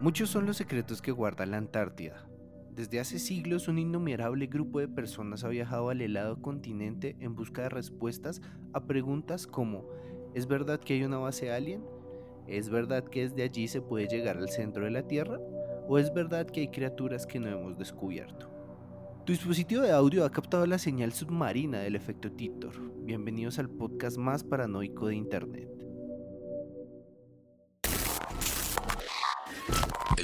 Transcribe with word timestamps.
Muchos 0.00 0.30
son 0.30 0.46
los 0.46 0.56
secretos 0.56 1.02
que 1.02 1.10
guarda 1.10 1.44
la 1.44 1.56
Antártida. 1.56 2.24
Desde 2.70 3.00
hace 3.00 3.18
siglos 3.18 3.66
un 3.66 3.80
innumerable 3.80 4.46
grupo 4.46 4.78
de 4.78 4.86
personas 4.86 5.42
ha 5.42 5.48
viajado 5.48 5.90
al 5.90 6.00
helado 6.00 6.40
continente 6.40 7.16
en 7.18 7.34
busca 7.34 7.62
de 7.62 7.68
respuestas 7.70 8.40
a 8.72 8.86
preguntas 8.86 9.48
como 9.48 9.88
¿es 10.34 10.46
verdad 10.46 10.78
que 10.78 10.94
hay 10.94 11.02
una 11.02 11.18
base 11.18 11.50
alien? 11.50 11.82
¿Es 12.46 12.70
verdad 12.70 13.02
que 13.02 13.28
desde 13.28 13.42
allí 13.42 13.66
se 13.66 13.80
puede 13.80 14.06
llegar 14.06 14.36
al 14.36 14.48
centro 14.48 14.84
de 14.84 14.92
la 14.92 15.02
Tierra? 15.02 15.40
¿O 15.88 15.98
es 15.98 16.14
verdad 16.14 16.46
que 16.46 16.60
hay 16.60 16.68
criaturas 16.68 17.26
que 17.26 17.40
no 17.40 17.48
hemos 17.48 17.76
descubierto? 17.76 18.48
Tu 19.24 19.32
dispositivo 19.32 19.82
de 19.82 19.90
audio 19.90 20.24
ha 20.24 20.30
captado 20.30 20.64
la 20.64 20.78
señal 20.78 21.12
submarina 21.12 21.80
del 21.80 21.96
efecto 21.96 22.30
Titor. 22.30 22.72
Bienvenidos 23.04 23.58
al 23.58 23.68
podcast 23.68 24.16
más 24.16 24.44
paranoico 24.44 25.08
de 25.08 25.16
Internet. 25.16 25.77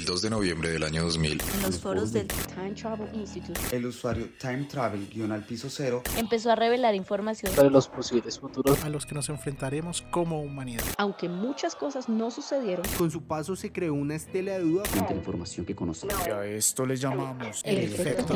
El 0.05 0.11
2 0.11 0.21
de 0.21 0.29
noviembre 0.29 0.69
del 0.69 0.83
año 0.83 1.03
2000, 1.03 1.41
en 1.55 1.61
los 1.63 1.79
foros 1.79 2.13
del 2.13 2.27
Time 2.27 2.73
Travel 2.75 3.09
Institute, 3.15 3.59
el 3.71 3.87
usuario 3.87 4.29
Time 4.39 4.65
Travel 4.65 5.07
guion 5.09 5.31
al 5.31 5.43
piso 5.43 5.67
cero 5.67 6.03
empezó 6.15 6.51
a 6.51 6.55
revelar 6.55 6.93
información 6.93 7.51
sobre 7.55 7.71
los 7.71 7.87
posibles 7.87 8.37
futuros 8.37 8.83
a 8.83 8.89
los 8.89 9.07
que 9.07 9.15
nos 9.15 9.29
enfrentaremos 9.29 10.03
como 10.11 10.43
humanidad. 10.43 10.83
Aunque 10.99 11.27
muchas 11.27 11.75
cosas 11.75 12.07
no 12.07 12.29
sucedieron, 12.29 12.85
Con 12.99 13.09
su 13.09 13.23
paso 13.23 13.55
se 13.55 13.71
creó 13.71 13.95
una 13.95 14.13
estela 14.13 14.51
de 14.51 14.59
duda. 14.59 14.85
frente 14.85 15.07
a 15.07 15.11
la 15.13 15.17
información 15.17 15.65
que 15.65 15.73
conocemos. 15.75 16.15
Y 16.27 16.29
a 16.29 16.45
esto 16.45 16.85
le 16.85 16.97
llamamos 16.97 17.61
El 17.63 17.77
el, 17.79 17.83
efecto. 17.95 18.35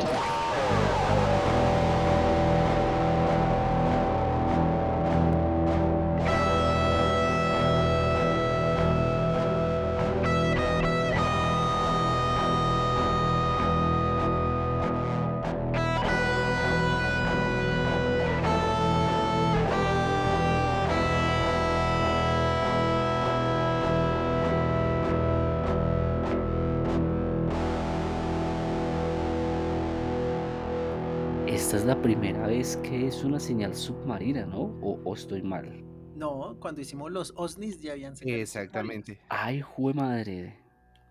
Vez 32.70 32.76
que 32.88 33.06
es 33.08 33.24
una 33.24 33.40
señal 33.40 33.74
submarina, 33.74 34.46
¿no? 34.46 34.60
¿O, 34.80 35.00
o 35.04 35.14
estoy 35.14 35.42
mal? 35.42 35.82
No, 36.14 36.56
cuando 36.60 36.80
hicimos 36.80 37.10
los 37.10 37.32
OSNIs 37.36 37.80
ya 37.80 37.92
habían 37.92 38.14
señales 38.14 38.42
Exactamente. 38.42 39.20
Ay, 39.28 39.60
jue 39.60 39.92
madre. 39.92 40.56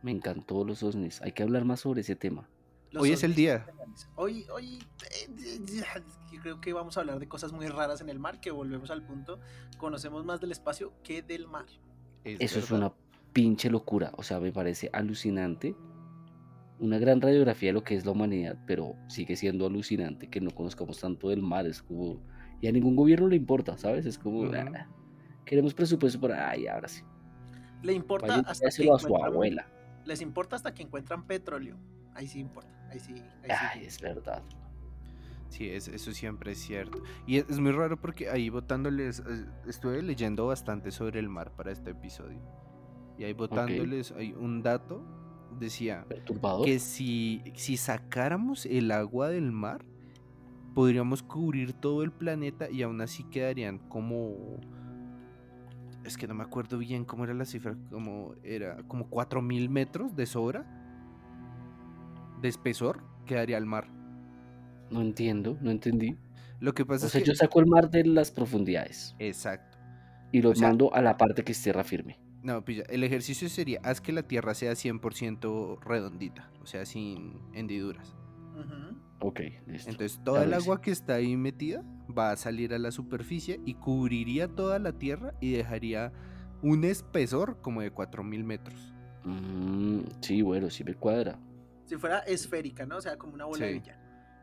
Me 0.02 0.12
encantó 0.12 0.64
los 0.64 0.84
OSNIs. 0.84 1.22
Hay 1.22 1.34
que 1.34 1.44
hablar 1.44 1.66
más 1.66 1.82
sobre 1.82 2.02
ese 2.02 2.16
tema. 2.16 2.48
Los 2.92 3.04
Hoy 3.04 3.12
es 3.12 3.24
el 3.24 3.36
día. 3.36 3.68
Hoy, 4.16 4.46
hoy 4.54 4.80
eh, 5.12 5.60
yo 6.32 6.42
creo 6.42 6.62
que 6.62 6.72
vamos 6.72 6.96
a 6.96 7.02
hablar 7.02 7.20
de 7.20 7.28
cosas 7.28 7.52
muy 7.52 7.68
raras 7.68 8.00
en 8.00 8.08
el 8.08 8.20
mar, 8.20 8.40
que 8.40 8.52
volvemos 8.52 8.90
al 8.90 9.04
punto. 9.04 9.42
Conocemos 9.78 10.24
más 10.24 10.40
del 10.40 10.54
espacio 10.54 10.94
que 11.04 11.22
del 11.22 11.48
mar. 11.48 11.66
Eso 12.24 12.60
es 12.60 12.72
una 12.72 12.94
pinche 13.34 13.70
locura. 13.70 14.14
O 14.16 14.24
sea, 14.24 14.40
me 14.40 14.54
parece 14.54 14.90
alucinante. 14.94 15.76
Una 16.80 16.98
gran 16.98 17.20
radiografía 17.22 17.70
de 17.70 17.74
lo 17.74 17.84
que 17.84 17.96
es 17.96 18.06
la 18.06 18.12
humanidad, 18.12 18.58
pero 18.66 18.96
sigue 19.08 19.36
siendo 19.36 19.66
alucinante 19.66 20.30
que 20.30 20.40
no 20.40 20.52
conozcamos 20.52 21.00
tanto 21.00 21.30
del 21.30 21.42
mar. 21.42 21.66
Es 21.68 21.82
como. 21.82 22.22
Y 22.62 22.68
a 22.68 22.72
ningún 22.72 22.96
gobierno 22.96 23.28
le 23.28 23.36
importa, 23.36 23.78
¿sabes? 23.78 24.06
Es 24.06 24.18
como. 24.18 24.42
Ujú. 24.42 24.54
"Ah, 24.56 24.88
queremos 25.46 25.74
presupuesto 25.74 26.20
para. 26.20 26.50
Ay, 26.50 26.68
ahora 26.68 26.88
sí. 26.88 27.04
Le 27.84 27.94
importa 27.94 28.28
Vayan 28.28 28.46
hasta 28.48 28.70
que 28.70 28.90
a 28.92 28.98
su 29.00 29.16
abuela. 29.16 29.68
Les 30.06 30.22
importa 30.22 30.56
hasta 30.56 30.74
que 30.74 30.84
encuentran 30.84 31.26
petróleo. 31.28 31.78
Ahí 32.14 32.28
sí 32.28 32.40
importa. 32.40 32.70
Ahí 32.90 33.00
sí. 33.00 33.14
Ahí 33.14 33.50
sí. 33.50 33.56
Ay, 33.74 33.86
es 33.86 34.02
verdad. 34.02 34.42
Sí, 35.50 35.68
es- 35.70 35.88
eso 35.88 36.12
siempre 36.12 36.52
es 36.52 36.60
cierto. 36.60 37.02
Y 37.26 37.38
es, 37.38 37.46
es 37.50 37.60
muy 37.60 37.72
raro 37.72 38.00
porque 38.00 38.30
ahí 38.30 38.50
votándoles, 38.50 39.20
eh, 39.20 39.46
estuve 39.68 40.02
leyendo 40.02 40.46
bastante 40.48 40.92
sobre 40.92 41.20
el 41.20 41.28
mar 41.30 41.52
para 41.56 41.72
este 41.72 41.92
episodio. 41.92 42.40
Y 43.18 43.24
ahí 43.24 43.34
votándoles 43.34 44.12
hay 44.12 44.34
un 44.34 44.62
dato, 44.62 45.04
decía 45.60 46.06
Perturbador. 46.08 46.66
que 46.66 46.80
si, 46.80 47.42
si 47.56 47.78
sacáramos 47.78 48.66
el 48.66 48.92
agua 48.92 49.30
del 49.30 49.52
mar, 49.52 49.86
podríamos 50.74 51.24
cubrir 51.24 51.74
todo 51.74 52.04
el 52.04 52.12
planeta 52.12 52.70
y 52.70 52.82
aún 52.84 53.02
así 53.02 53.24
quedarían 53.26 53.80
como... 53.80 54.58
Es 56.04 56.18
que 56.18 56.28
no 56.28 56.34
me 56.34 56.44
acuerdo 56.44 56.78
bien 56.78 57.04
cómo 57.06 57.26
era 57.26 57.34
la 57.34 57.46
cifra, 57.46 57.76
como 57.92 58.34
era 58.44 58.78
como 58.88 59.10
4000 59.10 59.70
metros 59.70 60.16
de 60.16 60.26
sobra 60.26 60.66
de 62.42 62.48
espesor 62.48 63.04
quedaría 63.26 63.58
el 63.58 63.66
mar. 63.66 63.88
No 64.90 65.02
entiendo, 65.02 65.58
no 65.62 65.72
entendí. 65.72 66.18
Lo 66.60 66.74
que 66.74 66.86
pasa 66.86 67.06
O 67.06 67.08
es 67.08 67.12
sea, 67.12 67.22
que... 67.22 67.28
yo 67.28 67.36
saco 67.36 67.60
el 67.60 67.68
mar 67.68 67.90
de 67.90 68.06
las 68.06 68.32
profundidades 68.32 69.16
Exacto. 69.20 69.78
y 70.32 70.42
lo 70.42 70.52
o 70.52 70.56
sea- 70.56 70.70
mando 70.70 70.94
a 70.94 71.02
la 71.02 71.18
parte 71.18 71.44
que 71.44 71.52
es 71.52 71.62
tierra 71.62 71.84
firme. 71.84 72.20
No, 72.42 72.64
pilla, 72.64 72.84
el 72.90 73.04
ejercicio 73.04 73.50
sería, 73.50 73.80
haz 73.84 74.00
que 74.00 74.14
la 74.14 74.24
Tierra 74.24 74.54
sea 74.54 74.72
100% 74.74 75.82
redondita, 75.82 76.50
o 76.62 76.66
sea, 76.66 76.86
sin 76.86 77.40
hendiduras. 77.54 78.16
Ok, 79.22 79.42
listo. 79.68 79.92
Entonces, 79.92 80.22
toda 80.24 80.46
el 80.46 80.54
agua 80.54 80.82
que 80.82 80.92
está 80.92 81.16
ahí 81.16 81.36
metida 81.36 81.84
va 82.18 82.32
a 82.32 82.38
salir 82.38 82.74
a 82.74 82.80
la 82.80 82.92
superficie 82.92 83.60
y 83.66 83.74
cubriría 83.74 84.48
toda 84.48 84.80
la 84.80 84.94
Tierra 84.94 85.34
y 85.42 85.52
dejaría 85.52 86.14
un 86.62 86.86
espesor 86.86 87.62
como 87.62 87.82
de 87.82 87.92
4000 87.92 88.44
metros. 88.44 88.94
Mm, 89.26 90.02
sí, 90.22 90.42
bueno, 90.42 90.70
sí 90.70 90.86
me 90.86 90.94
cuadra. 90.94 91.38
Si 91.86 91.98
fuera 91.98 92.20
esférica, 92.20 92.86
¿no? 92.86 92.98
O 92.98 93.02
sea, 93.02 93.18
como 93.18 93.34
una 93.34 93.46
bola 93.46 93.66
de. 93.66 93.82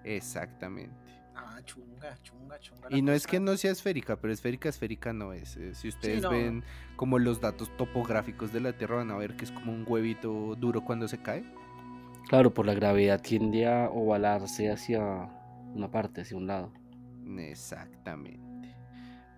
Exactamente. 0.04 0.94
Ah, 1.38 1.60
chunga, 1.64 2.16
chunga, 2.22 2.58
chunga. 2.58 2.88
Y 2.90 3.02
no 3.02 3.12
es 3.12 3.26
que 3.26 3.38
no 3.40 3.56
sea 3.56 3.70
esférica, 3.72 4.16
pero 4.16 4.32
esférica, 4.32 4.68
esférica 4.68 5.12
no 5.12 5.32
es. 5.32 5.56
Eh, 5.56 5.74
Si 5.74 5.88
ustedes 5.88 6.22
no. 6.22 6.30
ven 6.30 6.64
como 6.96 7.18
los 7.18 7.40
datos 7.40 7.70
topográficos 7.76 8.52
de 8.52 8.60
la 8.60 8.72
Tierra, 8.72 8.96
van 8.96 9.10
a 9.10 9.16
ver 9.16 9.36
que 9.36 9.44
es 9.44 9.52
como 9.52 9.72
un 9.72 9.84
huevito 9.86 10.54
duro 10.56 10.82
cuando 10.84 11.08
se 11.08 11.20
cae. 11.22 11.44
Claro, 12.28 12.52
por 12.54 12.66
la 12.66 12.74
gravedad 12.74 13.20
tiende 13.20 13.66
a 13.68 13.88
ovalarse 13.90 14.70
hacia 14.70 15.02
una 15.74 15.90
parte, 15.90 16.22
hacia 16.22 16.36
un 16.36 16.46
lado. 16.46 16.72
Exactamente. 17.38 18.74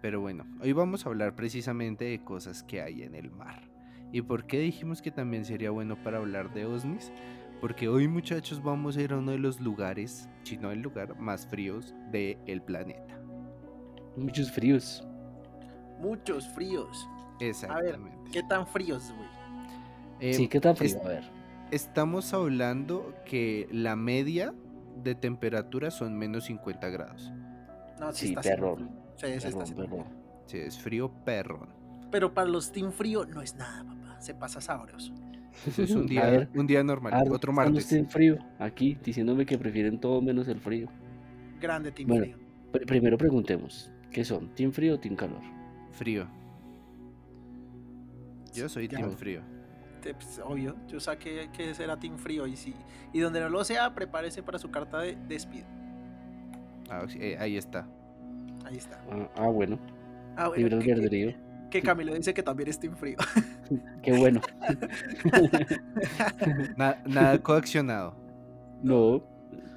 Pero 0.00 0.20
bueno, 0.20 0.46
hoy 0.60 0.72
vamos 0.72 1.04
a 1.04 1.08
hablar 1.08 1.34
precisamente 1.34 2.04
de 2.04 2.22
cosas 2.22 2.62
que 2.62 2.80
hay 2.80 3.02
en 3.02 3.14
el 3.14 3.30
mar. 3.30 3.68
¿Y 4.12 4.22
por 4.22 4.46
qué 4.46 4.58
dijimos 4.60 5.02
que 5.02 5.10
también 5.10 5.44
sería 5.44 5.70
bueno 5.70 6.02
para 6.02 6.18
hablar 6.18 6.52
de 6.54 6.64
OSNIs? 6.66 7.12
Porque 7.60 7.88
hoy 7.88 8.06
muchachos 8.06 8.62
vamos 8.62 8.96
a 8.96 9.02
ir 9.02 9.12
a 9.12 9.16
uno 9.18 9.32
de 9.32 9.38
los 9.38 9.60
lugares, 9.60 10.28
si 10.44 10.56
no 10.56 10.70
el 10.70 10.80
lugar 10.80 11.18
más 11.18 11.46
fríos 11.46 11.94
del 12.12 12.62
planeta. 12.62 13.20
Muchos 14.16 14.50
fríos. 14.52 15.06
Muchos 16.00 16.48
fríos. 16.50 17.08
Exactamente. 17.40 18.30
¿Qué 18.32 18.42
tan 18.44 18.66
fríos, 18.66 19.12
güey? 19.16 19.28
Eh, 20.20 20.34
sí, 20.34 20.48
¿qué 20.48 20.60
tan 20.60 20.76
frío? 20.76 20.90
es- 20.90 21.04
A 21.04 21.08
ver. 21.08 21.24
estamos 21.70 22.32
hablando 22.32 23.14
que 23.24 23.68
la 23.72 23.96
media 23.96 24.54
de 25.02 25.14
temperatura 25.14 25.90
son 25.90 26.16
menos 26.16 26.44
50 26.44 26.88
grados. 26.88 27.32
No, 28.00 28.12
Sí, 28.12 28.28
está 28.28 28.40
perrón. 28.42 28.90
Sí, 29.16 29.26
sí 29.26 29.32
está 29.32 29.48
Perdón, 29.48 29.62
haciendo 29.62 29.82
perdón. 29.84 30.04
frío. 30.06 30.18
Sí, 30.46 30.58
es 30.58 30.78
frío 30.78 31.10
perrón. 31.24 31.68
Pero 32.10 32.32
para 32.32 32.48
los 32.48 32.70
team 32.72 32.92
frío 32.92 33.24
no 33.26 33.42
es 33.42 33.54
nada, 33.56 33.84
papá. 33.84 34.20
Se 34.20 34.34
pasa 34.34 34.60
sabroso. 34.60 35.12
Eso 35.66 35.82
es 35.82 35.90
un 35.90 36.06
día, 36.06 36.24
ver, 36.30 36.48
un 36.54 36.66
día 36.66 36.82
normal, 36.84 37.12
Ah, 37.14 37.24
otro 37.30 37.52
martes. 37.52 37.92
en 37.92 38.08
frío, 38.08 38.38
aquí, 38.58 38.96
diciéndome 39.04 39.44
que 39.46 39.58
prefieren 39.58 39.98
todo 40.00 40.20
menos 40.22 40.48
el 40.48 40.60
frío. 40.60 40.88
Grande 41.60 41.90
team 41.92 42.08
Bueno. 42.08 42.24
frío. 42.24 42.36
Pr- 42.72 42.86
primero 42.86 43.18
preguntemos, 43.18 43.90
¿qué 44.10 44.24
son? 44.24 44.54
¿Team 44.54 44.72
frío 44.72 44.94
o 44.94 44.98
team 45.00 45.16
calor? 45.16 45.40
Frío. 45.92 46.26
Yo 48.54 48.68
soy 48.68 48.88
Ya. 48.88 48.98
team 48.98 49.10
frío. 49.12 49.40
Te- 50.02 50.14
pues, 50.14 50.40
obvio, 50.44 50.76
yo 50.86 51.00
saqué 51.00 51.48
que 51.52 51.74
será 51.74 51.98
team 51.98 52.16
frío 52.18 52.46
y 52.46 52.56
sí. 52.56 52.74
Y 53.12 53.20
donde 53.20 53.40
no 53.40 53.48
lo 53.48 53.64
sea, 53.64 53.94
prepárese 53.94 54.42
para 54.42 54.58
su 54.58 54.70
carta 54.70 55.00
de 55.00 55.16
despido. 55.28 55.66
Ah, 56.90 57.04
eh, 57.18 57.36
ahí 57.38 57.56
está. 57.56 57.86
Ahí 58.64 58.76
está. 58.76 59.00
Ah, 59.10 59.28
ah, 59.36 59.48
bueno, 59.48 59.78
Ah, 60.36 60.48
bueno, 60.48 60.76
libre 60.78 60.92
albedrío. 60.92 61.34
Que 61.70 61.82
Camilo 61.82 62.14
dice 62.14 62.34
que 62.34 62.42
también 62.42 62.68
es 62.68 62.78
team 62.78 62.96
frío. 62.96 63.16
Qué 64.02 64.12
bueno. 64.12 64.40
Na- 66.76 66.98
nada 67.06 67.38
coaccionado. 67.42 68.14
No, 68.82 69.22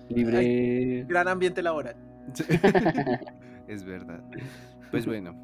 libre. 0.10 1.06
Gran 1.08 1.28
ambiente 1.28 1.62
laboral. 1.62 1.96
es 3.68 3.84
verdad. 3.84 4.22
Pues 4.92 5.06
bueno, 5.06 5.36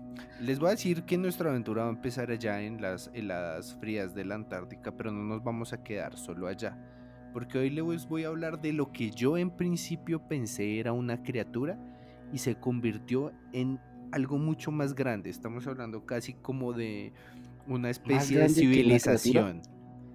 les 0.41 0.59
voy 0.59 0.67
a 0.67 0.71
decir 0.71 1.03
que 1.03 1.17
nuestra 1.17 1.49
aventura 1.49 1.83
va 1.83 1.89
a 1.89 1.91
empezar 1.91 2.29
allá 2.31 2.61
en 2.61 2.81
las 2.81 3.09
heladas 3.13 3.75
frías 3.79 4.13
de 4.13 4.25
la 4.25 4.35
Antártica, 4.35 4.91
pero 4.91 5.11
no 5.11 5.23
nos 5.23 5.43
vamos 5.43 5.73
a 5.73 5.83
quedar 5.83 6.17
solo 6.17 6.47
allá. 6.47 6.77
Porque 7.33 7.57
hoy 7.57 7.69
les 7.69 8.07
voy 8.07 8.23
a 8.23 8.27
hablar 8.27 8.59
de 8.59 8.73
lo 8.73 8.91
que 8.91 9.11
yo 9.11 9.37
en 9.37 9.51
principio 9.51 10.27
pensé 10.27 10.79
era 10.79 10.93
una 10.93 11.23
criatura 11.23 11.77
y 12.33 12.39
se 12.39 12.55
convirtió 12.55 13.31
en 13.53 13.79
algo 14.11 14.37
mucho 14.37 14.71
más 14.71 14.95
grande. 14.95 15.29
Estamos 15.29 15.67
hablando 15.67 16.05
casi 16.05 16.33
como 16.33 16.73
de 16.73 17.13
una 17.67 17.89
especie 17.89 18.37
de 18.37 18.43
que 18.47 18.49
civilización. 18.49 19.61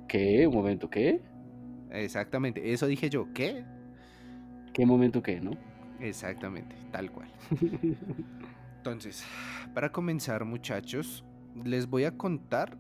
¿Qué? 0.09 0.47
¿Un 0.47 0.55
momento 0.55 0.89
qué? 0.91 1.21
Exactamente, 1.91 2.73
eso 2.73 2.87
dije 2.87 3.11
yo. 3.11 3.33
¿Qué? 3.35 3.65
¿Qué 4.73 4.87
momento 4.87 5.23
qué, 5.23 5.41
no? 5.41 5.51
Exactamente, 6.01 6.75
tal 6.91 7.11
cual. 7.13 7.29
Entonces, 8.79 9.25
para 9.75 9.93
comenzar, 9.93 10.45
muchachos, 10.45 11.25
les 11.65 11.87
voy 11.87 12.05
a 12.05 12.17
contar 12.17 12.79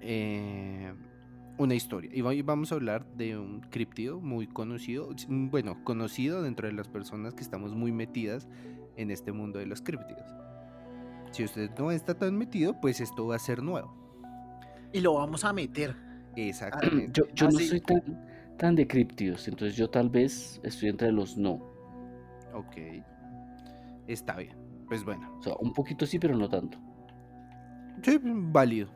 eh, 0.00 0.92
una 1.58 1.74
historia. 1.74 2.10
Y 2.12 2.20
va- 2.22 2.34
y 2.34 2.42
vamos 2.42 2.72
a 2.72 2.76
hablar 2.76 3.06
de 3.14 3.38
un 3.38 3.60
criptido 3.60 4.20
muy 4.20 4.46
conocido, 4.46 5.10
bueno, 5.28 5.84
conocido 5.84 6.42
dentro 6.42 6.66
de 6.66 6.72
las 6.74 6.88
personas 6.88 7.34
que 7.34 7.42
estamos 7.42 7.74
muy 7.74 7.92
metidas 7.92 8.48
en 8.96 9.10
este 9.10 9.32
mundo 9.32 9.58
de 9.58 9.66
los 9.66 9.82
criptidos. 9.82 10.26
Si 11.32 11.44
usted 11.44 11.70
no 11.78 11.90
está 11.90 12.14
tan 12.14 12.36
metido, 12.36 12.78
pues 12.80 13.00
esto 13.00 13.26
va 13.26 13.36
a 13.36 13.38
ser 13.38 13.62
nuevo. 13.62 13.94
Y 14.92 15.00
lo 15.00 15.14
vamos 15.14 15.44
a 15.44 15.52
meter. 15.52 15.96
Exactamente. 16.36 17.12
Yo, 17.12 17.26
yo 17.34 17.48
no 17.48 17.58
soy 17.58 17.80
tan, 17.80 18.02
tan 18.58 18.74
de 18.74 18.86
criptidos, 18.86 19.48
entonces 19.48 19.76
yo 19.76 19.88
tal 19.88 20.10
vez 20.10 20.60
estoy 20.62 20.90
entre 20.90 21.10
los 21.10 21.36
no. 21.36 21.54
Ok. 22.52 22.76
Está 24.06 24.36
bien. 24.36 24.56
Pues 24.86 25.04
bueno. 25.04 25.34
O 25.38 25.42
sea, 25.42 25.54
un 25.58 25.72
poquito 25.72 26.04
sí, 26.04 26.18
pero 26.18 26.36
no 26.36 26.48
tanto. 26.48 26.78
Sí, 28.02 28.20
válido. 28.22 28.88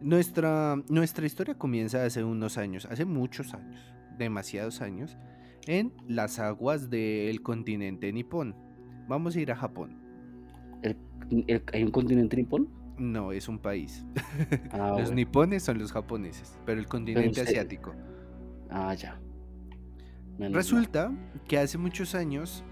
Nuestra, 0.00 0.76
nuestra 0.88 1.24
historia 1.24 1.54
comienza 1.54 2.04
hace 2.04 2.22
unos 2.22 2.58
años, 2.58 2.86
hace 2.86 3.04
muchos 3.04 3.54
años, 3.54 3.94
demasiados 4.18 4.80
años, 4.80 5.16
en 5.66 5.92
las 6.06 6.38
aguas 6.38 6.90
del 6.90 7.42
continente 7.42 8.12
nipón. 8.12 8.54
Vamos 9.08 9.36
a 9.36 9.40
ir 9.40 9.50
a 9.52 9.56
Japón. 9.56 9.96
El- 10.82 10.96
el- 11.46 11.62
¿Hay 11.72 11.82
un 11.84 11.90
continente 11.90 12.36
nipón? 12.36 12.68
No, 12.98 13.32
es 13.32 13.48
un 13.48 13.58
país. 13.58 14.04
Ah, 14.72 14.96
los 14.98 15.12
nipones 15.12 15.62
son 15.62 15.78
los 15.78 15.92
japoneses, 15.92 16.58
pero 16.64 16.80
el 16.80 16.86
continente 16.86 17.28
usted- 17.28 17.42
asiático. 17.48 17.94
Ah, 18.70 18.94
ya. 18.94 19.20
Menos 20.38 20.52
mal. 20.52 20.54
Resulta 20.54 21.12
que 21.48 21.58
hace 21.58 21.78
muchos 21.78 22.14
años 22.14 22.64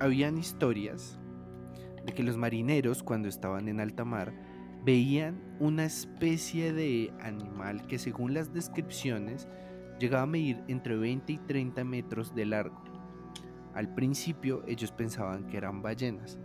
habían 0.00 0.38
historias 0.38 1.18
de 2.06 2.12
que 2.12 2.22
los 2.22 2.36
marineros 2.36 3.02
cuando 3.02 3.28
estaban 3.28 3.68
en 3.68 3.80
alta 3.80 4.04
mar 4.04 4.32
veían 4.84 5.40
una 5.60 5.84
especie 5.86 6.72
de 6.72 7.12
animal 7.22 7.86
que 7.86 7.98
según 7.98 8.34
las 8.34 8.52
descripciones 8.52 9.48
llegaba 9.98 10.24
a 10.24 10.26
medir 10.26 10.62
entre 10.68 10.96
20 10.96 11.32
y 11.32 11.38
30 11.38 11.84
metros 11.84 12.34
de 12.34 12.44
largo. 12.46 12.83
Al 13.74 13.92
principio 13.92 14.62
ellos 14.66 14.92
pensaban 14.92 15.46
que 15.46 15.56
eran 15.56 15.82
ballenas, 15.82 16.38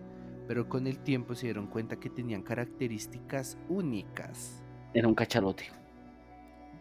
pero 0.47 0.67
con 0.67 0.87
el 0.87 0.99
tiempo 0.99 1.35
se 1.35 1.47
dieron 1.47 1.67
cuenta 1.67 1.99
que 1.99 2.09
tenían 2.09 2.41
características 2.41 3.57
únicas. 3.69 4.63
Era 4.93 5.07
un 5.07 5.13
cachalote. 5.13 5.65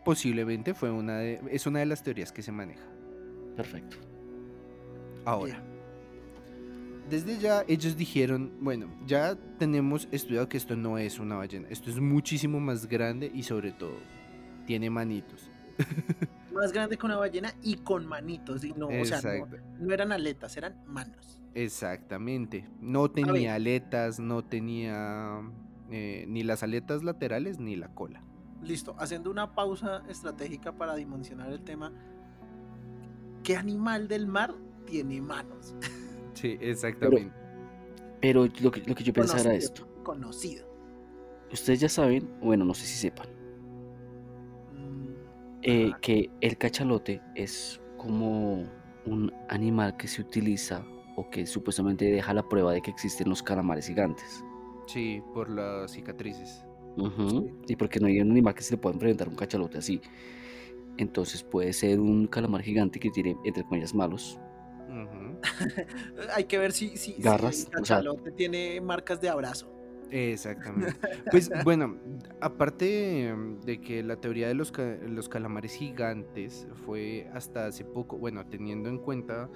Posiblemente 0.05 0.73
fue 0.73 0.91
una 0.91 1.19
de, 1.19 1.41
es 1.51 1.67
una 1.67 1.81
de 1.81 1.87
las 1.87 2.03
teorías 2.03 2.33
que 2.33 2.43
se 2.43 2.51
maneja. 2.51 2.87
Perfecto. 3.57 3.99
Ahora, 5.27 5.63
desde 7.11 7.39
ya 7.39 7.65
ellos 7.69 7.97
dijeron, 7.97 8.53
bueno, 8.61 8.89
ya 9.07 9.37
tenemos 9.59 10.09
estudiado 10.13 10.49
que 10.49 10.57
esto 10.57 10.77
no 10.77 10.97
es 10.97 11.19
una 11.19 11.37
ballena, 11.37 11.69
esto 11.69 11.91
es 11.91 12.01
muchísimo 12.01 12.61
más 12.61 12.87
grande 12.87 13.31
y 13.35 13.43
sobre 13.43 13.73
todo 13.73 13.99
tiene 14.67 14.89
manitos. 14.89 15.51
Más 16.59 16.73
grande 16.73 16.97
que 16.97 17.07
una 17.07 17.17
ballena 17.17 17.55
y 17.63 17.77
con 17.77 18.05
manitos. 18.05 18.65
Y 18.65 18.73
no, 18.73 18.89
o 18.89 19.05
sea, 19.05 19.21
no, 19.79 19.95
eran 19.95 20.11
aletas, 20.11 20.57
eran 20.57 20.83
manos. 20.87 21.41
Exactamente. 21.55 22.69
No 22.81 23.11
tenía 23.11 23.55
aletas, 23.55 24.19
no 24.19 24.45
tenía 24.45 25.41
eh, 25.91 26.25
ni 26.27 26.43
las 26.43 26.65
aletas 26.65 27.05
laterales 27.05 27.61
ni 27.61 27.77
la 27.77 27.95
cola. 27.95 28.25
Listo, 28.63 28.97
haciendo 28.99 29.31
una 29.31 29.55
pausa 29.55 30.03
estratégica 30.09 30.73
para 30.73 30.97
dimensionar 30.97 31.53
el 31.53 31.63
tema. 31.63 31.93
¿Qué 33.45 33.57
animal 33.57 34.09
del 34.09 34.27
mar 34.27 34.55
tiene 34.87 35.21
manos? 35.21 35.75
Sí, 36.35 36.57
exactamente. 36.61 37.35
Pero 38.21 38.47
lo 38.61 38.71
que, 38.71 38.81
lo 38.83 38.95
que 38.95 39.03
yo 39.03 39.13
pensaba 39.13 39.41
era 39.41 39.51
Conocido, 39.51 39.67
esto. 39.67 40.03
Conocido. 40.05 40.69
Ustedes 41.53 41.81
ya 41.81 41.89
saben, 41.89 42.31
bueno, 42.41 42.65
no 42.65 42.75
sé 42.75 42.87
si 42.87 42.95
sepan, 42.95 43.27
eh, 45.63 45.93
que 46.01 46.31
el 46.41 46.57
cachalote 46.59 47.21
es 47.35 47.81
como 47.97 48.65
un 49.07 49.33
animal 49.49 49.97
que 49.97 50.07
se 50.09 50.21
utiliza 50.23 50.85
o 51.17 51.29
que 51.31 51.47
supuestamente 51.47 52.05
deja 52.05 52.33
la 52.35 52.49
prueba 52.49 52.73
de 52.73 52.81
que 52.81 52.91
existen 52.91 53.29
los 53.29 53.43
calamares 53.43 53.87
gigantes. 53.89 54.45
Sí, 54.87 55.21
por 55.35 55.49
las 55.51 55.93
cicatrices. 55.93 56.65
Y 57.69 57.77
porque 57.77 58.01
no 58.01 58.07
hay 58.09 58.21
un 58.21 58.31
animal 58.33 58.55
que 58.55 58.63
se 58.63 58.75
le 58.75 58.79
pueda 58.79 58.95
enfrentar 58.95 59.29
a 59.29 59.31
un 59.31 59.37
cachalote 59.37 59.79
así. 59.79 60.01
Entonces 60.97 61.43
puede 61.45 61.73
ser 61.73 62.01
un 62.01 62.27
calamar 62.27 62.63
gigante 62.63 62.99
que 62.99 63.11
tiene, 63.11 63.37
entre 63.45 63.63
comillas, 63.65 63.95
malos. 63.95 64.41
Hay 66.35 66.45
que 66.45 66.59
ver 66.59 66.73
si, 66.73 66.97
si, 66.97 67.13
si 67.15 67.23
Garras, 67.23 67.69
el 67.73 67.83
o 67.83 67.85
sea- 67.85 67.97
cachalote 67.99 68.33
tiene 68.33 68.81
marcas 68.81 69.21
de 69.21 69.29
abrazo. 69.29 69.73
Exactamente. 70.11 70.99
Pues 71.31 71.51
bueno, 71.65 71.97
aparte 72.41 73.29
em, 73.29 73.61
de 73.61 73.81
que 73.81 74.03
la 74.03 74.17
teoría 74.17 74.49
de 74.49 74.55
los, 74.55 74.73
ca- 74.73 74.97
los 75.07 75.29
calamares 75.29 75.75
gigantes 75.75 76.67
fue 76.87 77.29
hasta 77.35 77.67
hace 77.67 77.85
poco, 77.85 78.17
bueno, 78.19 78.47
teniendo 78.47 78.89
en 78.89 78.99
cuenta 78.99 79.51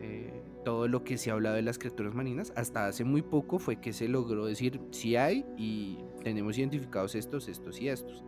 eh, 0.00 0.42
todo 0.64 0.86
lo 0.86 1.02
que 1.02 1.18
se 1.18 1.30
ha 1.30 1.32
hablado 1.34 1.56
de 1.56 1.62
las 1.62 1.78
criaturas 1.78 2.14
marinas, 2.14 2.52
hasta 2.54 2.86
hace 2.86 3.02
muy 3.04 3.22
poco 3.22 3.58
fue 3.58 3.80
que 3.80 3.92
se 3.92 4.06
logró 4.06 4.46
decir 4.46 4.80
si 4.92 5.16
hay 5.16 5.44
y 5.56 5.98
tenemos 6.22 6.56
identificados 6.58 7.14
estos, 7.16 7.48
estos 7.48 7.80
y 7.80 7.88
estos. 7.88 8.24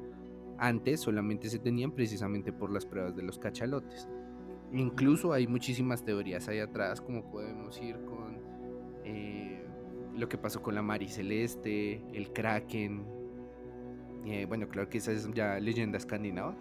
Antes 0.58 1.00
solamente 1.00 1.48
se 1.48 1.58
tenían 1.60 1.92
precisamente 1.92 2.52
por 2.52 2.72
las 2.72 2.84
pruebas 2.84 3.14
de 3.16 3.22
los 3.22 3.38
cachalotes. 3.38 4.08
Incluso 4.72 5.32
hay 5.32 5.46
muchísimas 5.46 6.04
teorías 6.04 6.48
ahí 6.48 6.58
atrás, 6.58 7.00
como 7.00 7.30
podemos 7.30 7.80
ir 7.80 7.96
con 8.04 8.38
eh, 9.04 9.59
lo 10.16 10.28
que 10.28 10.38
pasó 10.38 10.62
con 10.62 10.74
la 10.74 10.82
Mari 10.82 11.08
Celeste, 11.08 12.02
el 12.12 12.32
Kraken. 12.32 13.04
eh, 14.26 14.44
bueno, 14.46 14.68
claro 14.68 14.88
que 14.88 14.98
esa 14.98 15.12
es 15.12 15.28
ya 15.32 15.58
leyenda 15.60 15.98
escandinava. 15.98 16.56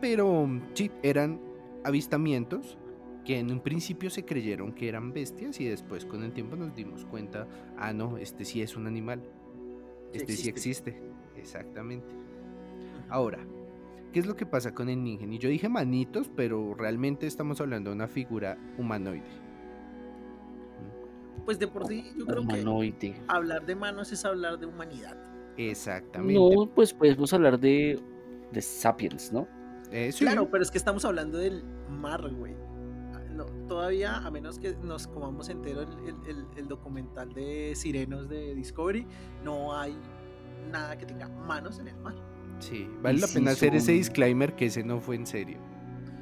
Pero 0.00 0.46
mm, 0.46 0.60
sí, 0.74 0.90
eran 1.02 1.40
avistamientos 1.84 2.78
que 3.24 3.38
en 3.38 3.50
un 3.50 3.60
principio 3.60 4.10
se 4.10 4.24
creyeron 4.24 4.72
que 4.72 4.88
eran 4.88 5.12
bestias 5.12 5.60
y 5.60 5.66
después 5.66 6.04
con 6.06 6.22
el 6.24 6.32
tiempo 6.32 6.56
nos 6.56 6.74
dimos 6.74 7.04
cuenta, 7.04 7.46
ah, 7.76 7.92
no, 7.92 8.16
este 8.18 8.44
sí 8.44 8.62
es 8.62 8.76
un 8.76 8.86
animal. 8.86 9.22
Sí 10.12 10.18
Este 10.18 10.36
sí 10.36 10.48
existe. 10.48 10.90
existe. 10.90 11.02
Exactamente. 11.36 12.14
Ahora, 13.08 13.38
¿qué 14.12 14.20
es 14.20 14.26
lo 14.26 14.36
que 14.36 14.46
pasa 14.46 14.74
con 14.74 14.88
el 14.88 15.02
Ningen? 15.02 15.32
Y 15.32 15.38
yo 15.38 15.48
dije 15.48 15.68
manitos, 15.68 16.30
pero 16.34 16.74
realmente 16.74 17.26
estamos 17.26 17.60
hablando 17.60 17.90
de 17.90 17.96
una 17.96 18.08
figura 18.08 18.58
humanoide. 18.78 19.22
Pues 21.50 21.58
de 21.58 21.66
por 21.66 21.88
sí, 21.88 22.04
yo 22.16 22.26
creo 22.26 22.46
que 22.46 23.14
hablar 23.26 23.66
de 23.66 23.74
manos 23.74 24.12
es 24.12 24.24
hablar 24.24 24.60
de 24.60 24.66
humanidad. 24.66 25.16
Exactamente. 25.56 26.34
No, 26.34 26.70
pues 26.72 26.94
podemos 26.94 27.32
hablar 27.32 27.58
de, 27.58 27.98
de 28.52 28.62
Sapiens, 28.62 29.32
¿no? 29.32 29.48
Eh, 29.90 30.12
sí. 30.12 30.24
Claro, 30.24 30.48
pero 30.48 30.62
es 30.62 30.70
que 30.70 30.78
estamos 30.78 31.04
hablando 31.04 31.38
del 31.38 31.64
mar, 31.88 32.22
güey. 32.32 32.54
No, 33.34 33.46
todavía, 33.66 34.18
a 34.18 34.30
menos 34.30 34.60
que 34.60 34.76
nos 34.84 35.08
comamos 35.08 35.48
entero 35.48 35.80
el, 35.82 35.88
el- 36.06 36.28
el- 36.36 36.46
el 36.56 36.68
documental 36.68 37.32
de 37.32 37.72
Sirenos 37.74 38.28
de 38.28 38.54
Discovery, 38.54 39.04
no 39.42 39.76
hay 39.76 39.98
nada 40.70 40.96
que 40.96 41.04
tenga 41.04 41.26
manos 41.28 41.80
en 41.80 41.88
el 41.88 41.96
mar. 41.96 42.14
Sí, 42.60 42.88
vale 43.02 43.18
Y 43.18 43.20
la 43.22 43.26
sí 43.26 43.34
pena 43.40 43.50
hacer 43.50 43.74
ese 43.74 43.90
disclaimer 43.90 44.54
que 44.54 44.66
ese 44.66 44.84
no 44.84 45.00
fue 45.00 45.16
en 45.16 45.26
serio. 45.26 45.58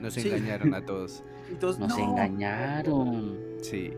Nos 0.00 0.14
Sí. 0.14 0.26
engañaron 0.26 0.72
a 0.72 0.82
todos. 0.86 1.22
Entonces, 1.50 1.80
Nos 1.80 1.98
no, 1.98 2.12
engañaron. 2.12 3.38
Sí. 3.60 3.92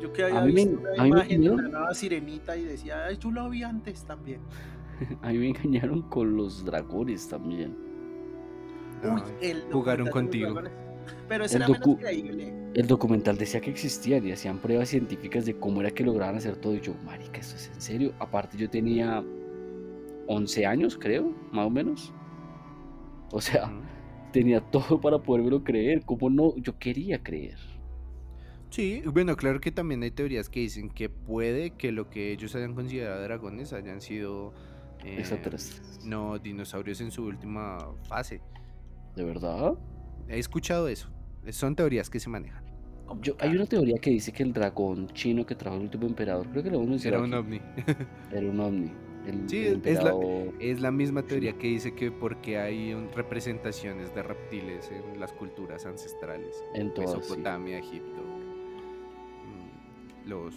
Yo 0.00 0.12
que 0.12 0.24
había 0.24 0.40
A 0.40 0.44
mí 0.46 0.52
me- 0.52 0.64
visto 0.66 0.78
a 0.78 0.80
una 0.80 0.90
mí 0.92 0.98
me 1.02 1.08
imagen 1.08 1.28
de 1.28 1.34
engañaron. 1.46 1.58
una 1.60 1.78
nueva 1.78 1.94
sirenita 1.94 2.56
y 2.56 2.64
decía, 2.64 3.04
Ay, 3.06 3.18
yo 3.18 3.30
lo 3.30 3.48
vi 3.50 3.62
antes 3.62 4.04
también. 4.04 4.40
A 5.22 5.30
mí 5.30 5.38
me 5.38 5.48
engañaron 5.48 6.02
con 6.02 6.36
los 6.36 6.64
dragones 6.64 7.28
también. 7.28 7.76
Uy, 9.02 9.22
el 9.40 9.62
jugaron 9.72 10.06
de 10.06 10.10
contigo. 10.10 10.60
Pero 11.28 11.44
ese 11.44 11.56
El 11.56 11.62
era 11.62 11.72
menos 11.72 11.98
creíble. 11.98 12.54
El 12.74 12.86
documental 12.86 13.36
decía 13.38 13.60
que 13.60 13.70
existían 13.70 14.26
y 14.26 14.32
hacían 14.32 14.58
pruebas 14.58 14.88
científicas 14.90 15.44
de 15.46 15.58
cómo 15.58 15.80
era 15.80 15.90
que 15.90 16.04
lograban 16.04 16.36
hacer 16.36 16.56
todo. 16.56 16.74
Y 16.74 16.80
yo, 16.80 16.94
marica, 17.04 17.40
¿esto 17.40 17.56
es 17.56 17.68
en 17.74 17.80
serio? 17.80 18.12
Aparte 18.18 18.56
yo 18.58 18.68
tenía 18.68 19.24
11 20.26 20.66
años, 20.66 20.96
creo, 21.00 21.32
más 21.50 21.66
o 21.66 21.70
menos. 21.70 22.12
O 23.32 23.40
sea, 23.40 23.72
tenía 24.32 24.60
todo 24.60 25.00
para 25.00 25.18
podérmelo 25.18 25.64
creer. 25.64 26.04
¿Cómo 26.04 26.28
no? 26.30 26.54
Yo 26.56 26.78
quería 26.78 27.22
creer. 27.22 27.56
Sí, 28.70 29.02
bueno, 29.06 29.36
claro 29.36 29.60
que 29.60 29.72
también 29.72 30.02
hay 30.02 30.10
teorías 30.12 30.48
que 30.48 30.60
dicen 30.60 30.90
que 30.90 31.08
puede 31.08 31.72
que 31.72 31.90
lo 31.92 32.08
que 32.08 32.32
ellos 32.32 32.54
hayan 32.54 32.74
considerado 32.74 33.20
dragones 33.22 33.72
hayan 33.72 34.00
sido 34.00 34.52
eh, 35.04 35.16
Extraterrestres. 35.18 36.04
no 36.04 36.38
dinosaurios 36.38 37.00
en 37.00 37.10
su 37.10 37.24
última 37.24 37.78
fase. 38.08 38.40
¿De 39.16 39.24
verdad? 39.24 39.74
He 40.28 40.38
escuchado 40.38 40.86
eso. 40.88 41.08
Son 41.50 41.74
teorías 41.74 42.08
que 42.10 42.20
se 42.20 42.28
manejan. 42.30 42.64
Yo, 43.22 43.34
hay 43.40 43.50
una 43.50 43.66
teoría 43.66 43.96
que 43.98 44.10
dice 44.10 44.30
que 44.30 44.44
el 44.44 44.52
dragón 44.52 45.08
chino 45.08 45.44
que 45.44 45.56
trajo 45.56 45.76
el 45.76 45.82
último 45.82 46.06
emperador, 46.06 46.46
creo 46.50 46.62
que 46.62 46.70
lo 46.70 46.80
hemos 46.80 47.04
Era 47.04 47.20
un 47.20 47.34
ovni. 47.34 47.60
era 48.32 48.48
un 48.48 48.60
ovni. 48.60 48.92
El, 49.26 49.48
Sí, 49.50 49.66
el 49.66 49.82
es 49.84 50.02
la- 50.04 50.10
emperador- 50.12 50.54
Es 50.60 50.80
la 50.80 50.90
misma 50.92 51.22
teoría 51.22 51.54
que 51.58 51.66
dice 51.66 51.92
que 51.94 52.12
porque 52.12 52.58
hay 52.58 52.94
un- 52.94 53.10
representaciones 53.12 54.14
de 54.14 54.22
reptiles 54.22 54.90
en 54.92 55.18
las 55.18 55.32
culturas 55.32 55.86
ancestrales. 55.86 56.62
en 56.74 56.94
todas, 56.94 57.10
sí. 57.10 57.16
Mesopotamia, 57.18 57.78
Egipto. 57.78 58.22
Los. 60.30 60.54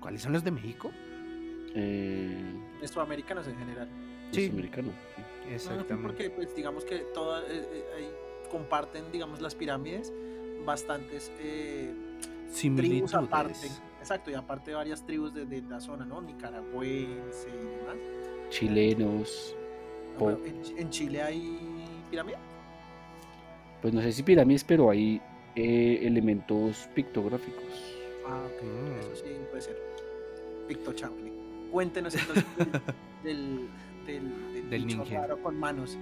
¿Cuáles 0.00 0.22
son 0.22 0.32
los 0.32 0.42
de 0.44 0.50
México? 0.52 0.90
Eh, 1.74 2.40
Mesoamericanos 2.80 3.46
en 3.48 3.56
general. 3.56 3.88
Sí. 4.30 4.42
los 4.46 4.52
americanos, 4.52 4.94
sí. 5.16 5.22
Exactamente. 5.52 5.96
Porque 6.08 6.30
pues 6.30 6.54
digamos 6.54 6.84
que 6.84 6.98
todas 7.14 7.44
eh, 7.50 7.66
eh, 7.74 8.10
comparten 8.50 9.10
digamos 9.12 9.40
las 9.40 9.54
pirámides 9.54 10.12
bastantes 10.64 11.30
eh, 11.40 11.92
tribus 12.76 13.14
aparte. 13.14 13.68
Exacto, 14.00 14.30
y 14.30 14.34
aparte 14.34 14.72
varias 14.74 15.04
tribus 15.04 15.34
de, 15.34 15.44
de 15.46 15.60
la 15.62 15.80
zona, 15.80 16.04
¿no? 16.04 16.22
Nicaragüense 16.22 17.48
y 17.48 17.78
demás. 17.78 17.96
Chilenos, 18.50 19.56
Bueno, 20.18 20.38
en, 20.46 20.62
en 20.78 20.90
Chile 20.90 21.20
hay 21.22 21.58
pirámides. 22.10 22.38
pues 23.82 23.92
no 23.92 24.00
sé 24.00 24.12
si 24.12 24.22
pirámides, 24.22 24.62
pero 24.64 24.88
hay 24.90 25.20
eh, 25.56 26.00
elementos 26.02 26.88
pictográficos. 26.94 27.97
Ah, 28.28 28.42
ok. 28.46 28.62
Mm. 28.62 28.98
Eso 29.00 29.16
sí 29.16 29.30
puede 29.50 29.62
ser. 29.62 29.76
Victor 30.68 30.94
Champlin. 30.94 31.32
Cuéntenos 31.72 32.14
entonces 32.14 32.44
del, 33.24 33.68
del, 34.06 34.52
del, 34.52 34.70
Del 34.70 34.86
ninja. 34.86 35.20
raro 35.20 35.42
con 35.42 35.58
manos 35.58 35.96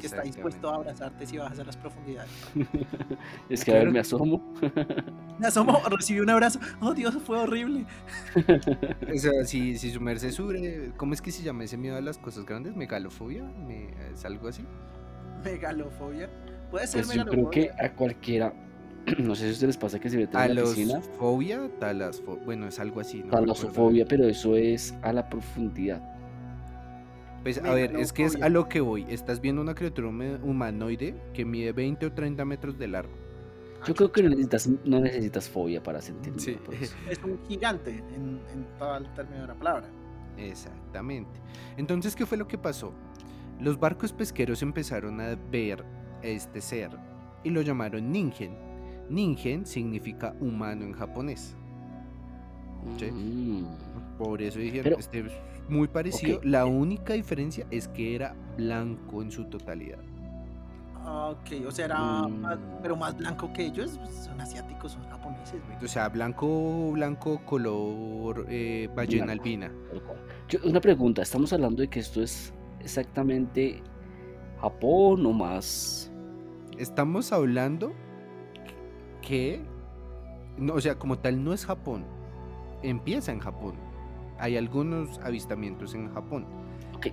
que 0.00 0.06
está 0.06 0.22
dispuesto 0.22 0.70
a 0.70 0.76
abrazarte 0.76 1.26
si 1.26 1.36
bajas 1.36 1.58
a 1.58 1.64
las 1.64 1.76
profundidades. 1.76 2.30
Es 3.50 3.62
que 3.64 3.72
a 3.72 3.74
ver, 3.74 3.90
me 3.90 3.98
asomo. 3.98 4.42
Me 5.38 5.48
asomo, 5.48 5.82
recibí 5.90 6.20
un 6.20 6.30
abrazo. 6.30 6.60
Oh, 6.80 6.94
Dios, 6.94 7.16
fue 7.26 7.36
horrible. 7.38 7.84
O 9.12 9.18
sea, 9.18 9.44
si, 9.44 9.76
si 9.76 9.90
su 9.90 10.00
merced 10.00 10.30
sube, 10.30 10.92
¿cómo 10.96 11.14
es 11.14 11.20
que 11.20 11.32
se 11.32 11.42
llama 11.42 11.64
ese 11.64 11.76
miedo 11.76 11.96
a 11.96 12.00
las 12.00 12.16
cosas 12.16 12.44
grandes? 12.46 12.76
¿Megalofobia? 12.76 13.42
¿Me- 13.42 13.90
¿Es 14.12 14.24
algo 14.24 14.46
así? 14.48 14.64
Megalofobia. 15.44 16.30
Puede 16.70 16.86
ser 16.86 17.04
Pues 17.04 17.16
yo 17.16 17.24
creo 17.26 17.50
que 17.50 17.60
megalofobia. 17.60 17.86
a 17.86 17.96
cualquiera, 17.96 18.52
no 19.18 19.34
sé 19.34 19.42
si 19.44 19.48
a 19.48 19.52
ustedes 19.52 19.62
les 19.62 19.76
pasa 19.76 19.98
que 19.98 20.08
se 20.10 20.16
meten 20.16 20.40
en 20.40 20.54
la 20.54 20.62
piscina, 20.62 20.94
Alosfobia, 20.94 21.68
talasfobia, 21.78 22.44
bueno, 22.44 22.66
es 22.68 22.78
algo 22.78 23.00
así. 23.00 23.22
No 23.22 23.30
talasofobia, 23.30 24.06
pero 24.06 24.26
eso 24.26 24.56
es 24.56 24.94
a 25.02 25.12
la 25.12 25.28
profundidad. 25.28 26.00
Pues 27.42 27.58
a 27.58 27.74
ver, 27.74 27.96
es 27.96 28.12
que 28.12 28.24
es 28.24 28.40
a 28.40 28.48
lo 28.48 28.68
que 28.68 28.80
voy. 28.80 29.04
Estás 29.08 29.40
viendo 29.40 29.60
una 29.62 29.74
criatura 29.74 30.08
huma- 30.08 30.38
humanoide 30.44 31.16
que 31.34 31.44
mide 31.44 31.72
20 31.72 32.06
o 32.06 32.12
30 32.12 32.44
metros 32.44 32.78
de 32.78 32.86
largo. 32.88 33.12
Yo 33.84 33.94
creo 33.96 34.12
que 34.12 34.22
no 34.22 34.28
necesitas, 34.28 34.68
no 34.84 35.00
necesitas 35.00 35.48
fobia 35.48 35.82
para 35.82 36.00
sentir 36.00 36.32
Sí. 36.36 36.52
miedo 36.52 36.62
por 36.62 36.74
eso. 36.80 36.94
Es 37.10 37.18
un 37.24 37.40
gigante 37.48 37.90
en, 38.14 38.40
en 38.52 38.64
todo 38.78 38.96
el 38.98 39.12
término 39.14 39.40
de 39.42 39.48
la 39.48 39.54
palabra. 39.54 39.88
Exactamente. 40.38 41.40
Entonces, 41.76 42.14
¿qué 42.14 42.24
fue 42.26 42.38
lo 42.38 42.46
que 42.46 42.58
pasó? 42.58 42.92
Los 43.58 43.78
barcos 43.80 44.12
pesqueros 44.12 44.62
empezaron 44.62 45.20
a 45.20 45.36
ver 45.50 45.84
a 46.22 46.26
este 46.26 46.60
ser 46.60 46.90
y 47.42 47.50
lo 47.50 47.60
llamaron 47.62 48.12
Ningen. 48.12 48.56
Ningen 49.08 49.66
significa 49.66 50.34
humano 50.40 50.84
en 50.84 50.92
japonés. 50.92 51.54
Sí. 52.98 53.10
Mm. 53.10 53.64
Por 54.18 54.42
eso 54.42 54.58
dijeron, 54.58 54.84
Pero- 54.84 54.98
este 54.98 55.20
es 55.20 55.32
muy 55.68 55.88
parecido. 55.88 56.40
La 56.44 56.66
única 56.66 57.12
diferencia 57.14 57.66
es 57.70 57.88
que 57.88 58.14
era 58.14 58.34
blanco 58.56 59.22
en 59.22 59.30
su 59.30 59.44
totalidad. 59.44 59.98
Ah, 61.04 61.30
Ok, 61.32 61.66
o 61.66 61.70
sea, 61.72 61.86
era 61.86 61.98
Mm. 61.98 62.40
más- 62.40 62.58
pero 62.80 62.94
más 62.96 63.16
blanco 63.16 63.52
que 63.52 63.66
ellos. 63.66 63.98
pues, 63.98 64.14
Son 64.14 64.40
asiáticos, 64.40 64.92
son 64.92 65.02
japoneses, 65.08 65.60
güey. 65.66 65.84
O 65.84 65.88
sea, 65.88 66.08
blanco, 66.08 66.92
blanco, 66.92 67.40
color 67.44 68.46
eh, 68.48 68.88
ballena 68.94 69.24
Blanco. 69.26 69.42
albina. 69.42 69.72
Yo- 70.48 70.60
una 70.64 70.80
pregunta, 70.80 71.22
¿estamos 71.22 71.52
hablando 71.52 71.82
de 71.82 71.88
que 71.88 71.98
esto 72.00 72.22
es 72.22 72.52
exactamente 72.80 73.82
Japón 74.60 75.26
o 75.26 75.32
más? 75.32 76.10
Estamos 76.78 77.32
hablando 77.32 77.92
que, 79.22 79.62
no, 80.58 80.74
o 80.74 80.80
sea, 80.80 80.98
como 80.98 81.18
tal 81.18 81.42
no 81.42 81.54
es 81.54 81.64
Japón. 81.64 82.04
Empieza 82.82 83.32
en 83.32 83.38
Japón. 83.38 83.74
Hay 84.38 84.56
algunos 84.56 85.18
avistamientos 85.20 85.94
en 85.94 86.12
Japón. 86.12 86.44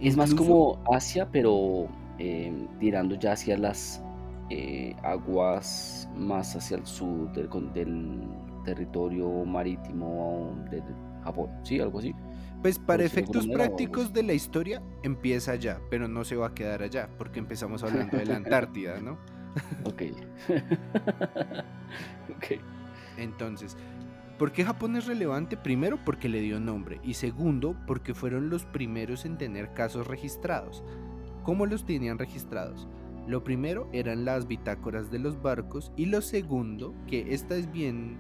Es 0.02 0.18
más 0.18 0.34
como 0.34 0.84
Asia, 0.92 1.30
pero 1.32 1.88
eh, 2.18 2.68
tirando 2.80 3.16
ya 3.16 3.32
hacia 3.32 3.58
las 3.58 4.04
eh, 4.50 4.96
aguas 5.04 6.10
más 6.16 6.56
hacia 6.56 6.78
el 6.78 6.86
sur 6.86 7.32
del, 7.32 7.50
del 7.74 8.28
territorio 8.66 9.46
marítimo 9.46 10.56
de 10.70 10.84
Japón, 11.24 11.50
¿sí? 11.64 11.80
Algo 11.80 12.00
así. 12.00 12.14
Pues 12.62 12.78
para 12.78 13.04
efectos 13.04 13.48
manera, 13.48 13.66
prácticos 13.66 14.12
de 14.12 14.24
la 14.24 14.34
historia 14.34 14.82
empieza 15.04 15.54
allá, 15.54 15.80
pero 15.90 16.08
no 16.08 16.26
se 16.26 16.36
va 16.36 16.48
a 16.48 16.54
quedar 16.54 16.84
allá, 16.84 17.10
porque 17.18 17.40
empezamos 17.40 17.84
hablando 17.84 18.18
de 18.18 18.26
la 18.26 18.36
Antártida, 18.38 19.00
¿no? 19.00 19.18
Ok. 22.36 22.60
Entonces, 23.18 23.76
¿por 24.38 24.52
qué 24.52 24.64
Japón 24.64 24.96
es 24.96 25.06
relevante? 25.06 25.58
Primero, 25.58 26.00
porque 26.06 26.30
le 26.30 26.42
dio 26.42 26.60
nombre, 26.60 27.00
y 27.04 27.16
segundo, 27.16 27.76
porque 27.86 28.14
fueron 28.14 28.50
los 28.50 28.66
primeros 28.66 29.26
en 29.26 29.38
tener 29.38 29.74
casos 29.74 30.08
registrados. 30.08 30.84
¿Cómo 31.44 31.66
los 31.66 31.86
tenían 31.86 32.18
registrados? 32.18 32.88
Lo 33.28 33.44
primero 33.44 33.90
eran 33.92 34.26
las 34.26 34.48
bitácoras 34.48 35.12
de 35.12 35.20
los 35.20 35.42
barcos, 35.42 35.92
y 35.98 36.06
lo 36.06 36.22
segundo, 36.22 36.94
que 37.08 37.34
esta 37.34 37.56
es 37.56 37.72
bien, 37.72 38.18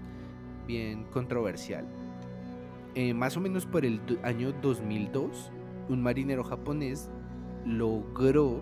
bien 0.67 1.05
controversial. 1.05 1.87
Eh, 2.95 3.13
más 3.13 3.37
o 3.37 3.39
menos 3.39 3.65
por 3.65 3.85
el 3.85 4.01
año 4.23 4.51
2002, 4.61 5.51
un 5.89 6.01
marinero 6.01 6.43
japonés 6.43 7.09
logró 7.65 8.61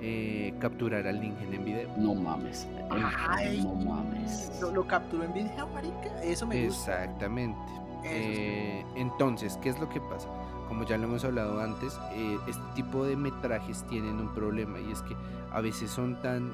eh, 0.00 0.54
capturar 0.58 1.06
al 1.06 1.20
Ningen 1.20 1.52
en 1.52 1.64
video. 1.64 1.90
No 1.96 2.14
mames. 2.14 2.66
Ay, 2.90 3.62
no 3.62 3.74
mames. 3.74 4.52
Lo, 4.60 4.70
lo 4.72 4.86
capturó 4.86 5.24
en 5.24 5.32
video, 5.34 5.66
marica. 5.68 6.22
Eso 6.22 6.46
me 6.46 6.66
gusta. 6.66 7.04
Exactamente. 7.04 7.58
Eh, 8.04 8.84
entonces, 8.96 9.58
¿qué 9.62 9.68
es 9.68 9.78
lo 9.78 9.88
que 9.88 10.00
pasa? 10.00 10.28
Como 10.68 10.84
ya 10.86 10.96
lo 10.96 11.04
hemos 11.04 11.24
hablado 11.24 11.60
antes, 11.60 11.98
eh, 12.12 12.38
este 12.48 12.62
tipo 12.74 13.04
de 13.04 13.16
metrajes 13.16 13.84
tienen 13.88 14.18
un 14.18 14.32
problema 14.34 14.78
y 14.80 14.90
es 14.90 15.02
que 15.02 15.14
a 15.52 15.60
veces 15.60 15.90
son 15.90 16.20
tan 16.22 16.52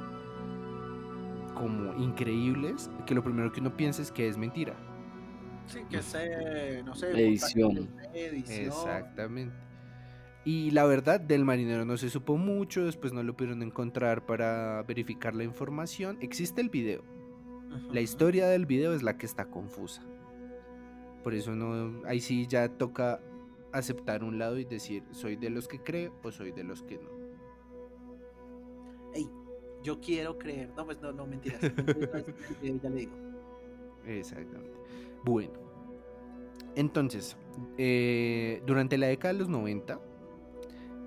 como 1.54 1.94
increíbles 2.02 2.90
que 3.06 3.14
lo 3.14 3.22
primero 3.22 3.52
que 3.52 3.60
uno 3.60 3.76
piensa 3.76 4.02
es 4.02 4.10
que 4.10 4.28
es 4.28 4.36
mentira. 4.36 4.74
Sí, 5.66 5.80
que 5.90 6.02
sé, 6.02 6.82
no 6.84 6.94
sé. 6.94 7.10
Edición. 7.10 7.88
Exactamente. 8.14 9.54
Y 10.46 10.70
la 10.70 10.84
verdad, 10.84 11.18
del 11.18 11.44
marinero 11.44 11.84
no 11.84 11.96
se 11.96 12.08
supo 12.08 12.36
mucho, 12.36 12.84
después 12.84 13.12
no 13.12 13.24
lo 13.24 13.36
pudieron 13.36 13.64
encontrar 13.64 14.24
para 14.26 14.84
verificar 14.84 15.34
la 15.34 15.42
información. 15.42 16.18
Existe 16.20 16.60
el 16.60 16.68
video. 16.68 17.02
La 17.90 18.00
historia 18.00 18.46
del 18.46 18.64
video 18.64 18.94
es 18.94 19.02
la 19.02 19.18
que 19.18 19.26
está 19.26 19.46
confusa. 19.46 20.04
Por 21.24 21.34
eso 21.34 21.56
no, 21.56 22.00
ahí 22.06 22.20
sí 22.20 22.46
ya 22.46 22.68
toca 22.68 23.20
aceptar 23.72 24.22
un 24.22 24.38
lado 24.38 24.56
y 24.60 24.64
decir, 24.64 25.02
soy 25.10 25.34
de 25.34 25.50
los 25.50 25.66
que 25.66 25.80
creo 25.80 26.14
o 26.22 26.30
soy 26.30 26.52
de 26.52 26.62
los 26.62 26.84
que 26.84 26.98
no. 26.98 27.10
Ey, 29.14 29.28
yo 29.82 30.00
quiero 30.00 30.38
creer. 30.38 30.70
No, 30.76 30.86
pues 30.86 31.00
no, 31.00 31.10
no, 31.10 31.26
mentiras. 31.26 31.60
Mentiras, 31.60 32.24
eh, 32.62 32.78
ya 32.80 32.88
le 32.88 33.00
digo. 33.00 33.16
Exactamente. 34.04 34.78
Bueno. 35.24 35.58
Entonces, 36.76 37.36
eh, 37.78 38.62
durante 38.64 38.96
la 38.96 39.08
década 39.08 39.34
de 39.34 39.40
los 39.40 39.48
90, 39.48 39.98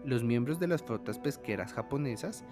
los 0.10 0.24
miembros 0.24 0.60
de 0.60 0.68
las 0.68 0.84
flotas 0.84 1.20
pesqueras 1.20 1.74
japonesas 1.74 2.44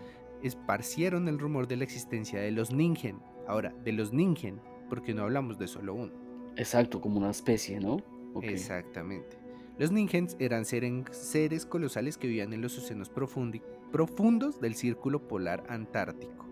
esparcieron 0.43 1.27
el 1.27 1.39
rumor 1.39 1.67
de 1.67 1.77
la 1.77 1.83
existencia 1.83 2.39
de 2.39 2.51
los 2.51 2.71
ningen. 2.71 3.19
Ahora, 3.47 3.73
de 3.83 3.91
los 3.91 4.13
ningen, 4.13 4.61
porque 4.89 5.13
no 5.13 5.23
hablamos 5.23 5.57
de 5.57 5.67
solo 5.67 5.93
uno. 5.93 6.13
Exacto, 6.55 7.01
como 7.01 7.17
una 7.17 7.31
especie, 7.31 7.79
¿no? 7.79 7.97
Exactamente. 8.41 9.37
Los 9.77 9.91
ningens 9.91 10.35
eran 10.39 10.65
seres 10.65 11.65
colosales 11.65 12.17
que 12.17 12.27
vivían 12.27 12.53
en 12.53 12.61
los 12.61 12.77
océanos 12.77 13.09
profundos 13.09 14.59
del 14.59 14.75
círculo 14.75 15.27
polar 15.27 15.63
antártico. 15.69 16.45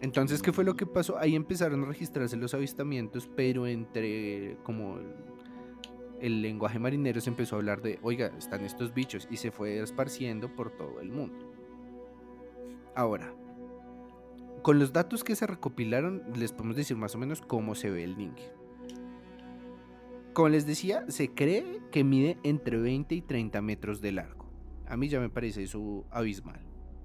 Entonces, 0.00 0.42
¿qué 0.42 0.52
fue 0.52 0.64
lo 0.64 0.74
que 0.74 0.86
pasó? 0.86 1.18
Ahí 1.18 1.36
empezaron 1.36 1.82
a 1.82 1.86
registrarse 1.86 2.36
los 2.36 2.54
avistamientos, 2.54 3.28
pero 3.36 3.66
entre 3.66 4.56
como 4.62 4.98
el, 6.22 6.42
lenguaje 6.42 6.78
marinero 6.78 7.20
se 7.20 7.30
empezó 7.30 7.56
a 7.56 7.58
hablar 7.58 7.82
de, 7.82 7.98
oiga, 8.02 8.32
están 8.38 8.64
estos 8.64 8.94
bichos 8.94 9.28
y 9.30 9.36
se 9.36 9.50
fue 9.50 9.80
esparciendo 9.82 10.54
por 10.54 10.70
todo 10.70 11.00
el 11.00 11.10
mundo. 11.10 11.52
Ahora, 12.94 13.34
con 14.62 14.78
los 14.78 14.92
datos 14.92 15.24
que 15.24 15.34
se 15.34 15.46
recopilaron, 15.46 16.22
les 16.36 16.52
podemos 16.52 16.76
decir 16.76 16.96
más 16.96 17.14
o 17.14 17.18
menos 17.18 17.40
cómo 17.40 17.74
se 17.74 17.90
ve 17.90 18.04
el 18.04 18.16
ningen. 18.16 18.50
Como 20.32 20.48
les 20.48 20.66
decía, 20.66 21.04
se 21.08 21.28
cree 21.28 21.80
que 21.90 22.04
mide 22.04 22.38
entre 22.42 22.78
20 22.78 23.14
y 23.14 23.22
30 23.22 23.60
metros 23.60 24.00
de 24.00 24.12
largo. 24.12 24.46
A 24.86 24.96
mí 24.96 25.08
ya 25.08 25.20
me 25.20 25.28
parece 25.28 25.62
eso 25.62 26.06
abismal. 26.10 26.60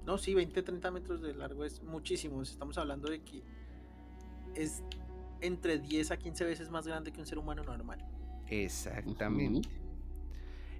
No, 0.06 0.16
sí, 0.16 0.34
20, 0.34 0.62
30 0.62 0.90
metros 0.90 1.20
de 1.20 1.34
largo 1.34 1.64
es 1.64 1.82
muchísimo. 1.82 2.40
Estamos 2.40 2.78
hablando 2.78 3.10
de 3.10 3.22
que 3.22 3.42
es 4.54 4.82
entre 5.40 5.78
10 5.78 6.10
a 6.12 6.16
15 6.16 6.44
veces 6.44 6.70
más 6.70 6.86
grande 6.86 7.12
que 7.12 7.20
un 7.20 7.26
ser 7.26 7.38
humano 7.38 7.62
normal. 7.62 8.04
Exactamente. 8.50 9.68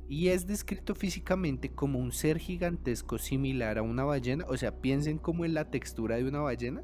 y 0.09 0.29
es 0.29 0.47
descrito 0.47 0.95
físicamente 0.95 1.71
como 1.71 1.99
un 1.99 2.13
ser 2.13 2.39
gigantesco 2.39 3.19
similar 3.19 3.79
a 3.79 3.83
una 3.83 4.05
ballena. 4.05 4.45
O 4.49 4.57
sea, 4.57 4.81
piensen 4.81 5.19
como 5.19 5.45
en 5.45 5.55
la 5.55 5.71
textura 5.71 6.17
de 6.17 6.25
una 6.25 6.41
ballena. 6.41 6.83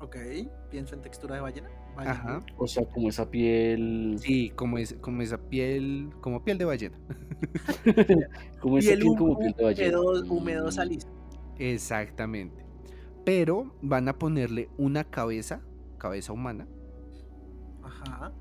Ok, 0.00 0.16
pienso 0.70 0.96
en 0.96 1.00
textura 1.02 1.36
de 1.36 1.42
ballena. 1.42 1.70
ballena. 1.94 2.12
Ajá. 2.12 2.44
O 2.56 2.66
sea, 2.66 2.84
como 2.88 3.08
esa 3.08 3.30
piel. 3.30 4.16
Sí, 4.18 4.50
como, 4.56 4.78
es, 4.78 4.94
como 5.00 5.22
esa 5.22 5.38
piel, 5.48 6.10
como 6.20 6.42
piel 6.44 6.58
de 6.58 6.64
ballena. 6.64 6.98
como 8.60 8.78
esa 8.78 8.88
Piel 8.88 9.00
piel 9.00 9.16
como 9.16 9.38
piel 9.38 9.52
de 9.56 9.62
ballena. 9.64 9.98
húmedo, 10.28 10.68
lisa. 10.84 11.08
Exactamente. 11.58 12.64
Pero 13.24 13.76
van 13.82 14.08
a 14.08 14.18
ponerle 14.18 14.68
una 14.76 15.04
cabeza, 15.04 15.62
cabeza 15.98 16.32
humana, 16.32 16.66
Ajá. 17.82 18.32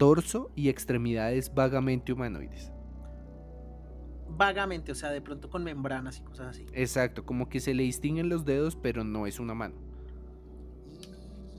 Torso 0.00 0.50
y 0.56 0.70
extremidades 0.70 1.52
vagamente 1.52 2.10
humanoides. 2.14 2.72
Vagamente, 4.30 4.92
o 4.92 4.94
sea, 4.94 5.10
de 5.10 5.20
pronto 5.20 5.50
con 5.50 5.62
membranas 5.62 6.18
y 6.18 6.22
cosas 6.22 6.46
así. 6.48 6.64
Exacto, 6.72 7.26
como 7.26 7.50
que 7.50 7.60
se 7.60 7.74
le 7.74 7.82
distinguen 7.82 8.30
los 8.30 8.46
dedos, 8.46 8.76
pero 8.76 9.04
no 9.04 9.26
es 9.26 9.38
una 9.38 9.52
mano. 9.52 9.74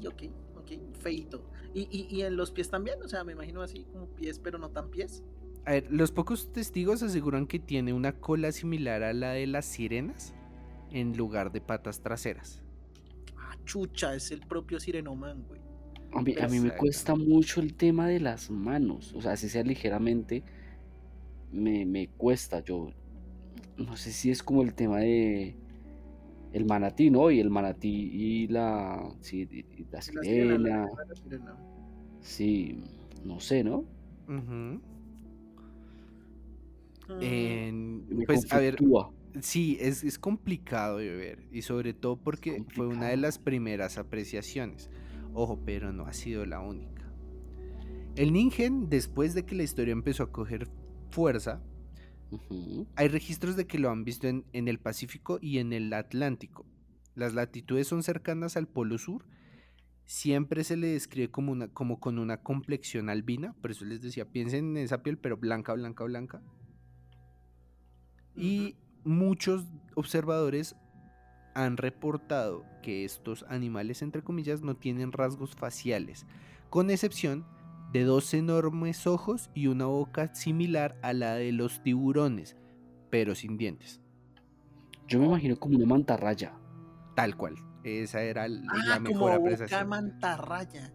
Y 0.01 0.07
ok, 0.07 0.23
ok, 0.55 0.71
feito. 0.99 1.45
Y, 1.75 1.81
y, 1.91 2.07
y 2.09 2.23
en 2.23 2.35
los 2.35 2.49
pies 2.49 2.71
también, 2.71 2.99
o 3.03 3.07
sea, 3.07 3.23
me 3.23 3.33
imagino 3.33 3.61
así 3.61 3.83
como 3.83 4.07
pies, 4.07 4.39
pero 4.39 4.57
no 4.57 4.69
tan 4.71 4.89
pies. 4.89 5.23
A 5.65 5.73
ver, 5.73 5.91
los 5.91 6.11
pocos 6.11 6.51
testigos 6.51 7.03
aseguran 7.03 7.45
que 7.45 7.59
tiene 7.59 7.93
una 7.93 8.13
cola 8.13 8.51
similar 8.51 9.03
a 9.03 9.13
la 9.13 9.33
de 9.33 9.45
las 9.45 9.65
sirenas 9.65 10.33
en 10.89 11.15
lugar 11.15 11.51
de 11.51 11.61
patas 11.61 12.01
traseras. 12.01 12.63
Ah, 13.37 13.55
chucha, 13.65 14.15
es 14.15 14.31
el 14.31 14.39
propio 14.39 14.79
Sirenoman, 14.79 15.43
güey. 15.43 15.60
A 16.13 16.21
mí, 16.21 16.35
a 16.39 16.47
mí 16.47 16.59
me 16.59 16.69
cuesta 16.77 17.15
mucho 17.15 17.61
el 17.61 17.73
tema 17.73 18.07
de 18.07 18.19
las 18.19 18.49
manos. 18.51 19.13
O 19.15 19.21
sea, 19.21 19.37
si 19.37 19.47
sea 19.49 19.63
ligeramente, 19.63 20.43
me, 21.51 21.85
me 21.85 22.07
cuesta. 22.09 22.59
Yo 22.61 22.91
no 23.77 23.95
sé 23.97 24.11
si 24.11 24.29
es 24.31 24.43
como 24.43 24.61
el 24.61 24.73
tema 24.73 24.99
de 24.99 25.55
el 26.53 26.65
manatí, 26.65 27.09
¿no? 27.09 27.31
Y 27.31 27.39
el 27.39 27.49
manatí 27.49 27.89
y 28.13 28.47
la, 28.47 29.09
sí, 29.21 29.47
y- 29.49 29.59
y 29.81 29.83
la 29.85 29.91
La 29.93 30.01
sirena, 30.01 30.23
sirena. 30.23 30.69
la- 30.97 31.05
la 31.07 31.15
sirena. 31.15 31.55
Sí, 32.21 32.83
no 33.23 33.39
sé, 33.39 33.63
¿no? 33.63 33.85
Mm, 34.27 34.77
En- 37.21 38.05
Me 38.09 38.25
pues 38.25 38.51
a 38.51 38.59
ver, 38.59 38.77
sí, 39.41 39.77
es, 39.79 40.03
es 40.03 40.17
complicado 40.19 40.97
de 40.97 41.09
ver. 41.15 41.43
Y 41.51 41.61
sobre 41.61 41.93
todo 41.93 42.15
porque 42.17 42.63
fue 42.69 42.87
una 42.87 43.07
de 43.09 43.17
las 43.17 43.37
primeras 43.37 43.97
apreciaciones. 43.97 44.89
Ojo, 45.33 45.59
pero 45.65 45.91
no 45.91 46.05
ha 46.05 46.13
sido 46.13 46.45
la 46.45 46.59
única. 46.59 47.11
El 48.15 48.33
Ningen, 48.33 48.89
después 48.89 49.33
de 49.33 49.45
que 49.45 49.55
la 49.55 49.63
historia 49.63 49.93
empezó 49.93 50.23
a 50.23 50.31
coger 50.31 50.67
fuerza. 51.09 51.61
Hay 52.95 53.07
registros 53.07 53.55
de 53.55 53.67
que 53.67 53.79
lo 53.79 53.89
han 53.89 54.03
visto 54.03 54.27
en, 54.27 54.45
en 54.53 54.67
el 54.67 54.79
Pacífico 54.79 55.39
y 55.41 55.59
en 55.59 55.73
el 55.73 55.93
Atlántico. 55.93 56.65
Las 57.15 57.33
latitudes 57.33 57.87
son 57.87 58.03
cercanas 58.03 58.57
al 58.57 58.67
Polo 58.67 58.97
Sur. 58.97 59.25
Siempre 60.05 60.63
se 60.63 60.77
le 60.77 60.87
describe 60.87 61.29
como, 61.29 61.51
una, 61.51 61.67
como 61.69 61.99
con 61.99 62.19
una 62.19 62.41
complexión 62.41 63.09
albina. 63.09 63.53
Por 63.61 63.71
eso 63.71 63.85
les 63.85 64.01
decía, 64.01 64.25
piensen 64.25 64.77
en 64.77 64.83
esa 64.83 65.03
piel, 65.03 65.17
pero 65.17 65.37
blanca, 65.37 65.73
blanca, 65.73 66.03
blanca. 66.03 66.41
Y 68.35 68.75
muchos 69.03 69.65
observadores 69.95 70.75
han 71.53 71.77
reportado 71.77 72.65
que 72.81 73.05
estos 73.05 73.45
animales, 73.49 74.01
entre 74.01 74.23
comillas, 74.23 74.61
no 74.61 74.75
tienen 74.75 75.11
rasgos 75.11 75.55
faciales, 75.55 76.25
con 76.69 76.89
excepción 76.89 77.45
de 77.91 78.03
dos 78.03 78.33
enormes 78.33 79.05
ojos 79.07 79.49
y 79.53 79.67
una 79.67 79.85
boca 79.85 80.33
similar 80.33 80.97
a 81.01 81.13
la 81.13 81.35
de 81.35 81.51
los 81.51 81.83
tiburones, 81.83 82.55
pero 83.09 83.35
sin 83.35 83.57
dientes. 83.57 83.99
Yo 85.07 85.19
me 85.19 85.25
imagino 85.25 85.57
como 85.57 85.75
una 85.75 85.85
mantarraya. 85.85 86.53
Tal 87.15 87.35
cual. 87.35 87.55
Esa 87.83 88.21
era 88.23 88.45
l- 88.45 88.61
Ah, 88.69 88.83
la 88.85 88.99
mejor 88.99 89.13
como 89.17 89.25
boca 89.25 89.35
apreciación. 89.35 89.89
mantarraya. 89.89 90.93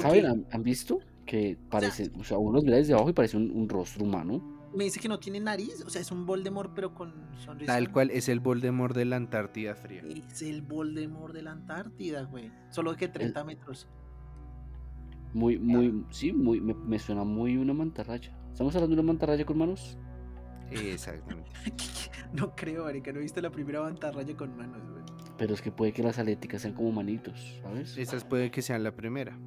¿Saben? 0.00 0.26
¿Han, 0.26 0.46
han 0.50 0.62
visto? 0.62 0.98
Que 1.24 1.56
parece, 1.70 2.10
o 2.18 2.24
sea, 2.24 2.38
uno 2.38 2.60
mira 2.60 2.78
desde 2.78 2.94
abajo 2.94 3.10
y 3.10 3.12
parece 3.12 3.36
un, 3.36 3.50
un 3.52 3.68
rostro 3.68 4.04
humano. 4.04 4.61
Me 4.74 4.84
dice 4.84 5.00
que 5.00 5.08
no 5.08 5.18
tiene 5.18 5.40
nariz, 5.40 5.82
o 5.86 5.90
sea, 5.90 6.00
es 6.00 6.10
un 6.10 6.24
Voldemort, 6.24 6.72
pero 6.74 6.94
con 6.94 7.12
sonrisa. 7.36 7.74
Tal 7.74 7.92
cual 7.92 8.10
es 8.10 8.28
el 8.28 8.40
Voldemort 8.40 8.96
de 8.96 9.04
la 9.04 9.16
Antártida 9.16 9.74
Fría. 9.74 10.02
Es 10.06 10.42
el 10.42 10.62
Voldemort 10.62 11.34
de 11.34 11.42
la 11.42 11.52
Antártida, 11.52 12.22
güey. 12.22 12.50
Solo 12.70 12.96
que 12.96 13.08
30 13.08 13.44
metros. 13.44 13.88
Muy, 15.34 15.58
muy, 15.58 16.04
sí, 16.10 16.32
muy, 16.32 16.60
me, 16.60 16.74
me 16.74 16.98
suena 16.98 17.24
muy 17.24 17.56
una 17.56 17.74
mantarraya. 17.74 18.36
¿Estamos 18.50 18.74
hablando 18.74 18.96
de 18.96 19.00
una 19.00 19.12
mantarraya 19.12 19.44
con 19.44 19.58
manos? 19.58 19.96
Exactamente. 20.70 21.50
no 22.32 22.54
creo, 22.54 22.84
marica, 22.84 23.12
no 23.12 23.18
he 23.18 23.22
visto 23.22 23.40
la 23.40 23.50
primera 23.50 23.82
mantarraya 23.82 24.36
con 24.36 24.56
manos, 24.56 24.82
güey. 24.90 25.02
Pero 25.38 25.54
es 25.54 25.62
que 25.62 25.72
puede 25.72 25.92
que 25.92 26.02
las 26.02 26.18
aléticas 26.18 26.62
sean 26.62 26.74
como 26.74 26.92
manitos, 26.92 27.60
¿sabes? 27.62 27.96
Esas 27.96 28.24
puede 28.24 28.50
que 28.50 28.62
sean 28.62 28.82
la 28.82 28.94
primera. 28.94 29.38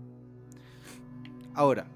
Ahora, 1.53 1.88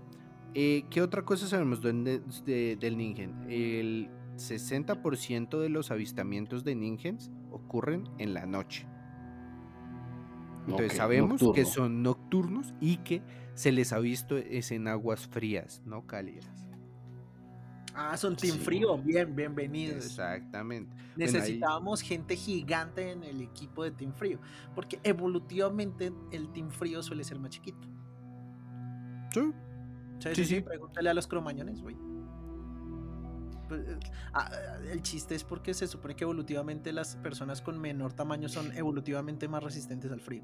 eh, 0.56 0.86
¿qué 0.90 1.02
otra 1.02 1.24
cosa 1.24 1.48
sabemos 1.48 1.82
de- 1.82 2.22
de- 2.46 2.76
del 2.80 2.98
Ningen? 2.98 3.46
El 3.50 4.10
60% 4.36 5.60
de 5.60 5.70
los 5.70 5.92
avistamientos 5.92 6.64
de 6.64 6.76
Ningens 6.76 7.32
ocurren 7.52 8.04
en 8.18 8.34
la 8.34 8.46
noche. 8.46 8.88
Entonces 10.68 10.98
sabemos 10.98 11.42
que 11.56 11.66
son 11.66 12.04
nocturnos 12.04 12.74
y 12.80 12.98
que 12.98 13.24
se 13.56 13.72
les 13.72 13.92
ha 13.92 14.00
visto 14.00 14.38
es 14.38 14.72
en 14.72 14.88
aguas 14.88 15.28
frías, 15.28 15.82
no 15.86 16.06
cálidas. 16.06 16.46
Ah, 17.96 18.16
son 18.16 18.36
Team 18.38 18.56
Sí. 18.58 18.64
Frío. 18.64 18.98
Bien, 19.00 19.36
bienvenidos. 19.36 20.06
Exactamente. 20.06 20.92
Bueno, 20.96 21.04
ahí- 21.18 21.34
Necesitábamos 21.34 22.02
gente 22.02 22.36
gigante 22.36 23.12
en 23.12 23.24
el 23.24 23.42
equipo 23.42 23.84
de 23.84 23.92
Team 23.92 24.14
Frío. 24.14 24.40
Porque 24.76 25.00
evolutivamente 25.04 26.14
el 26.32 26.50
Team 26.54 26.70
Frío 26.70 27.02
suele 27.04 27.24
ser 27.26 27.40
más 27.40 27.50
chiquito. 27.50 27.88
Sí, 29.34 29.42
Sí, 30.20 30.30
Sí, 30.36 30.46
sí. 30.46 30.62
Pregúntale 30.62 31.10
a 31.10 31.14
los 31.14 31.28
cromañones, 31.28 31.82
güey. 31.82 31.96
Pues, 33.68 33.82
ah, 34.34 34.50
el 34.92 35.02
chiste 35.04 35.36
es 35.36 35.44
porque 35.44 35.74
se 35.74 35.86
supone 35.88 36.16
que 36.16 36.24
evolutivamente 36.24 36.92
las 36.92 37.16
personas 37.18 37.62
con 37.62 37.80
menor 37.80 38.14
tamaño 38.14 38.50
son 38.50 38.76
evolutivamente 38.76 39.48
más 39.48 39.64
resistentes 39.64 40.12
al 40.12 40.20
frío. 40.22 40.44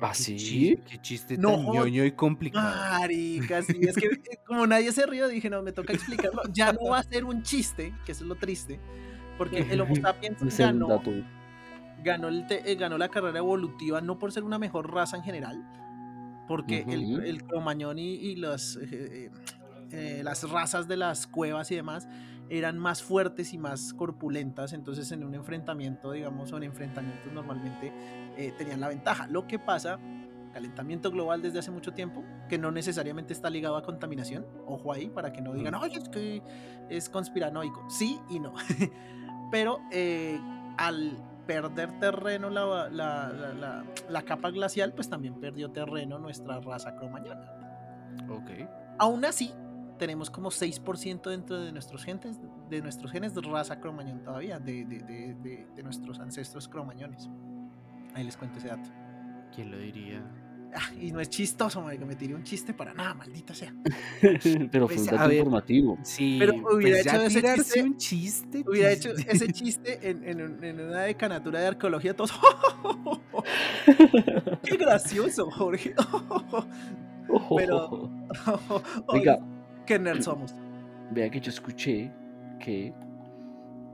¿Ah, 0.00 0.12
qué 0.14 0.22
sí? 0.22 0.36
chis- 0.36 0.84
Qué 0.84 0.98
chiste 1.00 1.38
No 1.38 1.52
tan 1.56 1.64
jod- 1.66 1.74
ñoño 1.74 2.04
y 2.04 2.12
complicado. 2.12 2.68
Marica, 3.00 3.62
sí, 3.62 3.78
es 3.80 3.96
que 3.96 4.08
como 4.46 4.66
nadie 4.66 4.92
se 4.92 5.06
rió, 5.06 5.26
dije, 5.26 5.48
no, 5.50 5.62
me 5.62 5.72
toca 5.72 5.92
explicarlo. 5.94 6.42
Ya 6.52 6.72
no 6.72 6.90
va 6.90 6.98
a 6.98 7.02
ser 7.02 7.24
un 7.24 7.42
chiste, 7.42 7.94
que 8.04 8.12
eso 8.12 8.24
es 8.24 8.28
lo 8.28 8.34
triste, 8.36 8.78
porque 9.38 9.60
el 9.70 9.80
Homo 9.80 9.96
sapiens 9.96 10.38
ganó, 10.58 11.02
ganó, 12.04 12.28
el 12.28 12.46
te- 12.46 12.70
eh, 12.70 12.74
ganó 12.76 12.96
la 12.98 13.08
carrera 13.08 13.38
evolutiva 13.38 14.00
no 14.02 14.18
por 14.18 14.30
ser 14.32 14.44
una 14.44 14.58
mejor 14.58 14.92
raza 14.92 15.16
en 15.16 15.22
general, 15.24 15.64
porque 16.48 16.84
el- 16.88 17.20
el, 17.24 17.44
cromañón 17.44 17.98
y, 17.98 18.14
y 18.14 18.36
las, 18.36 18.76
eh, 18.76 18.88
eh, 18.90 19.30
eh, 19.92 20.20
las 20.24 20.48
razas 20.50 20.88
de 20.88 20.96
las 20.96 21.26
cuevas 21.26 21.70
y 21.70 21.76
demás 21.76 22.08
eran 22.50 22.78
más 22.78 23.02
fuertes 23.02 23.52
y 23.52 23.58
más 23.58 23.92
corpulentas, 23.92 24.72
entonces 24.72 25.12
en 25.12 25.22
un 25.22 25.34
enfrentamiento, 25.34 26.12
digamos, 26.12 26.50
o 26.52 26.56
en 26.56 26.62
enfrentamientos 26.64 27.30
normalmente 27.32 27.92
eh, 28.36 28.52
tenían 28.56 28.80
la 28.80 28.88
ventaja. 28.88 29.26
Lo 29.26 29.46
que 29.46 29.58
pasa, 29.58 29.98
calentamiento 30.54 31.10
global 31.10 31.42
desde 31.42 31.58
hace 31.58 31.70
mucho 31.70 31.92
tiempo, 31.92 32.24
que 32.48 32.56
no 32.56 32.70
necesariamente 32.70 33.34
está 33.34 33.50
ligado 33.50 33.76
a 33.76 33.82
contaminación, 33.82 34.46
ojo 34.66 34.92
ahí, 34.94 35.10
para 35.10 35.30
que 35.32 35.42
no 35.42 35.52
digan, 35.52 35.74
oye, 35.74 35.98
es 35.98 36.08
que 36.08 36.42
es 36.88 37.10
conspiranoico, 37.10 37.84
sí 37.90 38.18
y 38.30 38.40
no. 38.40 38.54
Pero 39.50 39.80
al 40.78 41.18
perder 41.48 41.98
terreno 41.98 42.50
la, 42.50 42.90
la- 42.90 43.32
la- 43.32 43.84
la- 44.10 44.22
capa 44.22 44.50
glacial, 44.50 44.92
pues 44.92 45.08
también 45.08 45.40
perdió 45.40 45.70
terreno 45.70 46.18
nuestra 46.18 46.60
raza 46.60 46.94
cromañona. 46.94 47.50
Ok. 48.28 48.50
Aún 48.98 49.24
así, 49.24 49.50
tenemos 49.98 50.28
como 50.28 50.50
6% 50.50 51.30
dentro 51.30 51.58
de 51.58 51.72
nuestros 51.72 52.04
genes, 52.04 52.38
de 52.68 52.82
nuestros 52.82 53.10
genes 53.10 53.34
de 53.34 53.40
raza 53.40 53.80
cromañón 53.80 54.22
todavía, 54.22 54.58
de, 54.58 54.84
de- 54.84 54.98
de- 55.00 55.34
de- 55.42 55.66
de 55.74 55.82
nuestros 55.82 56.20
ancestros 56.20 56.68
cromañones. 56.68 57.30
Ahí 58.14 58.24
les 58.24 58.36
cuento 58.36 58.58
ese 58.58 58.68
dato. 58.68 58.90
¿Quién 59.54 59.70
lo 59.70 59.78
diría? 59.78 60.22
Ah, 60.74 60.92
y 61.00 61.10
no 61.12 61.20
es 61.20 61.30
chistoso, 61.30 61.80
marica, 61.80 62.04
me 62.04 62.14
tiré 62.14 62.34
un 62.34 62.42
chiste 62.42 62.74
para 62.74 62.92
nada, 62.92 63.14
maldita 63.14 63.54
sea. 63.54 63.72
Pero 64.70 64.86
fue 64.86 64.96
Pues, 64.96 65.02
un 65.02 65.08
a 65.08 65.12
dato 65.12 65.28
ver, 65.28 65.38
informativo. 65.38 65.98
Sí, 66.02 66.36
Pero 66.38 66.54
hubiera 66.74 66.98
pues 66.98 67.04
ya 67.04 67.16
hecho 67.16 67.26
ese 67.26 67.42
chiste- 67.64 67.82
un 67.82 67.96
chiste. 67.96 68.64
Hubiera 68.66 68.92
hecho 68.92 69.10
ese 69.28 69.52
chiste 69.52 70.10
en, 70.10 70.24
en 70.24 70.80
una 70.80 71.00
decanatura 71.02 71.60
de 71.60 71.66
arqueología, 71.68 72.14
todos. 72.14 72.32
¡Qué 74.62 74.76
gracioso, 74.76 75.50
Jorge! 75.50 75.94
Pero- 77.56 78.10
Oiga, 79.06 79.38
¡Qué 79.86 79.98
nerd 79.98 80.22
somos! 80.22 80.54
vea 81.10 81.30
que 81.30 81.40
yo 81.40 81.50
escuché 81.50 82.12
que, 82.60 82.92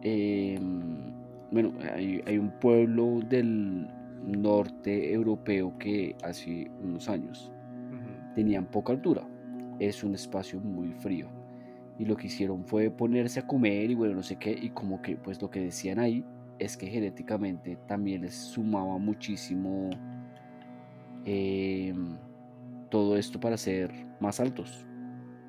em, 0.03 1.13
bueno, 1.53 1.73
hay, 1.95 2.21
hay 2.27 2.39
un 2.39 2.51
pueblo 2.59 3.21
del 3.29 3.87
norte 4.27 5.13
europeo 5.13 5.77
que 5.79 6.17
hace 6.23 6.71
unos 6.83 7.09
años 7.09 7.53
tenían 8.35 8.67
poca 8.67 8.93
altura. 8.93 9.27
Es 9.79 10.05
un 10.05 10.15
espacio 10.15 10.61
muy 10.61 10.93
frío. 10.93 11.29
y 11.97 12.05
lo 12.07 12.17
que 12.17 12.27
hicieron 12.27 12.65
fue 12.65 12.91
ponerse 12.91 13.39
a 13.39 13.47
comer 13.47 13.89
y 13.89 13.95
bueno, 13.95 14.15
no 14.15 14.23
sé 14.25 14.35
qué, 14.35 14.51
y 14.51 14.71
como 14.71 15.01
que 15.01 15.15
pues 15.17 15.41
lo 15.41 15.49
que 15.49 15.61
decían 15.61 16.01
ahí 16.01 16.25
es 16.59 16.77
que 16.77 16.89
genéticamente 16.89 17.79
también 17.87 18.23
les 18.23 18.35
sumaba 18.35 18.99
muchísimo 18.99 19.91
em, 21.25 22.17
todo 22.91 23.17
esto 23.17 23.39
para 23.39 23.57
ser 23.57 23.93
más 24.21 24.41
altos. 24.41 24.87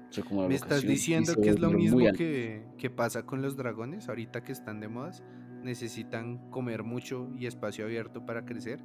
O 0.10 0.14
sea, 0.14 0.24
como 0.24 0.44
la 0.44 0.48
¿Me 0.48 0.56
estás 0.56 0.84
diciendo 0.84 1.34
que 1.36 1.50
es 1.50 1.60
lo 1.60 1.72
mismo 1.72 2.00
que, 2.16 2.64
que 2.78 2.90
pasa 2.92 3.24
con 3.24 3.42
los 3.42 3.58
dragones 3.58 4.08
ahorita 4.08 4.44
que 4.44 4.52
están 4.52 4.80
de 4.80 4.88
modas? 4.88 5.24
Necesitan 5.66 6.38
comer 6.52 6.84
mucho 6.84 7.28
y 7.40 7.48
espacio 7.48 7.86
abierto 7.86 8.24
para 8.24 8.46
crecer. 8.46 8.80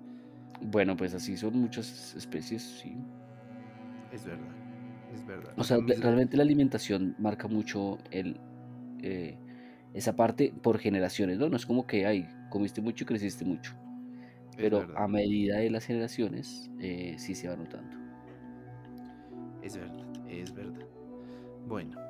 Bueno, 0.62 0.96
pues 0.96 1.12
así 1.12 1.36
son 1.36 1.58
muchas 1.58 2.14
especies, 2.16 2.62
sí. 2.62 2.96
Es 4.10 4.24
verdad, 4.24 4.48
es 5.14 5.26
verdad. 5.26 5.52
O 5.58 5.62
sea, 5.62 5.76
realmente 5.76 6.38
la 6.38 6.42
alimentación 6.42 7.14
marca 7.18 7.48
mucho 7.48 7.98
el, 8.10 8.40
eh, 9.02 9.36
esa 9.92 10.16
parte 10.16 10.54
por 10.62 10.78
generaciones, 10.78 11.38
¿no? 11.38 11.50
No 11.50 11.56
es 11.56 11.66
como 11.66 11.86
que, 11.86 12.06
ay, 12.06 12.26
comiste 12.48 12.80
mucho 12.80 13.04
y 13.04 13.06
creciste 13.06 13.44
mucho. 13.44 13.74
Pero 14.56 14.86
a 14.96 15.06
medida 15.06 15.58
de 15.58 15.68
las 15.68 15.84
generaciones, 15.84 16.70
eh, 16.80 17.14
sí 17.18 17.34
se 17.34 17.46
va 17.48 17.56
notando. 17.56 17.94
Es 19.62 19.76
verdad, 19.76 20.06
es 20.26 20.54
verdad. 20.54 20.86
Bueno. 21.66 22.09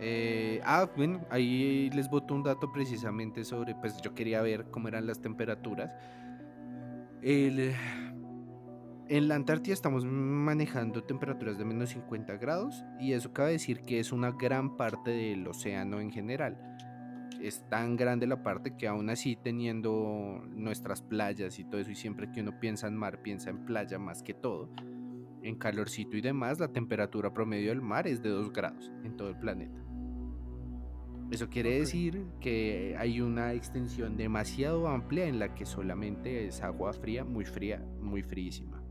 Eh, 0.00 0.60
ah, 0.64 0.88
bueno, 0.96 1.26
ahí 1.30 1.90
les 1.90 2.08
boto 2.08 2.34
un 2.34 2.42
dato 2.42 2.72
precisamente 2.72 3.44
sobre, 3.44 3.74
pues 3.74 4.00
yo 4.00 4.14
quería 4.14 4.40
ver 4.40 4.70
cómo 4.70 4.88
eran 4.88 5.06
las 5.06 5.20
temperaturas. 5.20 5.92
En 7.22 7.76
la 9.28 9.34
Antártida 9.34 9.74
estamos 9.74 10.06
manejando 10.06 11.04
temperaturas 11.04 11.58
de 11.58 11.66
menos 11.66 11.90
50 11.90 12.36
grados 12.38 12.82
y 12.98 13.12
eso 13.12 13.32
cabe 13.34 13.52
decir 13.52 13.82
que 13.82 14.00
es 14.00 14.10
una 14.10 14.30
gran 14.30 14.78
parte 14.78 15.10
del 15.10 15.46
océano 15.46 16.00
en 16.00 16.10
general. 16.10 16.56
Es 17.42 17.68
tan 17.68 17.96
grande 17.96 18.26
la 18.26 18.42
parte 18.42 18.76
que 18.76 18.88
aún 18.88 19.10
así 19.10 19.36
teniendo 19.36 20.42
nuestras 20.54 21.02
playas 21.02 21.58
y 21.58 21.64
todo 21.64 21.80
eso 21.80 21.90
y 21.90 21.96
siempre 21.96 22.30
que 22.32 22.40
uno 22.40 22.58
piensa 22.58 22.86
en 22.86 22.96
mar 22.96 23.20
piensa 23.22 23.50
en 23.50 23.66
playa 23.66 23.98
más 23.98 24.22
que 24.22 24.32
todo 24.32 24.70
en 25.42 25.56
calorcito 25.56 26.16
y 26.16 26.20
demás, 26.20 26.60
la 26.60 26.68
temperatura 26.68 27.32
promedio 27.32 27.70
del 27.70 27.80
mar 27.80 28.06
es 28.06 28.22
de 28.22 28.30
2 28.30 28.52
grados 28.52 28.92
en 29.04 29.16
todo 29.16 29.28
el 29.28 29.36
planeta. 29.36 29.80
Eso 31.30 31.48
quiere 31.48 31.78
decir 31.78 32.26
que 32.40 32.96
hay 32.98 33.20
una 33.20 33.52
extensión 33.52 34.16
demasiado 34.16 34.88
amplia 34.88 35.26
en 35.26 35.38
la 35.38 35.54
que 35.54 35.64
solamente 35.64 36.46
es 36.46 36.60
agua 36.62 36.92
fría, 36.92 37.24
muy 37.24 37.44
fría, 37.44 37.80
muy 38.00 38.22
fríísima. 38.22 38.82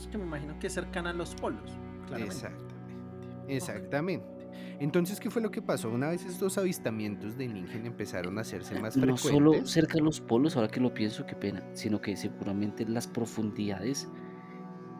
Es 0.00 0.08
que 0.08 0.18
me 0.18 0.24
imagino 0.24 0.58
que 0.58 0.66
es 0.66 0.72
cercana 0.72 1.10
a 1.10 1.12
los 1.12 1.34
polos. 1.36 1.78
Claramente. 2.06 2.34
Exactamente. 2.34 3.54
Exactamente. 3.54 4.48
Entonces, 4.80 5.20
¿qué 5.20 5.30
fue 5.30 5.40
lo 5.42 5.50
que 5.50 5.62
pasó? 5.62 5.88
Una 5.88 6.08
vez 6.08 6.24
estos 6.24 6.58
avistamientos 6.58 7.36
de 7.36 7.48
Ningen 7.48 7.86
empezaron 7.86 8.38
a 8.38 8.42
hacerse 8.42 8.78
más 8.80 8.96
No 8.96 9.16
frecuentes. 9.16 9.30
solo 9.30 9.66
cerca 9.66 9.94
de 9.94 10.02
los 10.02 10.20
polos, 10.20 10.56
ahora 10.56 10.68
que 10.68 10.80
lo 10.80 10.92
pienso, 10.94 11.26
qué 11.26 11.34
pena, 11.34 11.62
sino 11.74 12.00
que 12.00 12.16
seguramente 12.16 12.84
las 12.86 13.06
profundidades 13.06 14.08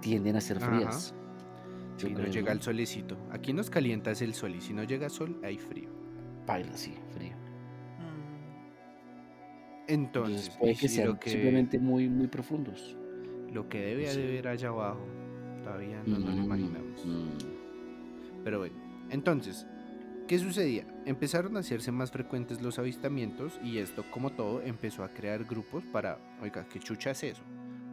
tienden 0.00 0.36
a 0.36 0.40
ser 0.40 0.58
Ajá. 0.58 0.66
Si 1.98 2.10
no 2.10 2.16
creo, 2.20 2.30
llega 2.32 2.52
el 2.52 2.62
solecito. 2.62 3.16
Aquí 3.30 3.52
nos 3.52 3.70
calienta 3.70 4.10
es 4.10 4.22
el 4.22 4.34
sol 4.34 4.54
y 4.54 4.60
si 4.60 4.72
no 4.72 4.84
llega 4.84 5.08
sol 5.08 5.38
hay 5.42 5.58
frío. 5.58 5.90
Baila, 6.46 6.76
sí, 6.76 6.94
frío. 7.10 7.32
Mm, 7.98 9.82
Entonces, 9.88 10.48
Entonces 10.48 10.56
puede 10.58 10.72
que 10.76 10.88
si 10.88 10.96
sean 10.96 11.18
que, 11.18 11.30
simplemente 11.30 11.78
muy, 11.78 12.08
muy 12.08 12.26
profundos. 12.28 12.96
lo 13.52 13.68
que 13.68 13.80
debe 13.80 14.06
Sí. 14.08 14.20
de 14.20 14.26
ver 14.32 14.48
allá 14.48 14.68
abajo, 14.68 15.00
todavía 15.62 16.02
no 16.06 16.18
lo 16.18 16.26
Mm, 16.32 16.44
imaginamos. 16.44 17.06
mm. 17.06 18.42
Pero 18.44 18.58
bueno, 18.58 18.76
entonces, 19.10 19.66
¿qué 20.26 20.38
sucedía? 20.38 20.86
Empezaron 21.06 21.56
a 21.56 21.60
hacerse 21.60 21.90
más 21.90 22.10
frecuentes 22.10 22.60
los 22.60 22.78
avistamientos 22.78 23.58
y 23.64 23.78
esto, 23.78 24.04
como 24.10 24.30
todo, 24.30 24.60
empezó 24.62 25.02
a 25.02 25.08
crear 25.08 25.44
grupos 25.44 25.82
para, 25.86 26.18
oiga, 26.42 26.66
¿qué 26.68 26.78
chucha 26.78 27.12
es 27.12 27.24
eso? 27.24 27.42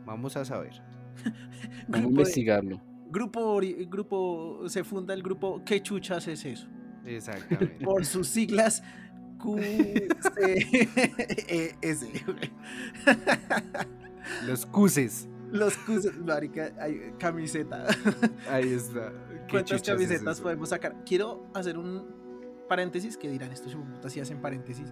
Vamos 0.06 0.36
a 0.38 0.44
saber. 0.46 0.74
Vamos 1.88 2.06
a 2.06 2.10
investigarlo. 2.10 2.82
Grupo, 3.10 3.60
grupo, 3.88 4.64
se 4.68 4.84
funda 4.84 5.14
el 5.14 5.24
grupo 5.24 5.62
¿Qué 5.66 5.82
chuchas 5.82 6.28
es 6.28 6.46
eso? 6.46 6.68
Exactamente. 7.06 7.86
Por 7.86 8.06
sus 8.06 8.28
siglas 8.28 8.84
QCES. 9.40 10.10
güey. 12.26 12.52
los 14.48 14.66
cuses. 14.66 15.28
Los 15.52 15.78
QCES, 15.78 16.18
marica, 16.20 16.72
hay 16.80 17.14
camiseta. 17.20 17.86
Ahí 18.50 18.74
está. 18.74 19.14
¿Qué 19.48 19.52
¿Cuántas 19.52 19.82
es 19.82 19.88
camisetas 19.88 20.42
podemos 20.42 20.70
sacar? 20.70 21.04
Quiero 21.06 21.46
hacer 21.54 21.78
un 21.78 22.04
paréntesis 22.68 23.18
que 23.18 23.30
dirán 23.30 23.52
estos 23.52 23.76
putas 23.76 24.12
si 24.12 24.20
hacen 24.20 24.42
paréntesis. 24.42 24.92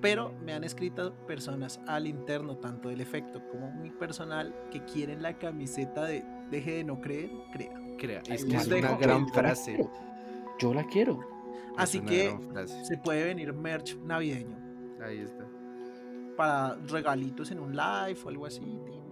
Pero 0.00 0.32
me 0.44 0.52
han 0.52 0.64
escrito 0.64 1.14
personas 1.26 1.80
al 1.86 2.06
interno, 2.06 2.56
tanto 2.56 2.88
del 2.88 3.00
efecto 3.00 3.42
como 3.50 3.72
mi 3.72 3.90
personal, 3.90 4.54
que 4.70 4.84
quieren 4.84 5.22
la 5.22 5.38
camiseta 5.38 6.04
de 6.04 6.24
deje 6.50 6.72
de 6.72 6.84
no 6.84 7.00
creer, 7.00 7.30
crea. 7.52 7.74
Crea, 7.98 8.22
es 8.28 8.44
que 8.44 8.56
es 8.56 8.68
una 8.68 8.96
gran 8.96 9.26
yo 9.26 9.34
frase. 9.34 9.88
Yo 10.60 10.72
la 10.72 10.84
quiero. 10.84 11.18
Así 11.76 12.00
que 12.00 12.36
se 12.84 12.96
puede 12.98 13.24
venir 13.24 13.52
merch 13.52 13.96
navideño 13.98 14.56
Ahí 15.00 15.18
está. 15.18 15.46
para 16.36 16.74
regalitos 16.88 17.50
en 17.50 17.60
un 17.60 17.70
live 17.74 18.18
o 18.24 18.28
algo 18.28 18.46
así. 18.46 18.60
tío. 18.60 19.02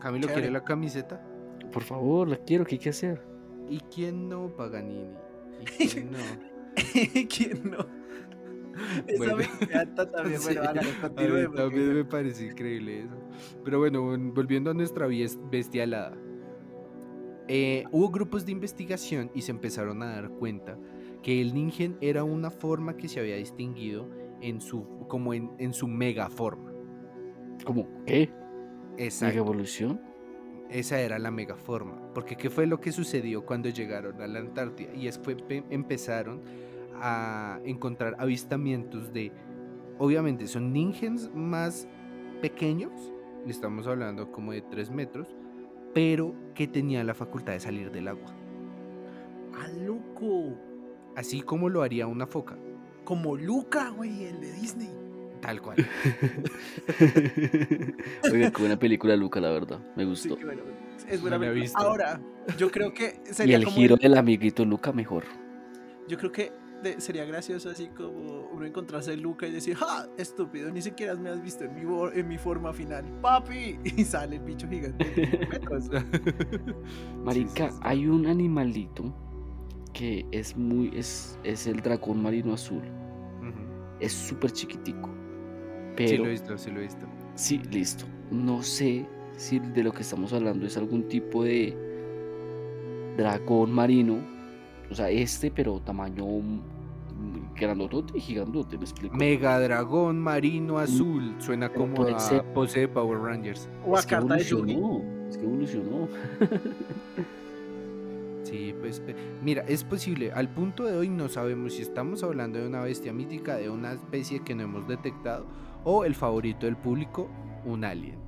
Camilo 0.00 0.26
quiere 0.28 0.50
la 0.50 0.64
camiseta. 0.64 1.24
Por 1.72 1.84
favor, 1.84 2.28
la 2.28 2.36
quiero. 2.36 2.64
¿Qué 2.64 2.74
hay 2.74 2.78
que 2.80 2.90
hacer? 2.90 3.22
¿Y 3.68 3.78
quién 3.80 4.28
no, 4.28 4.48
Paganini? 4.56 5.14
¿Y 5.78 5.88
quién 5.88 6.10
no? 6.10 6.18
¿Quién 7.28 7.70
no? 7.70 7.86
Esa 9.06 9.18
Bueno. 9.18 9.36
me 9.36 9.44
encanta 9.44 10.10
también. 10.10 10.40
Sí, 10.40 10.54
Bueno, 10.54 10.80
continúe, 11.00 11.44
porque- 11.46 11.56
también 11.62 11.94
me 11.94 12.04
parece 12.04 12.46
increíble 12.46 13.00
eso. 13.02 13.16
Pero 13.64 13.78
bueno, 13.78 14.02
vol- 14.02 14.32
volviendo 14.34 14.70
a 14.70 14.74
nuestra 14.74 15.06
bestialada. 15.06 16.16
Eh, 17.48 17.84
hubo 17.90 18.08
grupos 18.10 18.46
de 18.46 18.52
investigación 18.52 19.30
y 19.34 19.42
se 19.42 19.50
empezaron 19.50 20.02
a 20.02 20.06
dar 20.06 20.30
cuenta 20.30 20.78
que 21.22 21.40
el 21.40 21.54
ningen 21.54 21.96
era 22.00 22.24
una 22.24 22.50
forma 22.50 22.96
que 22.96 23.08
se 23.08 23.20
había 23.20 23.36
distinguido 23.36 24.08
en 24.40 24.60
su, 24.60 24.84
como 25.08 25.34
en, 25.34 25.50
en 25.58 25.74
su 25.74 25.86
mega 25.88 26.28
forma. 26.30 26.72
¿Cómo? 27.64 27.88
¿Qué? 28.06 28.28
¿Mega 28.28 29.04
Exacto. 29.04 29.38
evolución? 29.38 30.00
Esa 30.70 31.00
era 31.00 31.18
la 31.18 31.30
megaforma. 31.30 32.00
Porque 32.14 32.36
¿qué 32.36 32.48
fue 32.48 32.66
lo 32.66 32.80
que 32.80 32.92
sucedió 32.92 33.44
cuando 33.44 33.68
llegaron 33.68 34.20
a 34.22 34.26
la 34.26 34.38
Antártida? 34.38 34.94
Y 34.94 35.06
es 35.06 35.18
fue 35.18 35.36
pe- 35.36 35.64
empezaron 35.70 36.40
a 37.02 37.60
encontrar 37.64 38.16
avistamientos 38.18 39.12
de... 39.12 39.32
Obviamente 39.98 40.46
son 40.46 40.72
ningens 40.72 41.30
más 41.34 41.86
pequeños. 42.40 42.92
Estamos 43.46 43.86
hablando 43.86 44.30
como 44.32 44.52
de 44.52 44.62
3 44.62 44.90
metros. 44.90 45.28
Pero 45.94 46.34
que 46.54 46.66
tenían 46.66 47.06
la 47.06 47.14
facultad 47.14 47.52
de 47.52 47.60
salir 47.60 47.90
del 47.90 48.08
agua. 48.08 48.34
¡Ah, 49.54 49.68
loco! 49.84 50.54
Así 51.16 51.42
como 51.42 51.68
lo 51.68 51.82
haría 51.82 52.06
una 52.06 52.26
foca. 52.26 52.56
Como 53.04 53.36
Luca, 53.36 53.90
güey, 53.90 54.24
el 54.24 54.40
de 54.40 54.52
Disney. 54.52 54.88
Tal 55.42 55.60
cual. 55.60 55.76
Oiga, 58.32 58.50
qué 58.50 58.58
buena 58.60 58.78
película, 58.78 59.16
Luca, 59.16 59.40
la 59.40 59.50
verdad. 59.50 59.80
Me 59.96 60.04
Sí, 60.04 60.08
gustó. 60.08 60.36
qué 60.36 60.44
bueno, 60.44 60.62
es 61.08 61.20
buena 61.20 61.36
No 61.38 61.44
película. 61.44 61.84
Ahora, 61.84 62.20
yo 62.56 62.70
creo 62.70 62.94
que 62.94 63.20
Y 63.28 63.34
sería 63.34 63.56
el 63.56 63.64
como 63.64 63.76
giro 63.76 63.94
el- 63.96 64.00
del 64.00 64.16
amiguito 64.16 64.64
Luca 64.64 64.92
mejor. 64.92 65.24
Yo 66.08 66.16
creo 66.16 66.32
que 66.32 66.52
de- 66.82 67.00
sería 67.00 67.24
gracioso 67.24 67.70
así 67.70 67.88
como 67.88 68.48
uno 68.52 68.66
encontrarse 68.66 69.12
a 69.12 69.16
Luca 69.16 69.46
y 69.46 69.52
decir, 69.52 69.76
¡ja! 69.76 70.06
Estúpido, 70.18 70.70
ni 70.70 70.82
siquiera 70.82 71.14
me 71.14 71.30
has 71.30 71.42
visto 71.42 71.64
en 71.64 71.74
mi, 71.74 71.82
en 72.14 72.28
mi 72.28 72.38
forma 72.38 72.72
final. 72.72 73.04
¡Papi! 73.20 73.78
Y 73.96 74.04
sale 74.04 74.36
el 74.36 74.42
bicho 74.42 74.68
gigante. 74.68 75.06
Marica, 77.24 77.68
sí, 77.70 77.74
sí. 77.76 77.80
hay 77.82 78.06
un 78.06 78.26
animalito 78.26 79.14
que 79.92 80.26
es 80.32 80.56
muy. 80.56 80.90
es, 80.96 81.38
es 81.44 81.66
el 81.66 81.80
dragón 81.80 82.22
marino 82.22 82.54
azul. 82.54 82.82
Es 84.00 84.12
súper 84.12 84.50
chiquitico. 84.50 85.08
Sí 85.08 85.94
Pero 85.96 86.22
lo 86.24 86.28
he 86.28 86.32
visto, 86.32 86.58
sí 86.58 86.70
lo 86.72 86.80
he 86.80 86.82
visto. 86.84 87.06
Sí, 87.36 87.58
listo. 87.70 88.04
No 88.32 88.62
sé 88.62 89.06
si 89.36 89.60
de 89.60 89.84
lo 89.84 89.92
que 89.92 90.02
estamos 90.02 90.32
hablando 90.32 90.66
es 90.66 90.76
algún 90.76 91.06
tipo 91.06 91.44
de 91.44 91.76
dragón 93.16 93.70
marino. 93.70 94.18
O 94.92 94.94
sea, 94.94 95.08
este, 95.10 95.50
pero 95.50 95.80
tamaño 95.80 96.24
mm, 96.26 97.54
grandotote 97.58 98.18
y 98.18 98.20
gigandote, 98.20 98.76
me 98.76 98.84
explico. 98.84 99.16
Mega 99.16 99.58
dragón 99.58 100.20
marino 100.20 100.78
azul. 100.78 101.34
Suena 101.38 101.70
como 101.72 101.94
puede 101.94 102.14
a 102.14 102.18
ser- 102.20 102.44
pose 102.52 102.80
de 102.80 102.88
Power 102.88 103.18
Rangers. 103.20 103.68
O 103.86 103.96
a 103.96 104.00
es 104.00 104.06
que 104.06 104.10
carta 104.14 104.34
de 104.36 104.44
Yugi. 104.44 104.72
evolucionó. 104.74 105.28
Es 105.30 105.36
que 105.38 105.44
evolucionó. 105.44 106.08
Sí, 108.44 108.74
pues 108.80 109.00
pe- 109.00 109.14
mira, 109.42 109.62
es 109.68 109.84
posible. 109.84 110.32
Al 110.32 110.48
punto 110.48 110.84
de 110.84 110.96
hoy 110.96 111.08
no 111.08 111.28
sabemos 111.28 111.74
si 111.74 111.82
estamos 111.82 112.22
hablando 112.22 112.58
de 112.58 112.66
una 112.66 112.82
bestia 112.82 113.12
mítica, 113.12 113.56
de 113.56 113.70
una 113.70 113.92
especie 113.92 114.40
que 114.40 114.54
no 114.54 114.64
hemos 114.64 114.86
detectado, 114.88 115.46
o 115.84 116.04
el 116.04 116.14
favorito 116.14 116.66
del 116.66 116.76
público, 116.76 117.28
un 117.64 117.84
alien. 117.84 118.18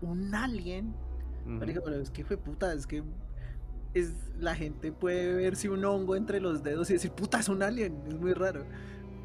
Un 0.00 0.34
alien. 0.34 0.94
Pero 1.58 2.00
es 2.00 2.10
que 2.10 2.24
fue 2.24 2.36
puta, 2.36 2.72
es 2.72 2.86
que 2.86 3.02
es, 3.98 4.14
la 4.38 4.54
gente 4.54 4.92
puede 4.92 5.34
verse 5.34 5.68
un 5.68 5.84
hongo 5.84 6.16
entre 6.16 6.40
los 6.40 6.62
dedos 6.62 6.90
y 6.90 6.94
decir, 6.94 7.10
puta, 7.12 7.40
es 7.40 7.48
un 7.48 7.62
alien, 7.62 7.96
es 8.06 8.14
muy 8.14 8.32
raro. 8.32 8.64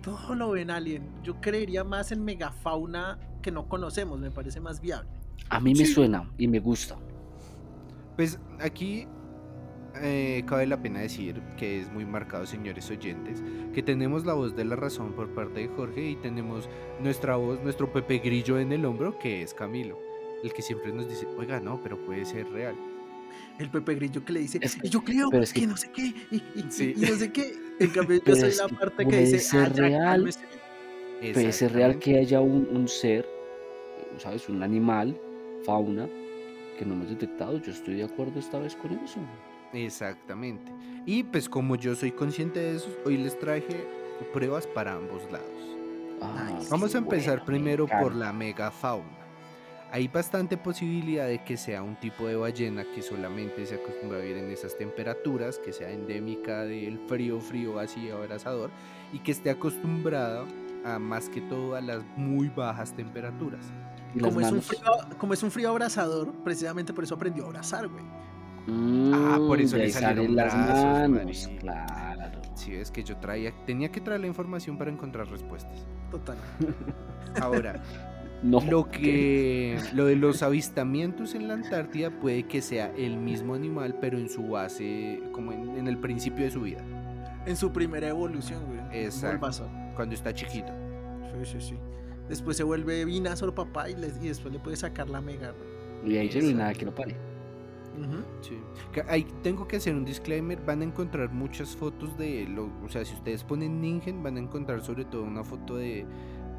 Todo 0.01 0.35
lo 0.35 0.51
ven 0.51 0.69
alien. 0.71 1.09
Yo 1.23 1.39
creería 1.39 1.83
más 1.83 2.11
en 2.11 2.23
megafauna 2.25 3.17
que 3.41 3.51
no 3.51 3.67
conocemos, 3.69 4.19
me 4.19 4.31
parece 4.31 4.59
más 4.59 4.81
viable. 4.81 5.09
A 5.49 5.59
mí 5.59 5.71
me 5.73 5.85
Sí. 5.85 5.93
suena 5.93 6.29
y 6.37 6.47
me 6.47 6.59
gusta. 6.59 6.95
Pues 8.15 8.39
aquí 8.59 9.07
eh, 10.01 10.43
cabe 10.47 10.65
la 10.65 10.81
pena 10.81 11.01
decir 11.01 11.41
que 11.57 11.79
es 11.81 11.91
muy 11.91 12.05
marcado, 12.05 12.45
señores 12.45 12.89
oyentes, 12.89 13.43
que 13.73 13.83
tenemos 13.83 14.25
la 14.25 14.33
voz 14.33 14.55
de 14.55 14.65
la 14.65 14.75
razón 14.75 15.13
por 15.13 15.29
parte 15.35 15.61
de 15.61 15.67
Jorge 15.67 16.09
y 16.09 16.15
tenemos 16.15 16.67
nuestra 17.01 17.35
voz, 17.35 17.61
nuestro 17.61 17.91
Pepe 17.93 18.17
Grillo 18.19 18.57
en 18.59 18.71
el 18.71 18.85
hombro, 18.85 19.19
que 19.19 19.41
es 19.43 19.53
Camilo, 19.53 19.99
el 20.43 20.51
que 20.51 20.61
siempre 20.63 20.91
nos 20.91 21.07
dice, 21.07 21.27
oiga, 21.37 21.59
no, 21.59 21.79
pero 21.83 22.03
puede 22.05 22.25
ser 22.25 22.49
real. 22.51 22.75
El 23.59 23.69
Pepe 23.69 23.95
Grillo 23.95 24.23
que 24.25 24.33
le 24.33 24.39
dice, 24.41 24.59
Es 24.61 24.75
que- 24.75 24.87
"Y 24.87 24.89
yo 24.89 25.03
creo 25.03 25.29
que, 25.29 25.39
es 25.39 25.53
que- 25.53 25.67
no 25.67 25.77
sé 25.77 25.89
qué, 25.91 26.13
y, 26.31 26.35
y- 26.55 26.65
Sí. 26.69 26.93
y 26.95 27.01
no 27.01 27.15
sé 27.15 27.31
qué. 27.31 27.53
En 27.79 27.89
cambio, 27.91 28.21
yo 28.23 28.35
soy 28.35 28.53
la 28.55 28.67
parte 28.67 29.05
que 29.07 29.17
dice, 29.25 29.57
"Ah, 29.57 29.65
real". 29.73 30.03
cálmese". 30.03 30.39
Puede 31.33 31.51
ser 31.53 31.71
real 31.73 31.99
que 31.99 32.17
haya 32.17 32.41
un, 32.41 32.67
un 32.71 32.87
ser, 32.87 33.25
¿sabes? 34.17 34.49
Un 34.49 34.61
animal, 34.61 35.17
fauna, 35.65 36.07
que 36.77 36.85
no 36.85 36.93
hemos 36.95 37.09
detectado. 37.09 37.61
Yo 37.61 37.71
estoy 37.71 37.95
de 37.95 38.03
acuerdo 38.03 38.39
esta 38.39 38.59
vez 38.59 38.75
con 38.75 38.91
eso. 38.93 39.19
Exactamente. 39.73 40.71
Y 41.05 41.23
pues 41.23 41.47
como 41.49 41.75
yo 41.75 41.95
soy 41.95 42.11
consciente 42.11 42.59
de 42.59 42.75
eso, 42.75 42.89
hoy 43.05 43.17
les 43.17 43.37
traje 43.39 43.85
pruebas 44.33 44.67
para 44.67 44.93
ambos 44.93 45.23
lados. 45.31 45.47
Ah. 46.21 46.59
Vamos 46.69 46.93
a 46.95 46.99
empezar 46.99 47.35
bueno, 47.39 47.45
primero 47.45 47.87
por 47.87 48.15
la 48.15 48.31
megafauna. 48.33 49.22
Hay 49.93 50.07
bastante 50.07 50.57
posibilidad 50.57 51.27
de 51.27 51.43
que 51.43 51.55
sea 51.55 51.83
un 51.83 51.95
tipo 51.97 52.25
de 52.25 52.35
ballena 52.35 52.83
que 52.95 53.03
solamente 53.03 53.63
se 53.67 53.75
acostumbra 53.75 54.17
a 54.17 54.21
vivir 54.21 54.37
en 54.37 54.49
esas 54.49 54.75
temperaturas, 54.75 55.59
que 55.59 55.71
sea 55.71 55.91
endémica 55.91 56.63
del 56.65 56.97
frío, 57.07 57.39
frío 57.39 57.77
así 57.77 58.09
abrasador, 58.09 58.71
y 59.13 59.19
que 59.19 59.31
esté 59.31 59.51
acostumbrada 59.51 60.45
a 60.83 60.97
más 60.97 61.29
que 61.29 61.41
todo 61.41 61.75
a 61.75 61.81
las 61.81 62.03
muy 62.17 62.49
bajas 62.49 62.91
temperaturas. 62.93 63.71
Como 64.19 64.39
es, 64.41 64.51
un 64.51 64.63
frío, 64.63 64.81
como 65.19 65.33
es 65.35 65.43
un 65.43 65.51
frío 65.51 65.69
abrasador, 65.69 66.31
precisamente 66.43 66.91
por 66.91 67.03
eso 67.03 67.13
aprendió 67.13 67.43
a 67.43 67.47
abrazar, 67.49 67.87
güey. 67.87 68.03
Ah, 69.13 69.39
por 69.45 69.59
Mm, 69.59 69.61
eso 69.61 69.77
le 69.77 69.91
salieron 69.91 70.35
las 70.35 70.55
brazos, 70.55 71.09
manos, 71.09 71.51
claro. 71.59 72.41
Sí, 72.55 72.73
es 72.73 72.89
que 72.89 73.03
yo 73.03 73.15
traía, 73.17 73.53
tenía 73.67 73.91
que 73.91 74.01
traer 74.01 74.21
la 74.21 74.27
información 74.27 74.75
para 74.75 74.89
encontrar 74.89 75.27
respuestas. 75.27 75.85
Total. 76.09 76.37
Ahora, 77.39 77.79
No, 78.43 78.59
Lo 78.69 78.89
que 78.91 79.77
lo 79.93 80.05
de 80.05 80.17
los 80.17 80.43
avistamientos 80.43 81.33
en 81.33 81.47
la 81.47 81.53
Antártida 81.53 82.09
puede 82.11 82.43
que 82.43 82.61
sea 82.61 82.91
el 82.97 83.15
mismo 83.17 83.53
animal, 83.55 83.95
pero 84.01 84.17
en 84.17 84.27
su 84.29 84.47
base, 84.49 85.21
como 85.31 85.53
en, 85.53 85.77
en 85.77 85.87
el 85.87 85.97
principio 85.97 86.43
de 86.43 86.51
su 86.51 86.61
vida, 86.61 86.81
En 87.45 87.55
su 87.55 87.71
primera 87.71 88.07
evolución, 88.09 88.65
güey. 88.65 89.03
Exacto. 89.05 89.69
Cuando 89.95 90.13
está 90.15 90.33
chiquito. 90.33 90.71
Sí, 91.43 91.51
sí, 91.53 91.61
sí. 91.69 91.75
Después 92.27 92.57
se 92.57 92.63
vuelve 92.63 93.05
Vinazor 93.05 93.53
papá 93.53 93.89
y, 93.89 93.95
les- 93.95 94.17
y 94.23 94.27
después 94.27 94.53
le 94.53 94.59
puede 94.59 94.75
sacar 94.77 95.09
la 95.09 95.21
mega, 95.21 95.51
güey. 95.51 96.15
y 96.15 96.17
ahí 96.17 96.29
no 96.41 96.47
hay 96.47 96.53
nada 96.53 96.73
que 96.73 96.85
lo 96.85 96.93
pare. 96.93 97.15
Sí. 98.41 98.57
Ahí 99.07 99.25
tengo 99.43 99.67
que 99.67 99.75
hacer 99.77 99.93
un 99.95 100.03
disclaimer, 100.03 100.59
van 100.65 100.81
a 100.81 100.85
encontrar 100.85 101.31
muchas 101.31 101.75
fotos 101.75 102.17
de 102.17 102.45
lo, 102.47 102.69
o 102.83 102.89
sea, 102.89 103.05
si 103.05 103.13
ustedes 103.13 103.43
ponen 103.43 103.79
Ningen 103.81 104.23
van 104.23 104.35
a 104.37 104.39
encontrar 104.39 104.81
sobre 104.81 105.05
todo 105.05 105.23
una 105.23 105.43
foto 105.43 105.75
de 105.77 106.05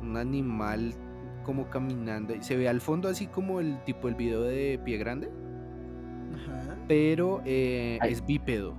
un 0.00 0.16
animal 0.16 0.94
como 1.44 1.70
caminando 1.70 2.34
y 2.34 2.42
se 2.42 2.56
ve 2.56 2.68
al 2.68 2.80
fondo 2.80 3.08
así 3.08 3.26
como 3.28 3.60
el 3.60 3.78
tipo 3.84 4.08
el 4.08 4.16
video 4.16 4.42
de 4.42 4.80
pie 4.84 4.96
grande, 4.98 5.30
Ajá. 6.34 6.74
pero 6.88 7.40
eh, 7.44 7.98
es 8.02 8.24
bípedo. 8.26 8.74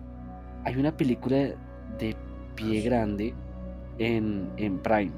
Hay 0.65 0.75
una 0.75 0.95
película 0.97 1.37
de 1.99 2.15
pie 2.55 2.81
grande 2.81 3.33
en, 3.99 4.49
en 4.57 4.79
Prime. 4.79 5.11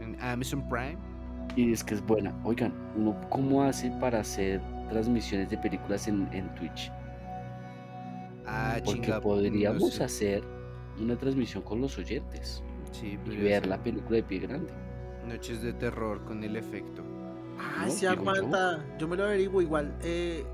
En 0.00 0.20
Amazon 0.20 0.68
Prime. 0.68 0.98
Y 1.56 1.72
es 1.72 1.84
que 1.84 1.94
es 1.94 2.04
buena. 2.04 2.34
Oigan, 2.44 2.72
¿uno 2.96 3.16
cómo 3.30 3.62
hace 3.62 3.90
para 4.00 4.20
hacer 4.20 4.60
transmisiones 4.90 5.48
de 5.50 5.56
películas 5.58 6.08
en, 6.08 6.28
en 6.32 6.52
Twitch? 6.56 6.90
Ah, 8.46 8.76
Porque 8.84 9.00
chinga, 9.02 9.16
no 9.16 9.22
podríamos 9.22 9.94
sé. 9.94 10.04
hacer 10.04 10.42
una 11.00 11.16
transmisión 11.16 11.62
con 11.62 11.80
los 11.80 11.96
oyentes 11.98 12.62
Sí, 12.92 13.18
y 13.24 13.36
ver 13.36 13.62
ser. 13.62 13.66
la 13.66 13.82
película 13.82 14.16
de 14.16 14.22
pie 14.22 14.38
grande. 14.40 14.72
Noches 15.28 15.62
de 15.62 15.72
terror 15.72 16.24
con 16.24 16.42
el 16.44 16.56
efecto. 16.56 17.02
Ah, 17.58 17.84
No, 17.86 17.90
sí 17.90 18.00
digo 18.06 18.12
yo. 18.14 18.30
aguanta. 18.30 18.84
Yo. 18.98 19.08
me 19.08 19.16
lo 19.16 19.24
averiguo 19.24 19.62
igual. 19.62 19.94
Eh, 20.02 20.44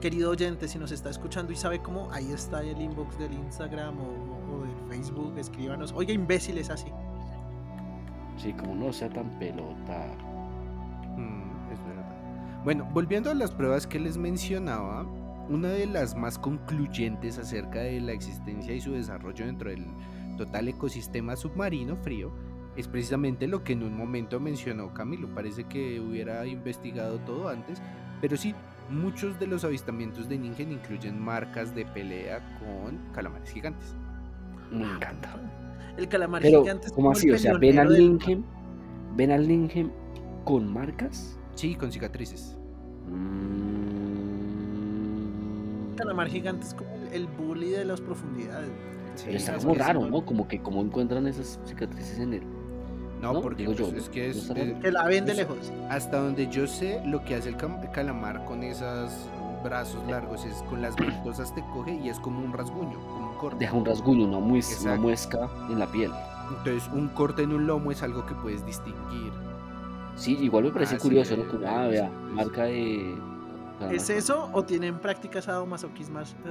querido 0.00 0.30
oyente, 0.30 0.66
si 0.68 0.78
nos 0.78 0.90
está 0.92 1.10
escuchando 1.10 1.52
y 1.52 1.56
sabe 1.56 1.80
cómo, 1.80 2.10
ahí 2.12 2.32
está 2.32 2.62
el 2.62 2.80
inbox 2.80 3.18
del 3.18 3.32
Instagram 3.34 3.98
o, 4.00 4.56
o 4.56 4.62
del 4.62 4.88
Facebook. 4.88 5.36
Escríbanos. 5.38 5.92
Oiga, 5.92 6.12
imbéciles 6.12 6.70
así. 6.70 6.88
Sí, 8.36 8.52
como 8.54 8.74
no 8.74 8.92
sea 8.92 9.10
tan 9.10 9.28
pelota. 9.38 10.06
Mm, 11.16 11.72
es 11.72 11.84
verdad. 11.84 12.62
Bueno, 12.64 12.88
volviendo 12.92 13.30
a 13.30 13.34
las 13.34 13.50
pruebas 13.50 13.86
que 13.86 14.00
les 14.00 14.16
mencionaba, 14.16 15.04
una 15.48 15.68
de 15.68 15.86
las 15.86 16.14
más 16.16 16.38
concluyentes 16.38 17.36
acerca 17.38 17.80
de 17.80 18.00
la 18.00 18.12
existencia 18.12 18.72
y 18.74 18.80
su 18.80 18.92
desarrollo 18.92 19.44
dentro 19.46 19.68
del 19.70 19.86
total 20.38 20.68
ecosistema 20.68 21.36
submarino 21.36 21.96
frío 21.96 22.32
es 22.76 22.88
precisamente 22.88 23.46
lo 23.48 23.62
que 23.64 23.72
en 23.74 23.82
un 23.82 23.96
momento 23.96 24.40
mencionó 24.40 24.94
Camilo. 24.94 25.28
Parece 25.34 25.64
que 25.64 26.00
hubiera 26.00 26.46
investigado 26.46 27.18
todo 27.20 27.48
antes, 27.48 27.82
pero 28.20 28.36
sí, 28.36 28.54
muchos 28.88 29.38
de 29.38 29.46
los 29.46 29.64
avistamientos 29.64 30.28
de 30.28 30.38
Ningen 30.38 30.72
incluyen 30.72 31.20
marcas 31.20 31.74
de 31.74 31.84
pelea 31.86 32.58
con 32.58 32.98
calamares 33.12 33.50
gigantes. 33.50 33.94
Me 34.70 34.86
encanta. 34.86 35.36
El 35.96 36.08
calamar 36.08 36.42
Pero, 36.42 36.62
gigante 36.62 36.86
es 36.86 36.92
¿cómo 36.92 36.92
como 36.92 37.12
el 37.12 37.18
así? 37.18 37.30
O 37.30 37.38
sea, 37.38 37.54
ven 37.54 37.78
al 37.78 37.92
Linkem, 37.92 38.44
ven 39.16 39.30
al 39.32 39.46
Linkem 39.46 39.90
con 40.44 40.72
marcas. 40.72 41.38
Sí, 41.54 41.74
con 41.74 41.92
cicatrices. 41.92 42.56
Mm, 43.06 43.80
El 45.90 45.94
calamar 45.96 46.28
gigante 46.28 46.66
es 46.66 46.74
como 46.74 46.94
el, 46.96 47.08
el 47.12 47.26
bully 47.26 47.70
de 47.70 47.84
las 47.84 48.00
profundidades. 48.00 48.70
Sí, 49.14 49.24
pero 49.26 49.38
está 49.38 49.56
es 49.56 49.58
como 49.64 49.74
raro, 49.74 50.06
no-. 50.06 50.24
Como 50.24 50.48
que 50.48 50.62
cómo 50.62 50.80
encuentran 50.82 51.26
esas 51.26 51.60
cicatrices 51.66 52.18
en 52.18 52.34
él. 52.34 52.42
No, 53.20 53.34
No, 53.34 53.40
porque 53.42 53.62
digo 53.62 53.72
yo, 53.74 53.90
pues, 53.90 54.04
es 54.04 54.08
que 54.08 54.30
es, 54.30 54.50
Que 54.80 54.90
la 54.92 55.04
ven 55.06 55.26
de 55.26 55.32
Eso- 55.32 55.40
lejos. 55.42 55.72
Hasta 55.90 56.18
donde 56.20 56.48
yo 56.48 56.66
sé, 56.66 57.02
lo 57.04 57.22
que 57.24 57.34
hace 57.34 57.50
el 57.50 57.56
calamar 57.92 58.44
con 58.46 58.62
esos 58.62 59.12
brazos 59.62 60.02
largos 60.08 60.44
es 60.46 60.54
con 60.70 60.80
las 60.80 60.96
ventosas 60.96 61.54
te 61.54 61.62
coge 61.74 61.94
y 62.02 62.08
es 62.08 62.18
como 62.18 62.38
un 62.42 62.52
rasguño, 62.52 62.98
como 62.98 63.30
un 63.32 63.36
corte. 63.36 63.58
Deja 63.58 63.76
un 63.76 63.84
rasguño, 63.84 64.24
una, 64.26 64.38
mues- 64.38 64.80
una 64.82 64.96
muesca 64.96 65.50
en 65.68 65.78
la 65.78 65.86
piel. 65.86 66.10
Entonces, 66.48 66.88
un 66.94 67.08
corte 67.08 67.42
en 67.42 67.52
un 67.52 67.66
lomo 67.66 67.92
es 67.92 68.02
algo 68.02 68.24
que 68.24 68.34
puedes 68.36 68.64
distinguir. 68.64 69.32
Sí, 70.16 70.36
igual 70.40 70.64
me 70.64 70.70
parece 70.70 70.96
Ah, 70.96 70.98
sí, 70.98 71.02
curioso, 71.08 71.36
¿no? 71.36 71.46
Como, 71.48 71.62
eh, 71.62 71.68
ah, 71.68 71.84
sí, 71.84 71.90
vea, 71.92 72.08
pues. 72.10 72.32
marca 72.32 72.62
de... 72.64 73.14
¿Es 73.92 74.10
eso 74.10 74.50
o 74.52 74.62
tienen 74.64 74.98
prácticas 74.98 75.48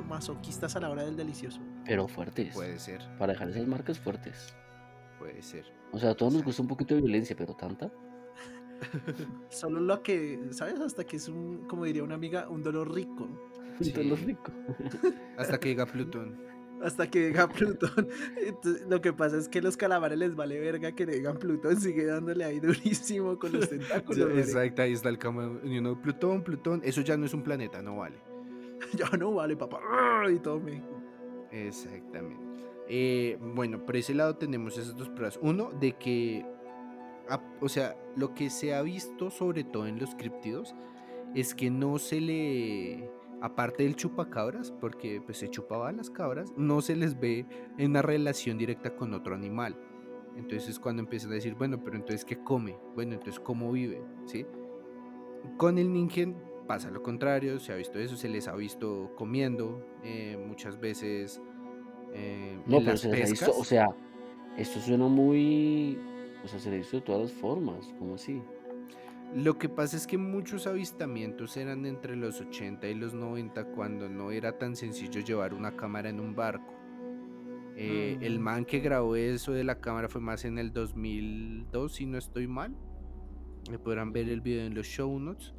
masoquistas 0.08 0.76
a 0.76 0.80
la 0.80 0.90
hora 0.90 1.04
del 1.04 1.16
delicioso? 1.16 1.60
Pero 1.86 2.08
fuertes. 2.08 2.54
Puede 2.56 2.80
ser, 2.80 3.02
Para 3.20 3.34
dejar 3.34 3.50
esas 3.50 3.68
marcas 3.68 4.00
fuertes. 4.00 4.56
Puede 5.20 5.42
ser. 5.42 5.66
O 5.92 6.00
sea, 6.00 6.12
a 6.12 6.16
todos 6.16 6.34
nos 6.34 6.44
gusta 6.44 6.62
un 6.62 6.68
poquito 6.68 6.96
de 6.96 7.02
violencia, 7.02 7.36
pero 7.36 7.54
tanta. 7.54 7.92
Solo 9.50 9.82
lo 9.82 10.02
que, 10.02 10.40
¿sabes? 10.52 10.80
Hasta 10.80 11.04
que 11.04 11.18
es 11.18 11.28
un, 11.28 11.68
como 11.68 11.86
diría 11.86 12.04
una 12.04 12.16
amiga, 12.16 12.48
un 12.50 12.64
dolor 12.64 12.94
rico. 12.94 13.28
Sí. 13.82 13.92
Todo 13.92 14.04
lo 14.06 14.16
rico. 14.16 14.52
Hasta 15.38 15.60
que 15.60 15.70
llega 15.70 15.86
Plutón. 15.86 16.38
Hasta 16.82 17.10
que 17.10 17.20
llega 17.20 17.48
Plutón. 17.48 18.08
Entonces, 18.46 18.88
lo 18.90 19.02
que 19.02 19.14
pasa 19.14 19.38
es 19.38 19.50
que 19.50 19.62
los 19.62 19.76
calamares 19.76 20.18
les 20.18 20.36
vale 20.36 20.60
verga 20.60 20.94
que 20.94 21.06
le 21.06 21.18
digan 21.18 21.38
Plutón, 21.38 21.80
sigue 21.80 22.06
dándole 22.06 22.46
ahí 22.46 22.60
durísimo 22.60 23.38
con 23.38 23.52
los 23.54 23.70
tentáculos. 23.70 24.38
Exacto, 24.38 24.82
ahí 24.82 24.94
está 24.94 25.10
el 25.10 25.18
cama. 25.18 25.60
you 25.64 25.80
know, 25.80 26.00
Plutón, 26.02 26.44
Plutón, 26.44 26.82
eso 26.84 27.02
ya 27.02 27.18
no 27.18 27.26
es 27.26 27.34
un 27.34 27.44
planeta, 27.44 27.82
no 27.82 27.98
vale. 27.98 28.18
Ya 28.94 29.10
no 29.18 29.34
vale, 29.34 29.58
papá. 29.58 29.82
Y 30.32 30.40
tome. 30.40 30.82
Exactamente. 31.52 32.49
Eh, 32.90 33.38
bueno, 33.40 33.86
por 33.86 33.96
ese 33.96 34.16
lado 34.16 34.36
tenemos 34.36 34.78
esas 34.78 34.96
dos 34.96 35.10
pruebas. 35.10 35.40
Uno, 35.42 35.72
de 35.80 35.94
que, 35.94 36.44
o 37.62 37.70
sea, 37.70 37.96
lo 38.16 38.34
que 38.34 38.50
se 38.50 38.74
ha 38.74 38.82
visto 38.82 39.30
sobre 39.30 39.64
todo 39.64 39.86
en 39.86 40.00
los 40.00 40.16
críptidos 40.16 40.76
es 41.36 41.54
que 41.54 41.70
no 41.70 42.00
se 42.00 42.20
le, 42.20 43.12
aparte 43.42 43.84
del 43.84 43.96
chupacabras, 43.96 44.72
porque 44.72 45.22
pues 45.24 45.38
se 45.38 45.50
chupaba 45.50 45.90
a 45.90 45.92
las 45.92 46.10
cabras, 46.10 46.52
no 46.58 46.82
se 46.82 46.96
les 46.96 47.20
ve 47.20 47.46
en 47.78 47.92
una 47.92 48.02
relación 48.02 48.58
directa 48.58 48.96
con 48.96 49.14
otro 49.14 49.36
animal. 49.36 49.78
Entonces 50.36 50.70
es 50.70 50.80
cuando 50.80 51.04
empiezan 51.04 51.32
a 51.32 51.36
decir, 51.36 51.54
bueno, 51.54 51.84
pero 51.84 51.96
entonces 51.96 52.26
¿qué 52.26 52.44
come? 52.44 52.76
Bueno, 52.96 53.14
entonces 53.14 53.40
¿cómo 53.40 53.72
vive? 53.72 54.02
¿Sí? 54.26 54.48
Con 55.58 55.78
el 55.78 55.94
Ningen 55.94 56.36
pasa 56.68 56.90
lo 56.90 57.04
contrario, 57.04 57.60
se 57.60 57.74
ha 57.74 57.76
visto 57.76 58.00
eso, 58.00 58.16
se 58.16 58.30
les 58.30 58.48
ha 58.48 58.56
visto 58.56 59.12
comiendo, 59.16 59.86
eh, 60.04 60.38
muchas 60.48 60.80
veces 60.80 61.42
eh, 62.14 62.58
No, 62.66 62.78
en 62.78 62.84
pero 62.84 62.92
las 62.94 63.02
se 63.02 63.10
les 63.10 63.22
ha 63.28 63.30
visto, 63.30 63.46
pescas. 63.48 63.62
o 63.62 63.64
sea, 63.64 63.90
esto 64.58 64.80
suena 64.80 65.08
muy... 65.08 65.98
O 66.44 66.48
sea, 66.48 66.60
se 66.60 66.70
le 66.70 66.76
ha 66.78 66.80
visto 66.80 66.98
de 66.98 67.04
todas 67.04 67.22
las 67.24 67.32
formas, 67.34 67.94
como 68.00 68.16
así? 68.16 68.42
Lo 69.36 69.58
que 69.60 69.70
pasa 69.70 69.96
es 69.98 70.08
que 70.08 70.18
muchos 70.18 70.66
avistamientos 70.68 71.56
eran 71.58 71.86
entre 71.86 72.16
los 72.16 72.42
80 72.42 72.88
y 72.88 72.96
los 72.96 73.14
90 73.14 73.66
cuando 73.76 74.10
no 74.10 74.32
era 74.32 74.58
tan 74.58 74.76
sencillo 74.76 75.22
llevar 75.22 75.54
una 75.54 75.76
cámara 75.76 76.10
en 76.10 76.20
un 76.20 76.36
barco. 76.36 76.74
Eh, 77.76 78.18
El 78.22 78.40
Mm. 78.40 78.44
man 78.44 78.66
que 78.66 78.80
grabó 78.80 79.16
eso 79.16 79.52
de 79.52 79.64
la 79.64 79.80
cámara 79.80 80.10
fue 80.10 80.20
más 80.20 80.46
en 80.46 80.58
el 80.58 80.74
2002, 80.74 81.94
si 81.94 82.06
no 82.06 82.18
estoy 82.18 82.48
mal. 82.48 82.76
Me 83.70 83.78
podrán 83.78 84.12
ver 84.12 84.28
el 84.30 84.42
video 84.42 84.66
en 84.66 84.74
los 84.74 84.88
show 84.88 85.20
notes. 85.20 85.54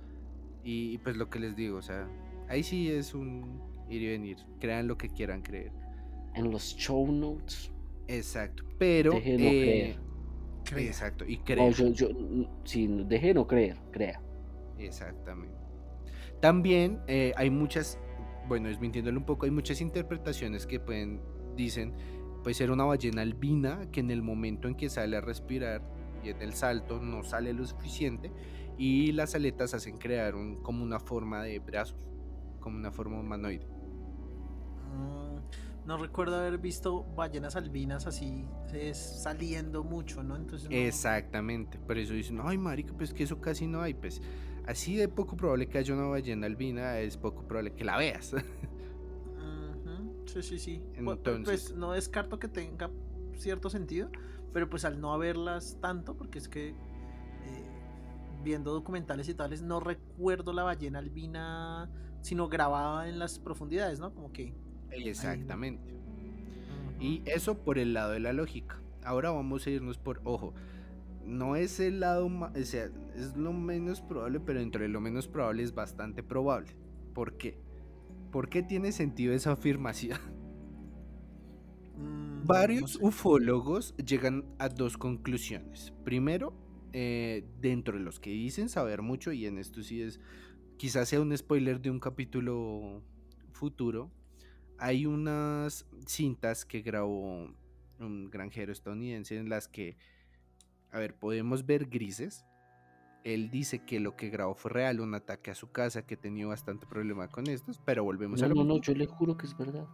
Y, 0.64 0.92
y 0.92 0.98
pues 0.98 1.16
lo 1.16 1.30
que 1.30 1.38
les 1.38 1.54
digo, 1.56 1.78
o 1.78 1.82
sea, 1.82 2.08
ahí 2.48 2.62
sí 2.62 2.90
es 2.90 3.14
un 3.14 3.62
ir 3.88 4.02
y 4.02 4.08
venir. 4.08 4.36
Crean 4.58 4.88
lo 4.88 4.98
que 4.98 5.08
quieran 5.08 5.42
creer. 5.42 5.72
En 6.34 6.50
los 6.50 6.76
show 6.76 7.10
notes. 7.10 7.72
Exacto. 8.08 8.64
Pero. 8.78 9.12
Deje 9.12 9.36
de 9.36 9.38
no 9.38 9.44
eh, 9.50 9.60
creer. 9.60 10.00
Crea. 10.64 10.86
Exacto. 10.86 11.24
Y 11.26 11.36
No, 11.36 11.44
crean. 11.44 11.72
yo, 11.72 11.88
yo, 11.88 12.08
sí, 12.64 12.86
deje 13.06 13.28
de 13.28 13.34
no 13.34 13.46
creer, 13.46 13.76
crea. 13.90 14.20
Exactamente. 14.78 15.54
También 16.40 17.00
eh, 17.06 17.32
hay 17.36 17.50
muchas, 17.50 17.98
bueno, 18.48 18.68
desmintiéndolo 18.68 19.18
un 19.18 19.26
poco, 19.26 19.44
hay 19.44 19.50
muchas 19.50 19.80
interpretaciones 19.80 20.66
que 20.66 20.80
pueden, 20.80 21.20
dicen, 21.54 21.94
puede 22.42 22.54
ser 22.54 22.70
una 22.70 22.84
ballena 22.84 23.22
albina 23.22 23.90
que 23.92 24.00
en 24.00 24.10
el 24.10 24.22
momento 24.22 24.66
en 24.68 24.74
que 24.74 24.88
sale 24.88 25.16
a 25.18 25.20
respirar 25.20 25.82
y 26.24 26.30
en 26.30 26.40
el 26.40 26.54
salto 26.54 27.00
no 27.00 27.22
sale 27.24 27.52
lo 27.52 27.66
suficiente 27.66 28.32
y 28.78 29.12
las 29.12 29.34
aletas 29.34 29.74
hacen 29.74 29.98
crear 29.98 30.34
un, 30.34 30.62
como 30.62 30.82
una 30.82 30.98
forma 30.98 31.42
de 31.42 31.58
brazos, 31.58 31.98
como 32.60 32.78
una 32.78 32.90
forma 32.90 33.20
humanoide. 33.20 33.66
Mm, 34.94 35.29
No 35.86 35.96
recuerdo 35.96 36.36
haber 36.36 36.58
visto 36.58 37.04
ballenas 37.16 37.56
albinas 37.56 38.06
así 38.06 38.44
es, 38.72 38.96
saliendo 38.98 39.82
mucho, 39.82 40.22
¿no? 40.22 40.36
Entonces 40.36 40.68
no- 40.70 40.76
Exactamente, 40.76 41.78
por 41.78 41.98
eso 41.98 42.12
dicen, 42.14 42.38
ay 42.42 42.58
marica, 42.58 42.92
pues 42.96 43.12
que 43.12 43.24
eso 43.24 43.40
casi 43.40 43.66
no 43.66 43.80
hay, 43.80 43.94
pues 43.94 44.20
así 44.66 44.94
de 44.96 45.08
poco 45.08 45.36
probable 45.36 45.68
que 45.68 45.78
haya 45.78 45.94
una 45.94 46.04
ballena 46.06 46.46
albina, 46.46 46.98
es 47.00 47.16
poco 47.16 47.42
probable 47.46 47.74
que 47.74 47.84
la 47.84 47.96
veas. 47.96 48.32
Ujú, 49.34 50.22
Sí, 50.26 50.42
sí, 50.42 50.58
sí. 50.58 50.82
Pu- 50.96 51.04
pu- 51.04 51.12
Entonces- 51.12 51.44
Pues 51.44 51.74
no 51.74 51.92
descarto 51.92 52.38
que 52.38 52.48
tenga 52.48 52.90
cierto 53.36 53.70
sentido, 53.70 54.10
pero 54.52 54.68
pues 54.68 54.84
al 54.84 55.00
no 55.00 55.12
haberlas 55.12 55.78
tanto, 55.80 56.16
porque 56.16 56.38
es 56.38 56.48
que 56.48 56.68
eh, 56.68 56.74
viendo 58.44 58.72
documentales 58.72 59.28
y 59.28 59.34
tales, 59.34 59.62
no 59.62 59.80
recuerdo 59.80 60.52
la 60.52 60.62
ballena 60.62 60.98
albina, 60.98 61.90
sino 62.20 62.48
grabada 62.48 63.08
en 63.08 63.18
las 63.18 63.38
profundidades, 63.38 63.98
¿no? 63.98 64.12
Como 64.14 64.30
que... 64.32 64.54
Exactamente. 64.90 65.94
Y 66.98 67.22
eso 67.26 67.62
por 67.64 67.78
el 67.78 67.94
lado 67.94 68.12
de 68.12 68.20
la 68.20 68.32
lógica. 68.32 68.80
Ahora 69.04 69.30
vamos 69.30 69.66
a 69.66 69.70
irnos 69.70 69.98
por, 69.98 70.20
ojo, 70.24 70.54
no 71.24 71.56
es 71.56 71.80
el 71.80 72.00
lado, 72.00 72.26
o 72.26 72.64
sea, 72.64 72.90
es 73.16 73.36
lo 73.36 73.52
menos 73.52 74.00
probable, 74.02 74.40
pero 74.40 74.60
dentro 74.60 74.82
de 74.82 74.88
lo 74.88 75.00
menos 75.00 75.28
probable 75.28 75.62
es 75.62 75.74
bastante 75.74 76.22
probable. 76.22 76.76
¿Por 77.14 77.36
qué? 77.36 77.58
¿Por 78.30 78.48
qué 78.50 78.62
tiene 78.62 78.92
sentido 78.92 79.34
esa 79.34 79.52
afirmación? 79.52 80.18
Mm, 81.96 82.52
no 82.54 82.54
Varios 82.54 82.94
sé. 82.94 82.98
ufólogos 83.00 83.94
llegan 83.96 84.44
a 84.58 84.68
dos 84.68 84.96
conclusiones. 84.96 85.92
Primero, 86.04 86.54
eh, 86.92 87.44
dentro 87.60 87.98
de 87.98 88.04
los 88.04 88.18
que 88.20 88.30
dicen 88.30 88.68
saber 88.68 89.02
mucho, 89.02 89.32
y 89.32 89.46
en 89.46 89.58
esto 89.58 89.82
sí 89.82 90.02
es, 90.02 90.20
quizás 90.76 91.08
sea 91.08 91.20
un 91.20 91.36
spoiler 91.36 91.80
de 91.80 91.90
un 91.90 92.00
capítulo 92.00 93.02
futuro, 93.52 94.10
hay 94.80 95.06
unas 95.06 95.86
cintas 96.06 96.64
que 96.64 96.80
grabó 96.80 97.48
un 98.00 98.30
granjero 98.30 98.72
estadounidense 98.72 99.36
en 99.36 99.48
las 99.48 99.68
que, 99.68 99.96
a 100.90 100.98
ver, 100.98 101.14
podemos 101.14 101.66
ver 101.66 101.86
grises. 101.86 102.46
Él 103.22 103.50
dice 103.50 103.84
que 103.84 104.00
lo 104.00 104.16
que 104.16 104.30
grabó 104.30 104.54
fue 104.54 104.70
real, 104.70 105.00
un 105.00 105.14
ataque 105.14 105.50
a 105.50 105.54
su 105.54 105.70
casa, 105.70 106.06
que 106.06 106.16
tenía 106.16 106.46
bastante 106.46 106.86
problema 106.86 107.28
con 107.28 107.46
estos, 107.48 107.78
pero 107.78 108.02
volvemos 108.02 108.42
a 108.42 108.48
lo 108.48 108.54
no, 108.54 108.64
no, 108.64 108.80
yo 108.80 108.94
le 108.94 109.06
juro 109.06 109.36
que 109.36 109.46
es 109.46 109.56
verdad. 109.56 109.86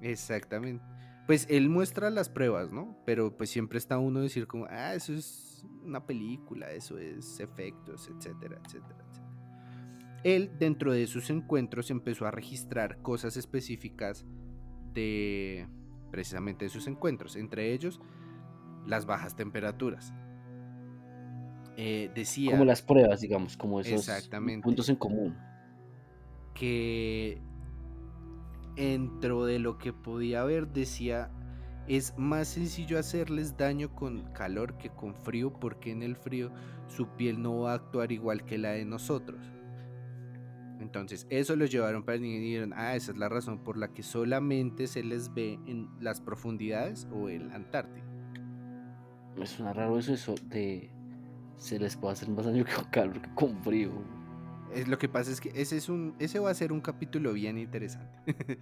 Exactamente. 0.00 0.84
Pues 1.26 1.46
él 1.50 1.68
muestra 1.68 2.08
las 2.10 2.28
pruebas, 2.28 2.70
¿no? 2.70 2.96
Pero 3.04 3.36
pues 3.36 3.50
siempre 3.50 3.78
está 3.78 3.98
uno 3.98 4.20
a 4.20 4.22
decir 4.22 4.46
como, 4.46 4.66
ah, 4.66 4.94
eso 4.94 5.12
es 5.12 5.64
una 5.84 6.06
película, 6.06 6.70
eso 6.70 6.98
es 6.98 7.40
efectos, 7.40 8.08
etcétera, 8.08 8.60
etcétera. 8.64 9.01
Él 10.24 10.52
dentro 10.58 10.92
de 10.92 11.06
sus 11.06 11.30
encuentros 11.30 11.90
empezó 11.90 12.26
a 12.26 12.30
registrar 12.30 13.02
cosas 13.02 13.36
específicas 13.36 14.24
de 14.94 15.66
precisamente 16.10 16.66
de 16.66 16.68
sus 16.68 16.86
encuentros, 16.86 17.36
entre 17.36 17.72
ellos 17.72 18.00
las 18.86 19.06
bajas 19.06 19.34
temperaturas. 19.34 20.12
Eh, 21.76 22.10
decía 22.14 22.50
Como 22.50 22.64
las 22.64 22.82
pruebas, 22.82 23.20
digamos, 23.20 23.56
como 23.56 23.80
esos 23.80 24.28
puntos 24.62 24.88
en 24.88 24.96
común. 24.96 25.36
que 26.54 27.40
dentro 28.76 29.46
de 29.46 29.58
lo 29.58 29.78
que 29.78 29.92
podía 29.92 30.42
haber 30.42 30.68
decía 30.68 31.30
es 31.88 32.16
más 32.16 32.48
sencillo 32.48 32.98
hacerles 32.98 33.56
daño 33.56 33.94
con 33.94 34.22
calor 34.32 34.76
que 34.78 34.90
con 34.90 35.14
frío 35.14 35.52
porque 35.52 35.90
en 35.90 36.02
el 36.02 36.16
frío 36.16 36.52
su 36.88 37.08
piel 37.08 37.42
no 37.42 37.60
va 37.60 37.72
a 37.72 37.76
actuar 37.76 38.12
igual 38.12 38.44
que 38.44 38.58
la 38.58 38.70
de 38.70 38.84
nosotros. 38.84 39.40
Entonces 40.82 41.26
eso 41.30 41.56
los 41.56 41.70
llevaron 41.70 42.02
para 42.02 42.18
y 42.18 42.38
dijeron, 42.38 42.72
ah, 42.74 42.94
esa 42.96 43.12
es 43.12 43.18
la 43.18 43.28
razón 43.28 43.58
por 43.58 43.76
la 43.76 43.88
que 43.88 44.02
solamente 44.02 44.86
se 44.86 45.02
les 45.02 45.32
ve 45.32 45.58
en 45.66 45.88
las 46.00 46.20
profundidades 46.20 47.06
o 47.12 47.28
en 47.28 47.48
la 47.48 47.54
Antártida. 47.54 48.04
Me 49.36 49.46
suena 49.46 49.72
raro 49.72 49.98
eso, 49.98 50.12
eso 50.12 50.34
de 50.48 50.90
se 51.56 51.78
les 51.78 51.96
puede 51.96 52.14
hacer 52.14 52.28
más 52.28 52.44
daño 52.44 52.64
que 52.64 52.72
con 52.72 52.84
calor 52.86 53.22
que 53.22 53.34
con 53.34 53.56
frío. 53.62 53.92
Es, 54.74 54.88
lo 54.88 54.98
que 54.98 55.08
pasa 55.08 55.30
es 55.30 55.40
que 55.40 55.52
ese, 55.54 55.76
es 55.76 55.88
un, 55.88 56.14
ese 56.18 56.38
va 56.40 56.50
a 56.50 56.54
ser 56.54 56.72
un 56.72 56.80
capítulo 56.80 57.32
bien 57.32 57.58
interesante. 57.58 58.18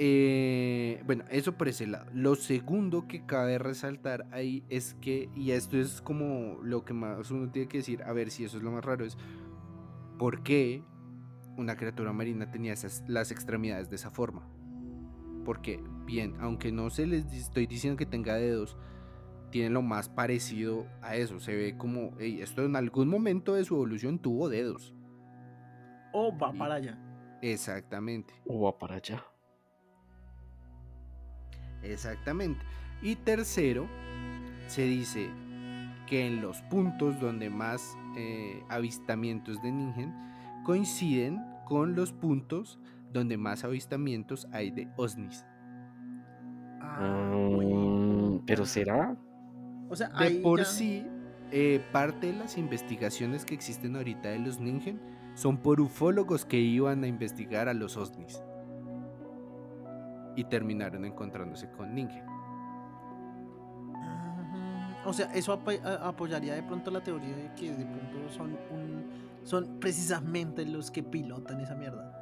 Eh, 0.00 1.02
bueno, 1.06 1.24
eso 1.28 1.58
por 1.58 1.66
ese 1.66 1.88
lado. 1.88 2.06
Lo 2.14 2.36
segundo 2.36 3.08
que 3.08 3.26
cabe 3.26 3.58
resaltar 3.58 4.28
ahí 4.30 4.62
es 4.68 4.94
que, 5.00 5.28
y 5.34 5.50
esto 5.50 5.76
es 5.76 6.00
como 6.00 6.60
lo 6.62 6.84
que 6.84 6.94
más 6.94 7.32
uno 7.32 7.50
tiene 7.50 7.66
que 7.66 7.78
decir, 7.78 8.04
a 8.04 8.12
ver 8.12 8.30
si 8.30 8.44
eso 8.44 8.58
es 8.58 8.62
lo 8.62 8.70
más 8.70 8.84
raro, 8.84 9.04
es 9.04 9.18
por 10.18 10.42
qué 10.42 10.82
una 11.56 11.76
criatura 11.76 12.12
marina 12.12 12.50
tenía 12.50 12.72
esas, 12.72 13.04
las 13.08 13.30
extremidades 13.30 13.88
de 13.90 13.96
esa 13.96 14.10
forma. 14.10 14.48
Porque, 15.44 15.82
bien, 16.04 16.34
aunque 16.40 16.70
no 16.72 16.90
se 16.90 17.06
les 17.06 17.32
estoy 17.32 17.66
diciendo 17.66 17.96
que 17.96 18.06
tenga 18.06 18.34
dedos, 18.34 18.76
tiene 19.50 19.70
lo 19.70 19.80
más 19.82 20.08
parecido 20.08 20.86
a 21.00 21.16
eso. 21.16 21.40
Se 21.40 21.56
ve 21.56 21.76
como, 21.78 22.14
"Ey, 22.18 22.42
esto 22.42 22.64
en 22.64 22.76
algún 22.76 23.08
momento 23.08 23.54
de 23.54 23.64
su 23.64 23.74
evolución 23.76 24.18
tuvo 24.18 24.48
dedos. 24.48 24.94
O 26.12 26.36
va 26.36 26.52
Y- 26.54 26.58
para 26.58 26.74
allá. 26.74 26.98
Exactamente, 27.40 28.34
O 28.46 28.60
va 28.62 28.76
para 28.78 28.96
allá. 28.96 29.24
exactamente. 31.82 32.60
Y 33.02 33.16
tercero, 33.16 33.86
se 34.66 34.82
dice 34.82 35.30
que 36.08 36.26
en 36.26 36.40
los 36.40 36.62
puntos 36.62 37.20
donde 37.20 37.50
más 37.50 37.96
eh, 38.16 38.62
avistamientos 38.68 39.60
de 39.62 39.70
Ningen 39.72 40.14
coinciden 40.64 41.42
con 41.66 41.94
los 41.94 42.12
puntos 42.12 42.78
donde 43.12 43.36
más 43.36 43.64
avistamientos 43.64 44.48
hay 44.52 44.70
de 44.70 44.88
OSNIs. 44.96 45.44
Ah, 46.80 47.34
Mm. 47.34 48.40
Pero 48.46 48.64
será. 48.64 49.16
O 49.90 49.96
sea, 49.96 50.08
De 50.10 50.30
por 50.42 50.60
ya- 50.60 50.64
sí, 50.64 51.06
eh, 51.52 51.80
parte 51.92 52.28
de 52.28 52.32
las 52.34 52.56
investigaciones 52.58 53.44
que 53.44 53.54
existen 53.54 53.96
ahorita 53.96 54.28
de 54.30 54.38
los 54.38 54.58
Ningen 54.60 55.00
son 55.34 55.58
por 55.58 55.80
ufólogos 55.80 56.44
que 56.44 56.58
iban 56.58 57.04
a 57.04 57.06
investigar 57.06 57.68
a 57.68 57.74
los 57.74 57.96
OSNIs. 57.96 58.42
Y 60.36 60.44
terminaron 60.44 61.04
encontrándose 61.04 61.68
con 61.70 61.94
Ningen. 61.94 62.24
O 65.08 65.12
sea, 65.12 65.32
eso 65.32 65.52
apoyaría 65.54 66.54
de 66.54 66.62
pronto 66.62 66.90
la 66.90 67.02
teoría 67.02 67.34
de 67.34 67.50
que 67.54 67.72
de 67.72 67.84
pronto 67.86 68.28
son 68.30 68.50
un, 68.70 69.06
son 69.42 69.78
precisamente 69.80 70.66
los 70.66 70.90
que 70.90 71.02
pilotan 71.02 71.60
esa 71.60 71.74
mierda. 71.74 72.14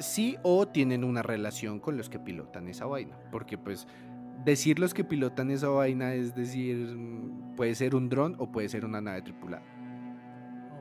Sí, 0.00 0.36
o 0.42 0.66
tienen 0.66 1.04
una 1.04 1.22
relación 1.22 1.78
con 1.78 1.96
los 1.96 2.08
que 2.08 2.18
pilotan 2.18 2.66
esa 2.68 2.86
vaina. 2.86 3.16
Porque 3.30 3.56
pues 3.56 3.86
decir 4.44 4.78
los 4.80 4.94
que 4.94 5.04
pilotan 5.04 5.50
esa 5.50 5.68
vaina 5.68 6.14
es 6.14 6.34
decir, 6.34 6.76
mm, 6.76 7.54
puede 7.54 7.74
ser 7.76 7.94
un 7.94 8.08
dron 8.08 8.34
o 8.38 8.50
puede 8.50 8.68
ser 8.68 8.84
una 8.84 9.00
nave 9.00 9.22
tripulada. 9.22 9.62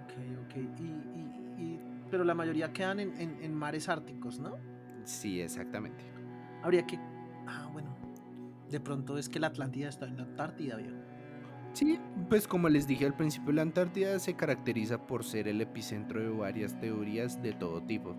Ok, 0.03 0.13
ok. 0.45 0.55
Y, 0.79 0.83
y- 0.83 1.63
y- 1.63 1.79
pero 2.09 2.23
la 2.23 2.33
mayoría 2.33 2.73
quedan 2.73 2.99
en, 2.99 3.15
en- 3.21 3.37
en 3.43 3.53
mares 3.53 3.89
árticos, 3.89 4.39
¿no? 4.39 4.55
Sí, 5.03 5.39
exactamente. 5.41 6.03
Habría 6.63 6.83
que... 6.87 6.97
Ah, 7.47 7.69
bueno. 7.71 7.98
De 8.69 8.79
pronto 8.79 9.17
es 9.17 9.29
que 9.29 9.39
la 9.39 9.47
Atlántida 9.47 9.89
está 9.89 10.05
en 10.05 10.17
la 10.17 10.23
Antártida, 10.23 10.75
viejo. 10.77 10.95
Sí, 11.73 11.99
pues 12.29 12.47
como 12.47 12.67
les 12.67 12.87
dije 12.87 13.05
al 13.05 13.15
principio, 13.15 13.53
la 13.53 13.61
Antártida 13.61 14.17
se 14.17 14.35
caracteriza 14.35 15.05
por 15.05 15.23
ser 15.23 15.47
el 15.47 15.61
epicentro 15.61 16.19
de 16.19 16.29
varias 16.29 16.79
teorías 16.79 17.41
de 17.43 17.53
todo 17.53 17.81
tipo, 17.83 18.15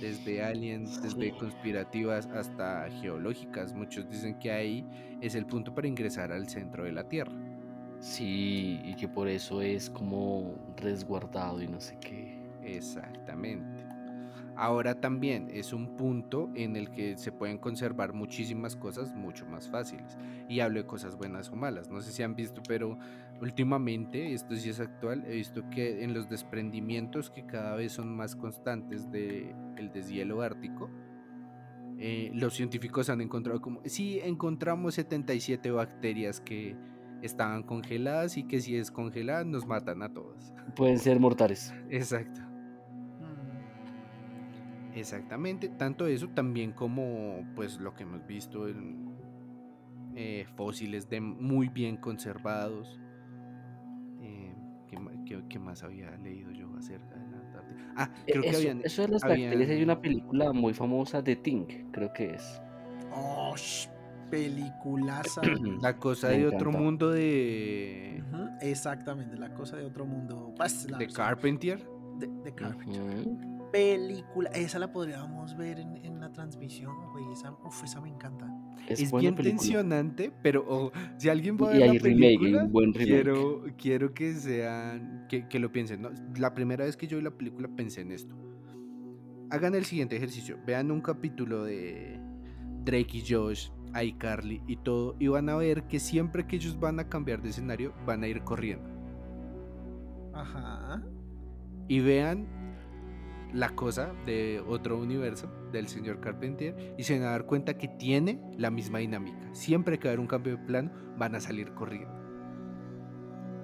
desde 0.00 0.44
aliens, 0.44 1.02
desde 1.02 1.24
Sí. 1.24 1.30
conspirativas 1.32 2.26
hasta 2.28 2.88
geológicas. 3.00 3.74
Muchos 3.74 4.08
dicen 4.08 4.38
que 4.38 4.52
ahí 4.52 4.86
es 5.20 5.34
el 5.34 5.44
punto 5.44 5.74
para 5.74 5.88
ingresar 5.88 6.30
al 6.30 6.48
centro 6.48 6.84
de 6.84 6.92
la 6.92 7.08
Tierra. 7.08 7.32
Sí, 7.98 8.80
y 8.84 8.94
que 8.94 9.08
por 9.08 9.26
eso 9.28 9.60
es 9.60 9.90
como 9.90 10.54
resguardado 10.76 11.60
y 11.62 11.66
no 11.66 11.80
sé 11.80 11.98
qué. 12.00 12.38
Exactamente. 12.62 13.73
Ahora 14.56 15.00
también 15.00 15.48
es 15.52 15.72
un 15.72 15.96
punto 15.96 16.50
en 16.54 16.76
el 16.76 16.90
que 16.90 17.16
se 17.16 17.32
pueden 17.32 17.58
conservar 17.58 18.12
muchísimas 18.12 18.76
cosas 18.76 19.14
mucho 19.14 19.46
más 19.46 19.68
fáciles. 19.68 20.16
Y 20.48 20.60
hablo 20.60 20.80
de 20.80 20.86
cosas 20.86 21.16
buenas 21.16 21.50
o 21.50 21.56
malas. 21.56 21.90
No 21.90 22.00
sé 22.00 22.12
si 22.12 22.22
han 22.22 22.36
visto, 22.36 22.62
pero 22.66 22.98
últimamente, 23.40 24.32
esto 24.32 24.54
sí 24.56 24.70
es 24.70 24.80
actual, 24.80 25.24
he 25.26 25.34
visto 25.34 25.68
que 25.70 26.04
en 26.04 26.14
los 26.14 26.28
desprendimientos 26.28 27.30
que 27.30 27.44
cada 27.44 27.74
vez 27.74 27.92
son 27.92 28.14
más 28.14 28.36
constantes 28.36 29.10
del 29.10 29.54
el 29.76 29.92
deshielo 29.92 30.42
ártico, 30.42 30.90
eh, 31.98 32.30
los 32.34 32.54
científicos 32.54 33.08
han 33.08 33.20
encontrado 33.20 33.60
como, 33.60 33.80
sí, 33.84 34.20
encontramos 34.22 34.94
77 34.94 35.70
bacterias 35.70 36.40
que 36.40 36.76
estaban 37.22 37.62
congeladas 37.62 38.36
y 38.36 38.44
que 38.44 38.60
si 38.60 38.76
es 38.76 38.90
congelada 38.90 39.44
nos 39.44 39.66
matan 39.66 40.02
a 40.02 40.12
todos. 40.12 40.52
Pueden 40.76 40.98
ser 40.98 41.20
mortales. 41.20 41.72
Exacto. 41.88 42.43
Exactamente, 44.94 45.68
tanto 45.68 46.06
eso 46.06 46.28
también 46.28 46.72
como 46.72 47.44
pues 47.56 47.78
lo 47.80 47.94
que 47.94 48.04
hemos 48.04 48.26
visto 48.26 48.68
en 48.68 49.12
eh, 50.14 50.46
fósiles 50.56 51.08
de 51.08 51.20
muy 51.20 51.68
bien 51.68 51.96
conservados. 51.96 53.00
Eh, 54.20 54.54
¿qué, 54.88 54.96
qué- 55.26 55.42
qué 55.48 55.58
más 55.58 55.82
había 55.82 56.16
leído 56.18 56.52
yo 56.52 56.72
acerca 56.76 57.16
de 57.16 57.30
la 57.30 57.38
Antártida? 57.38 57.92
Ah, 57.96 58.10
E- 58.26 58.30
creo 58.32 58.42
que 58.42 58.48
eso, 58.50 58.58
habían, 58.58 58.80
eso 58.84 59.02
de 59.02 59.08
las 59.08 59.22
bacterias, 59.22 59.52
hay 59.56 59.62
habían- 59.64 59.82
una 59.82 60.00
película 60.00 60.52
muy 60.52 60.72
famosa 60.74 61.20
de 61.22 61.36
Ting, 61.36 61.66
creo 61.90 62.12
que 62.12 62.34
es. 62.34 62.62
Oh, 63.12 63.54
peliculaza. 64.30 65.42
la 65.82 65.96
cosa 65.98 66.28
Me 66.28 66.38
de 66.38 66.46
otro 66.46 66.72
mundo 66.72 67.10
de, 67.10 68.22
Exactamente, 68.60 69.36
la 69.36 69.52
cosa 69.54 69.76
de 69.76 69.84
otro 69.84 70.06
mundo. 70.06 70.52
Pues, 70.56 70.88
la 70.90 70.98
de 70.98 71.04
versión 71.06 71.26
Carpentier. 71.26 71.84
de, 72.18 72.26
de 72.28 72.54
Carpenter. 72.54 73.02
Ujú. 73.26 73.53
Película, 73.74 74.50
esa 74.50 74.78
la 74.78 74.92
podríamos 74.92 75.56
ver 75.56 75.80
en, 75.80 75.96
en 75.96 76.20
la 76.20 76.32
transmisión, 76.32 77.10
güey. 77.10 77.32
Esa, 77.32 77.52
uf, 77.64 77.82
esa 77.82 78.00
me 78.00 78.08
encanta. 78.08 78.46
Es, 78.86 79.00
Es, 79.00 79.12
bien 79.12 79.34
película. 79.34 79.42
tensionante, 79.58 80.32
pero 80.42 80.64
oh, 80.68 80.92
si 81.18 81.28
alguien 81.28 81.58
va 81.60 81.72
a 81.72 81.74
Y 81.74 81.78
ver 81.78 81.82
hay 81.82 81.98
la 81.98 82.00
película, 82.00 82.64
un 82.64 82.72
buen 82.72 82.94
remake. 82.94 83.04
quiero, 83.04 83.64
quiero 83.76 84.14
que 84.14 84.34
sean, 84.34 85.26
que, 85.28 85.48
que 85.48 85.58
lo 85.58 85.72
piensen. 85.72 86.02
¿no? 86.02 86.10
La 86.36 86.54
primera 86.54 86.84
vez 86.84 86.96
que 86.96 87.08
yo 87.08 87.18
vi 87.18 87.24
la 87.24 87.32
película 87.36 87.68
pensé 87.74 88.02
en 88.02 88.12
esto. 88.12 88.36
Hagan 89.50 89.74
el 89.74 89.84
siguiente 89.84 90.16
ejercicio. 90.16 90.58
Vean 90.66 90.90
un 90.90 91.00
capítulo 91.00 91.64
de 91.64 92.20
Drake 92.84 93.18
y 93.18 93.24
Josh, 93.26 93.70
iCarly 94.00 94.62
y 94.66 94.76
todo, 94.76 95.16
y 95.18 95.28
van 95.28 95.48
a 95.48 95.56
ver 95.56 95.86
que 95.88 96.00
siempre 96.00 96.46
que 96.46 96.56
ellos 96.56 96.78
van 96.78 97.00
a 97.00 97.08
cambiar 97.08 97.42
de 97.42 97.50
escenario, 97.50 97.94
van 98.06 98.22
a 98.24 98.28
ir 98.28 98.42
corriendo. 98.44 98.88
Ajá. 100.32 101.02
Y 101.88 102.00
vean 102.00 102.48
la 103.54 103.70
cosa 103.70 104.12
de 104.26 104.62
otro 104.66 104.98
universo 104.98 105.50
del 105.72 105.88
señor 105.88 106.20
Carpentier 106.20 106.94
y 106.98 107.04
se 107.04 107.14
van 107.18 107.28
a 107.28 107.30
dar 107.30 107.46
cuenta 107.46 107.78
que 107.78 107.88
tiene 107.88 108.42
la 108.58 108.70
misma 108.70 108.98
dinámica. 108.98 109.54
Siempre 109.54 109.98
que 109.98 110.08
va 110.08 110.10
a 110.10 110.12
haber 110.12 110.20
un 110.20 110.26
cambio 110.26 110.56
de 110.56 110.64
plano, 110.64 110.90
van 111.16 111.36
a 111.36 111.40
salir 111.40 111.72
corriendo. 111.72 112.12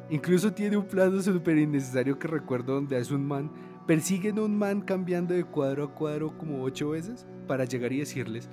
Incluso 0.08 0.52
tiene 0.52 0.76
un 0.76 0.86
plano 0.86 1.20
súper 1.22 1.58
innecesario 1.58 2.18
que 2.18 2.28
recuerdo 2.28 2.74
donde 2.74 2.98
es 2.98 3.10
un 3.10 3.26
man, 3.26 3.52
persiguen 3.86 4.38
a 4.38 4.42
un 4.42 4.56
man 4.56 4.80
cambiando 4.80 5.34
de 5.34 5.44
cuadro 5.44 5.84
a 5.84 5.94
cuadro 5.94 6.36
como 6.36 6.62
ocho 6.62 6.90
veces 6.90 7.26
para 7.46 7.64
llegar 7.64 7.92
y 7.92 7.98
decirles, 7.98 8.50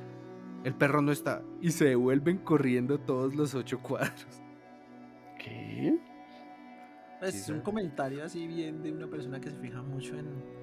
el 0.64 0.76
perro 0.76 1.02
no 1.02 1.12
está, 1.12 1.44
y 1.62 1.72
se 1.72 1.86
devuelven 1.86 2.40
corriendo 2.40 3.00
todos 3.00 3.36
los 3.36 3.56
ocho 3.56 3.80
cuadros. 3.82 4.44
¿Qué? 5.38 5.98
Es 7.22 7.46
Sí, 7.46 7.52
un 7.52 7.62
comentario 7.62 8.24
así 8.24 8.48
bien 8.48 8.82
de 8.84 8.92
una 8.92 9.08
persona 9.08 9.40
que 9.40 9.50
se 9.50 9.58
fija 9.58 9.82
mucho 9.82 10.16
en. 10.18 10.57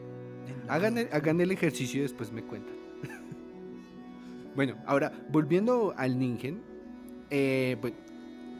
Hagan 0.68 0.98
el, 0.98 1.08
hagan 1.12 1.40
el 1.40 1.50
ejercicio 1.50 2.00
y 2.00 2.02
después 2.02 2.32
me 2.32 2.42
cuentan. 2.42 2.76
bueno, 4.56 4.76
ahora, 4.86 5.12
volviendo 5.30 5.94
al 5.96 6.18
Ningen, 6.18 6.62
eh, 7.30 7.76
bueno, 7.80 7.96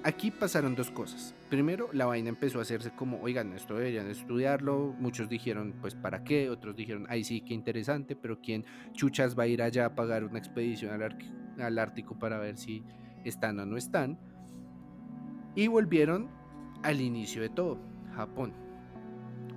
aquí 0.05 0.31
pasaron 0.31 0.75
dos 0.75 0.91
cosas. 0.91 1.35
Primero, 1.49 1.89
la 1.93 2.07
vaina 2.07 2.29
empezó 2.29 2.59
a 2.59 2.63
hacerse 2.63 2.91
como, 2.91 3.21
oigan, 3.23 3.53
esto 3.53 3.75
deberían 3.75 4.09
estudiarlo. 4.09 4.95
Muchos 4.99 5.29
dijeron, 5.29 5.75
pues, 5.81 5.95
¿para 5.95 6.25
qué? 6.25 6.51
Otros 6.51 6.77
dijeron, 6.77 7.07
ay, 7.09 7.25
sí, 7.25 7.41
qué 7.41 7.55
interesante, 7.55 8.17
pero 8.17 8.41
¿quién 8.41 8.65
chuchas 8.93 9.39
va 9.39 9.45
a 9.45 9.47
ir 9.47 9.63
allá 9.63 9.87
a 9.87 9.95
pagar 9.95 10.25
una 10.25 10.39
expedición 10.39 10.93
al, 10.93 11.17
al 11.59 11.79
Ártico 11.79 12.19
para 12.19 12.39
ver 12.39 12.57
si 12.57 12.85
están 13.25 13.59
o 13.61 13.67
no 13.67 13.77
están? 13.77 14.19
Y 15.57 15.69
volvieron 15.69 16.29
al 16.83 17.01
inicio 17.01 17.41
de 17.41 17.49
todo, 17.49 17.79
Japón. 18.15 18.53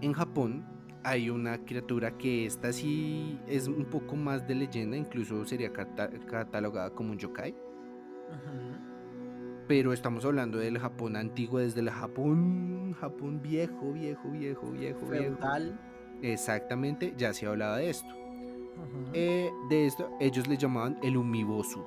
En 0.02 0.14
Japón 0.14 0.77
hay 1.08 1.30
una 1.30 1.64
criatura 1.64 2.18
que 2.18 2.46
esta 2.46 2.74
sí 2.74 3.40
es 3.48 3.70
un 3.70 3.86
poco 3.86 4.18
más 4.18 4.46
de 4.46 4.56
leyenda, 4.56 4.98
incluso 4.98 5.46
sería 5.46 5.72
cata- 5.72 6.10
catalogada 6.26 6.90
como 6.90 7.12
un 7.12 7.18
yokai, 7.18 7.52
Ujú. 7.52 9.66
pero 9.70 9.94
estamos 9.94 10.26
hablando 10.26 10.58
del 10.58 10.78
Japón 10.78 11.16
antiguo, 11.16 11.60
desde 11.60 11.80
el 11.80 11.90
Japón, 11.90 12.94
Japón 13.00 13.42
viejo, 13.42 13.94
viejo, 13.94 14.30
viejo, 14.32 14.70
viejo, 14.72 15.06
viejo. 15.08 15.36
Feudal. 15.38 15.80
Exactamente, 16.22 17.14
ya 17.18 17.32
se 17.34 17.48
hablaba 17.48 17.78
de 17.78 17.90
esto. 17.90 18.10
Eh, 19.14 19.50
de 19.70 19.86
esto 19.88 20.10
ellos 20.20 20.46
le 20.48 20.58
llamaban 20.58 20.98
el 21.04 21.16
umibosu, 21.16 21.84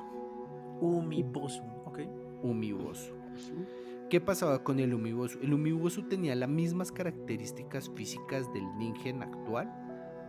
Umibosu. 0.81 1.63
Ok. 1.85 2.01
umibosu. 2.43 3.13
¿Qué 4.11 4.21
pasaba 4.21 4.63
con 4.65 4.81
el 4.81 4.93
umibosu? 4.93 5.39
El 5.41 5.55
umibosu 5.55 6.03
tenía 6.03 6.35
las 6.35 6.49
mismas 6.49 6.91
características 6.93 7.89
físicas 7.91 8.53
del 8.53 8.65
ningen 8.77 9.23
actual, 9.23 9.71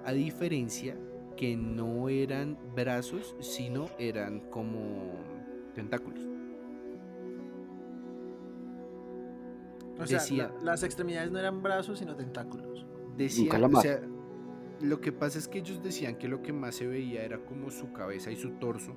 a 0.06 0.12
diferencia 0.14 0.96
que 1.36 1.56
no 1.58 2.08
eran 2.08 2.58
brazos, 2.76 3.36
sino 3.40 3.88
eran 3.98 4.42
como 4.52 5.16
tentáculos. 5.74 6.22
O 10.00 10.06
sea, 10.08 10.20
Decía- 10.20 10.52
la- 10.60 10.64
las 10.64 10.84
extremidades 10.84 11.32
no 11.32 11.40
eran 11.40 11.62
brazos, 11.62 12.00
sino 12.00 12.16
tentáculos. 12.16 12.86
O 13.80 13.82
sea, 13.82 14.02
lo 14.80 15.00
que 15.02 15.12
pasa 15.12 15.38
es 15.38 15.48
que 15.48 15.60
ellos 15.60 15.82
decían 15.84 16.16
que 16.16 16.28
lo 16.28 16.42
que 16.42 16.54
más 16.54 16.76
se 16.76 16.88
veía 16.88 17.24
era 17.24 17.40
como 17.46 17.70
su 17.70 17.92
cabeza 17.94 18.32
y 18.32 18.36
su 18.36 18.52
torso. 18.52 18.94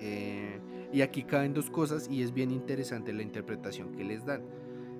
Eh, 0.00 0.58
y 0.96 1.02
aquí 1.02 1.24
caben 1.24 1.52
dos 1.52 1.68
cosas 1.68 2.08
y 2.10 2.22
es 2.22 2.32
bien 2.32 2.50
interesante 2.50 3.12
la 3.12 3.22
interpretación 3.22 3.92
que 3.92 4.02
les 4.02 4.24
dan. 4.24 4.40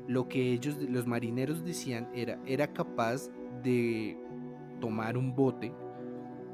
Lo 0.07 0.28
que 0.28 0.53
ellos, 0.53 0.76
los 0.76 1.07
marineros 1.07 1.64
decían 1.64 2.11
era, 2.14 2.38
era 2.44 2.74
capaz 2.74 3.30
de 3.62 4.18
tomar 4.78 5.16
un 5.16 5.34
bote, 5.34 5.72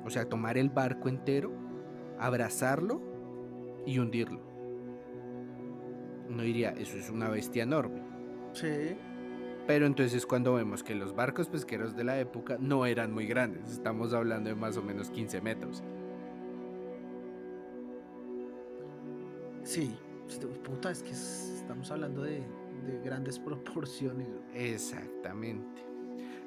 o 0.05 0.11
sea, 0.11 0.29
tomar 0.29 0.59
el 0.59 0.71
barco 0.71 1.09
entero, 1.09 1.51
abrazarlo 2.21 3.03
y 3.85 3.99
hundirlo. 3.99 4.41
Uno 6.29 6.45
diría, 6.45 6.71
eso 6.79 6.97
es 6.97 7.11
una 7.11 7.29
bestia 7.29 7.65
enorme. 7.65 8.01
Sí. 8.53 8.97
Pero 9.67 9.87
entonces 9.87 10.25
cuando 10.25 10.55
vemos 10.55 10.85
que 10.85 10.95
los 10.95 11.17
barcos 11.17 11.49
pesqueros 11.49 11.97
de 11.97 12.05
la 12.05 12.21
época 12.21 12.59
no 12.61 12.87
eran 12.87 13.13
muy 13.13 13.27
grandes, 13.27 13.73
estamos 13.73 14.15
hablando 14.15 14.51
de 14.51 14.55
más 14.55 14.77
o 14.77 14.83
menos 14.85 15.11
15 15.11 15.41
metros. 15.41 15.83
Sí. 19.73 19.97
Puta, 20.65 20.91
es 20.91 21.03
que 21.03 21.11
es- 21.11 21.53
estamos 21.57 21.91
hablando 21.91 22.23
de, 22.23 22.41
de 22.87 23.01
grandes 23.05 23.39
proporciones. 23.39 24.29
Exactamente. 24.55 25.83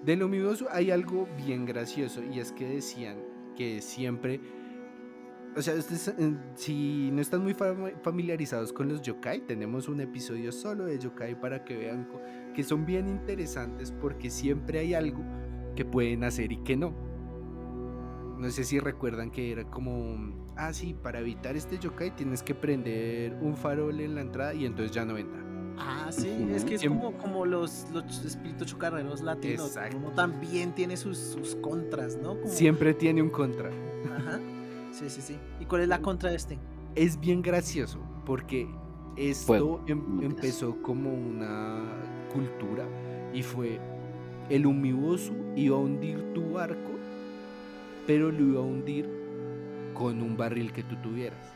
Del 0.04 0.24
humidoso 0.24 0.68
hay 0.72 0.92
algo 0.92 1.28
bien 1.46 1.66
gracioso 1.66 2.22
y 2.24 2.40
es 2.40 2.52
que 2.52 2.68
decían 2.68 3.18
que 3.56 3.82
siempre, 3.82 4.40
o 5.56 5.62
sea, 5.62 5.74
ustedes, 5.76 6.10
eh, 6.10 6.36
si 6.56 7.10
no 7.12 7.22
están 7.22 7.42
muy 7.44 7.54
fam- 7.54 7.94
familiarizados 8.02 8.72
con 8.74 8.90
los 8.90 9.02
yokai, 9.02 9.42
tenemos 9.48 9.88
un 9.88 10.02
episodio 10.02 10.52
solo 10.52 10.86
de 10.86 11.00
yokai 11.00 11.40
para 11.40 11.64
que 11.64 11.76
vean 11.78 12.08
que 12.54 12.64
son 12.64 12.86
bien 12.86 13.08
interesantes 13.08 13.92
porque 13.92 14.30
siempre 14.30 14.80
hay 14.80 14.94
algo 14.94 15.24
que 15.76 15.86
pueden 15.86 16.24
hacer 16.24 16.52
y 16.52 16.58
que 16.58 16.76
no. 16.76 16.94
No 18.38 18.50
sé 18.52 18.64
si 18.64 18.80
recuerdan 18.80 19.32
que 19.32 19.52
era 19.52 19.64
como, 19.70 20.18
ah, 20.58 20.74
sí, 20.74 20.94
para 20.94 21.20
evitar 21.20 21.56
este 21.56 21.78
yokai 21.80 22.16
tienes 22.16 22.44
que 22.44 22.54
prender 22.54 23.34
un 23.42 23.56
farol 23.56 24.00
en 24.00 24.16
la 24.16 24.22
entrada 24.22 24.54
y 24.54 24.66
entonces 24.66 24.92
ya 24.94 25.06
no 25.06 25.18
entra. 25.18 25.42
Ah, 25.78 26.10
sí, 26.12 26.30
es 26.54 26.64
que 26.64 26.76
es 26.76 26.84
como, 26.88 27.18
como 27.18 27.46
los, 27.46 27.88
los 27.94 28.24
espíritus 28.26 28.68
chocarreros 28.68 29.22
latinos. 29.22 29.68
Exacto. 29.68 29.98
Uno 29.98 30.12
también 30.12 30.74
tiene 30.74 30.96
sus, 30.98 31.18
sus 31.18 31.56
contras, 31.56 32.18
¿no? 32.18 32.36
Como- 32.40 32.48
Siempre 32.48 32.94
tiene 32.94 33.22
un 33.22 33.30
contra. 33.30 33.70
Ajá. 33.70 34.40
Sí, 34.92 35.10
sí, 35.10 35.22
sí. 35.22 35.38
¿Y 35.60 35.66
cuál 35.66 35.82
es 35.82 35.88
la 35.90 36.00
contra 36.02 36.30
de 36.30 36.36
este? 36.38 36.58
es 36.96 37.20
bien 37.20 37.42
gracioso 37.42 38.00
porque 38.26 38.70
esto 39.18 39.84
em- 39.88 40.22
empezó 40.24 40.82
como 40.82 41.14
una 41.14 41.84
cultura 42.34 42.86
y 43.34 43.44
fue 43.44 43.82
el 44.50 44.66
humibosu 44.66 45.34
iba 45.58 45.76
a 45.76 45.80
hundir 45.80 46.34
tu 46.34 46.52
barco, 46.54 46.92
pero 48.08 48.32
lo 48.32 48.44
iba 48.44 48.60
a 48.60 48.64
hundir 48.64 49.10
con 49.94 50.22
un 50.22 50.38
barril 50.38 50.72
que 50.74 50.84
tú 50.84 50.96
tuvieras. 50.98 51.54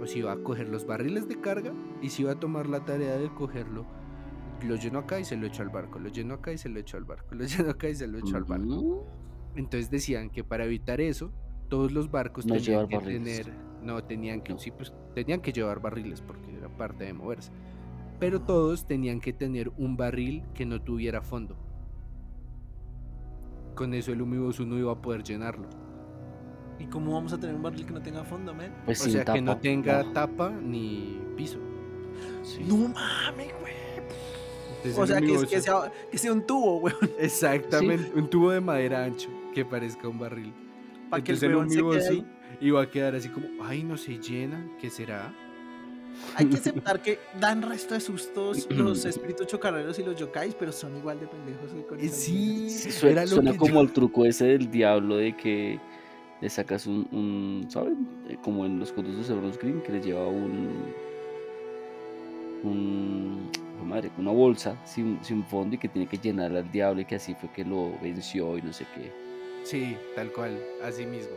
O 0.00 0.06
sea, 0.06 0.18
iba 0.18 0.32
a 0.32 0.42
coger 0.42 0.68
los 0.68 0.86
barriles 0.86 1.28
de 1.28 1.40
carga 1.40 1.72
y 2.00 2.08
se 2.10 2.22
iba 2.22 2.32
a 2.32 2.40
tomar 2.40 2.68
la 2.68 2.84
tarea 2.84 3.16
de 3.16 3.28
cogerlo 3.30 3.86
lo 4.66 4.76
llenó 4.76 5.00
acá 5.00 5.18
y 5.20 5.24
se 5.24 5.36
lo 5.36 5.46
echó 5.46 5.62
al 5.62 5.70
barco, 5.70 5.98
lo 5.98 6.08
llenó 6.08 6.34
acá 6.34 6.52
y 6.52 6.58
se 6.58 6.68
lo 6.68 6.78
echó 6.78 6.96
al 6.96 7.04
barco, 7.04 7.34
lo 7.34 7.44
llenó 7.44 7.70
acá 7.70 7.88
y 7.88 7.94
se 7.94 8.06
lo 8.06 8.18
echó 8.18 8.36
al 8.36 8.44
barco. 8.44 9.06
Entonces 9.56 9.90
decían 9.90 10.30
que 10.30 10.44
para 10.44 10.64
evitar 10.64 11.00
eso, 11.00 11.32
todos 11.68 11.92
los 11.92 12.10
barcos 12.10 12.46
No 12.46 12.54
tenían 12.54 12.88
que 12.88 12.96
barriles. 12.96 13.42
tener, 13.46 13.58
no 13.82 14.02
tenían 14.04 14.40
que, 14.40 14.52
No. 14.52 14.58
sí, 14.58 14.70
pues, 14.70 14.92
tenían 15.14 15.40
que 15.40 15.52
llevar 15.52 15.80
barriles 15.80 16.20
porque 16.22 16.54
era 16.56 16.68
parte 16.68 17.04
de 17.04 17.12
moverse. 17.12 17.50
Pero 18.18 18.40
todos 18.42 18.86
tenían 18.86 19.20
que 19.20 19.32
tener 19.32 19.70
un 19.76 19.96
barril 19.96 20.44
que 20.54 20.64
no 20.64 20.80
tuviera 20.80 21.22
fondo. 21.22 21.56
Con 23.74 23.94
eso 23.94 24.12
el 24.12 24.22
Humibus 24.22 24.60
no 24.60 24.78
iba 24.78 24.92
a 24.92 25.00
poder 25.00 25.22
llenarlo. 25.22 25.66
¿Y 26.78 26.86
cómo 26.86 27.14
vamos 27.14 27.32
a 27.32 27.38
tener 27.38 27.54
un 27.54 27.62
barril 27.62 27.86
que 27.86 27.92
no 27.92 28.02
tenga 28.02 28.24
fondo, 28.24 28.54
men? 28.54 28.72
Pues 28.84 29.06
o 29.06 29.10
sea, 29.10 29.24
que 29.24 29.40
no 29.40 29.56
tenga 29.58 30.02
no, 30.02 30.12
tapa 30.12 30.50
ni 30.50 31.20
piso. 31.36 31.58
sí. 32.42 32.64
No 32.66 32.76
mames, 32.88 33.52
güey. 33.60 33.72
Entonces, 34.84 34.98
O 34.98 35.06
sea, 35.06 35.20
que, 35.20 35.26
Humibus- 35.26 35.48
que, 35.48 35.60
sea, 35.60 35.92
que 36.10 36.18
sea 36.18 36.32
un 36.32 36.44
tubo, 36.44 36.80
güey. 36.80 36.94
Exactamente, 37.18 38.12
un 38.18 38.28
tubo 38.28 38.50
de 38.50 38.60
madera 38.60 39.04
ancho 39.04 39.28
que 39.54 39.64
parezca 39.64 40.08
un 40.08 40.18
barril. 40.18 40.52
Para 41.08 41.22
que 41.22 41.32
el 41.32 41.44
el 41.44 42.26
iba 42.60 42.82
a 42.82 42.90
quedar 42.90 43.14
así 43.14 43.28
como, 43.28 43.46
ay, 43.64 43.82
no 43.84 43.96
se 43.96 44.18
llena, 44.18 44.68
¿qué 44.80 44.90
será? 44.90 45.32
Hay 46.36 46.46
que 46.46 46.56
aceptar 46.58 47.00
que 47.02 47.18
dan 47.40 47.62
resto 47.62 47.94
de 47.94 48.00
sustos 48.00 48.66
los 48.70 49.04
espíritus 49.04 49.46
chocarreros 49.46 49.98
y 49.98 50.02
los 50.04 50.16
yokais, 50.16 50.54
pero 50.54 50.72
son 50.72 50.96
igual 50.96 51.20
de 51.20 51.26
pendejos 51.26 51.70
que 51.72 51.82
con 51.86 52.00
Eh, 52.00 52.08
sí, 52.08 52.68
suena, 52.70 53.24
como 53.56 53.74
yo- 53.74 53.80
el 53.80 53.92
truco 53.92 54.24
ese 54.24 54.46
del 54.46 54.70
diablo 54.70 55.16
de 55.16 55.36
que 55.36 55.78
le 56.40 56.50
sacas 56.50 56.86
un, 56.86 57.06
un 57.12 57.66
¿saben? 57.70 58.06
Eh, 58.28 58.36
Como 58.42 58.66
en 58.66 58.78
los 58.80 58.92
cuentos 58.92 59.16
de 59.16 59.24
Severus 59.24 59.58
Green, 59.58 59.80
que 59.82 59.92
le 59.92 60.00
lleva 60.00 60.26
un, 60.26 60.92
un, 62.64 63.50
oh, 63.80 63.84
madre, 63.84 64.10
una 64.18 64.30
bolsa 64.32 64.76
sin, 64.84 65.18
sin 65.24 65.44
fondo 65.44 65.76
y 65.76 65.78
que 65.78 65.88
tiene 65.88 66.08
que 66.08 66.18
llenar 66.18 66.54
al 66.56 66.70
diablo 66.70 67.00
y 67.00 67.04
que 67.04 67.16
así 67.16 67.34
fue 67.34 67.50
que 67.52 67.64
lo 67.64 67.92
venció 68.00 68.58
y 68.58 68.62
no 68.62 68.72
sé 68.72 68.86
qué. 68.94 69.10
Sí, 69.64 69.96
tal 70.16 70.32
cual, 70.32 70.58
así 70.82 71.06
mismo. 71.06 71.34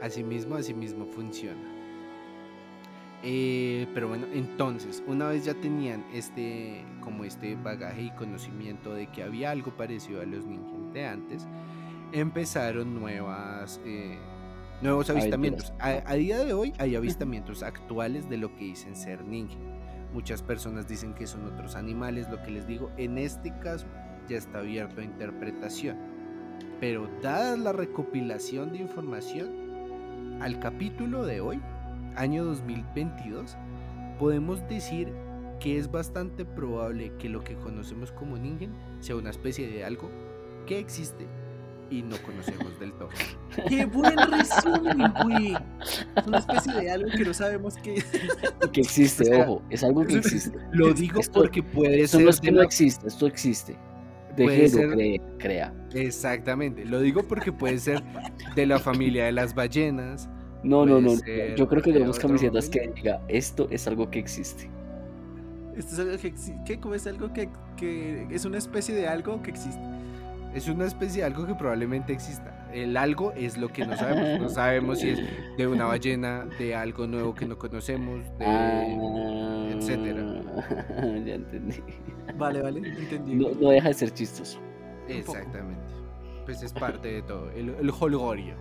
Así 0.00 0.22
mismo, 0.24 0.54
así 0.56 0.72
mismo 0.72 1.04
funciona. 1.06 1.60
Eh, 3.22 3.86
pero 3.92 4.08
bueno, 4.08 4.26
entonces, 4.32 5.02
una 5.06 5.28
vez 5.28 5.44
ya 5.44 5.54
tenían 5.54 6.04
este, 6.12 6.84
como 7.00 7.24
este 7.24 7.54
bagaje 7.54 8.02
y 8.02 8.10
conocimiento 8.12 8.94
de 8.94 9.08
que 9.08 9.22
había 9.22 9.50
algo 9.50 9.76
parecido 9.76 10.22
a 10.22 10.24
los 10.24 10.46
ninjas 10.46 10.92
de 10.94 11.06
antes, 11.06 11.46
empezaron 12.12 12.98
nuevas, 12.98 13.80
eh, 13.84 14.18
nuevos 14.80 15.10
avistamientos. 15.10 15.72
A, 15.78 16.02
a 16.06 16.14
día 16.14 16.38
de 16.38 16.54
hoy 16.54 16.72
hay 16.78 16.96
avistamientos 16.96 17.62
actuales 17.62 18.28
de 18.30 18.38
lo 18.38 18.54
que 18.56 18.64
dicen 18.64 18.96
ser 18.96 19.22
ninja. 19.24 19.58
Muchas 20.14 20.42
personas 20.42 20.88
dicen 20.88 21.14
que 21.14 21.26
son 21.26 21.44
otros 21.46 21.76
animales, 21.76 22.28
lo 22.30 22.42
que 22.42 22.50
les 22.50 22.66
digo, 22.66 22.90
en 22.96 23.18
este 23.18 23.52
caso 23.58 23.86
ya 24.28 24.38
está 24.38 24.60
abierto 24.60 25.02
a 25.02 25.04
interpretación. 25.04 25.98
Pero 26.80 27.08
dada 27.22 27.56
la 27.56 27.72
recopilación 27.72 28.72
de 28.72 28.78
información, 28.78 30.40
al 30.40 30.58
capítulo 30.58 31.26
de 31.26 31.40
hoy, 31.42 31.60
año 32.16 32.44
2022, 32.44 33.56
podemos 34.18 34.66
decir 34.68 35.12
que 35.60 35.78
es 35.78 35.90
bastante 35.90 36.44
probable 36.44 37.12
que 37.18 37.28
lo 37.28 37.44
que 37.44 37.54
conocemos 37.56 38.12
como 38.12 38.36
Ningen 38.38 38.72
sea 39.00 39.16
una 39.16 39.30
especie 39.30 39.68
de 39.68 39.84
algo 39.84 40.10
que 40.66 40.78
existe 40.78 41.26
y 41.90 42.02
no 42.02 42.16
conocemos 42.24 42.78
del 42.78 42.92
todo. 42.92 43.08
¡Qué 43.68 43.84
buen 43.84 44.16
resumen, 44.16 45.12
güey! 45.24 45.54
Es 46.16 46.26
una 46.26 46.38
especie 46.38 46.72
de 46.74 46.90
algo 46.90 47.10
que 47.10 47.24
no 47.24 47.34
sabemos 47.34 47.74
qué 47.82 48.02
Y 48.64 48.68
que 48.68 48.80
existe, 48.80 49.22
O 49.24 49.26
sea, 49.26 49.42
ojo, 49.44 49.62
es 49.70 49.82
algo 49.84 50.04
que 50.06 50.18
existe. 50.18 50.56
Lo 50.72 50.92
digo 50.94 51.20
Esto- 51.20 51.40
porque 51.40 51.62
puede 51.62 52.02
Esto 52.02 52.18
ser 52.18 52.24
no 52.24 52.30
es 52.30 52.40
que 52.40 52.52
no 52.52 52.62
existe, 52.62 53.08
esto 53.08 53.26
existe. 53.26 53.76
Déjelo 54.36 54.68
ser- 54.68 54.90
creer, 54.92 55.20
crea. 55.38 55.74
Exactamente, 55.92 56.84
lo 56.84 57.00
digo 57.00 57.24
porque 57.24 57.52
puede 57.52 57.78
ser 57.78 58.00
de 58.54 58.66
la 58.66 58.78
familia 58.78 59.24
de 59.24 59.32
las 59.32 59.54
ballenas. 59.54 60.30
No, 60.62 60.84
no, 60.84 61.00
no. 61.00 61.10
ser 61.16 61.56
Yo 61.56 61.68
creo 61.68 61.82
que 61.82 61.90
de 61.90 61.94
tenemos 61.94 62.18
camisetas 62.18 62.68
que 62.68 62.90
diga 62.94 63.20
esto 63.28 63.66
es 63.70 63.86
algo 63.86 64.10
que 64.10 64.18
existe. 64.18 64.68
Esto 65.76 65.94
es 65.94 65.98
algo 66.00 66.18
que 66.18 66.28
existe. 66.28 66.60
¿Qué? 66.64 66.78
¿Cómo 66.78 66.94
es 66.94 67.06
algo 67.06 67.32
que, 67.32 67.48
que 67.76 68.26
es 68.30 68.44
una 68.44 68.58
especie 68.58 68.94
de 68.94 69.08
algo 69.08 69.42
que 69.42 69.50
existe? 69.50 69.80
Es 70.54 70.68
una 70.68 70.84
especie 70.86 71.22
de 71.22 71.26
algo 71.26 71.46
que 71.46 71.54
probablemente 71.54 72.12
exista. 72.12 72.68
El 72.72 72.96
algo 72.96 73.32
es 73.32 73.56
lo 73.56 73.68
que 73.68 73.86
no 73.86 73.96
sabemos. 73.96 74.40
No 74.40 74.48
sabemos 74.60 74.98
si 74.98 75.10
es 75.10 75.20
de 75.56 75.66
una 75.66 75.86
ballena, 75.86 76.46
de 76.58 76.74
algo 76.74 77.06
nuevo 77.06 77.34
que 77.34 77.46
no 77.46 77.56
conocemos, 77.56 78.24
de... 78.38 78.46
Ah, 78.46 79.68
etcétera. 79.70 80.26
Ya 81.24 81.34
entendí. 81.34 81.76
Vale, 82.36 82.60
vale, 82.60 82.80
entendí. 82.80 83.34
No, 83.34 83.50
no 83.60 83.70
deja 83.70 83.88
de 83.88 83.94
ser 83.94 84.12
chistoso. 84.12 84.58
Exactamente. 85.08 85.80
Pues 86.44 86.62
es 86.62 86.72
parte 86.72 87.08
de 87.12 87.22
todo, 87.22 87.50
el, 87.52 87.70
el 87.80 87.90
holgorio. 87.90 88.54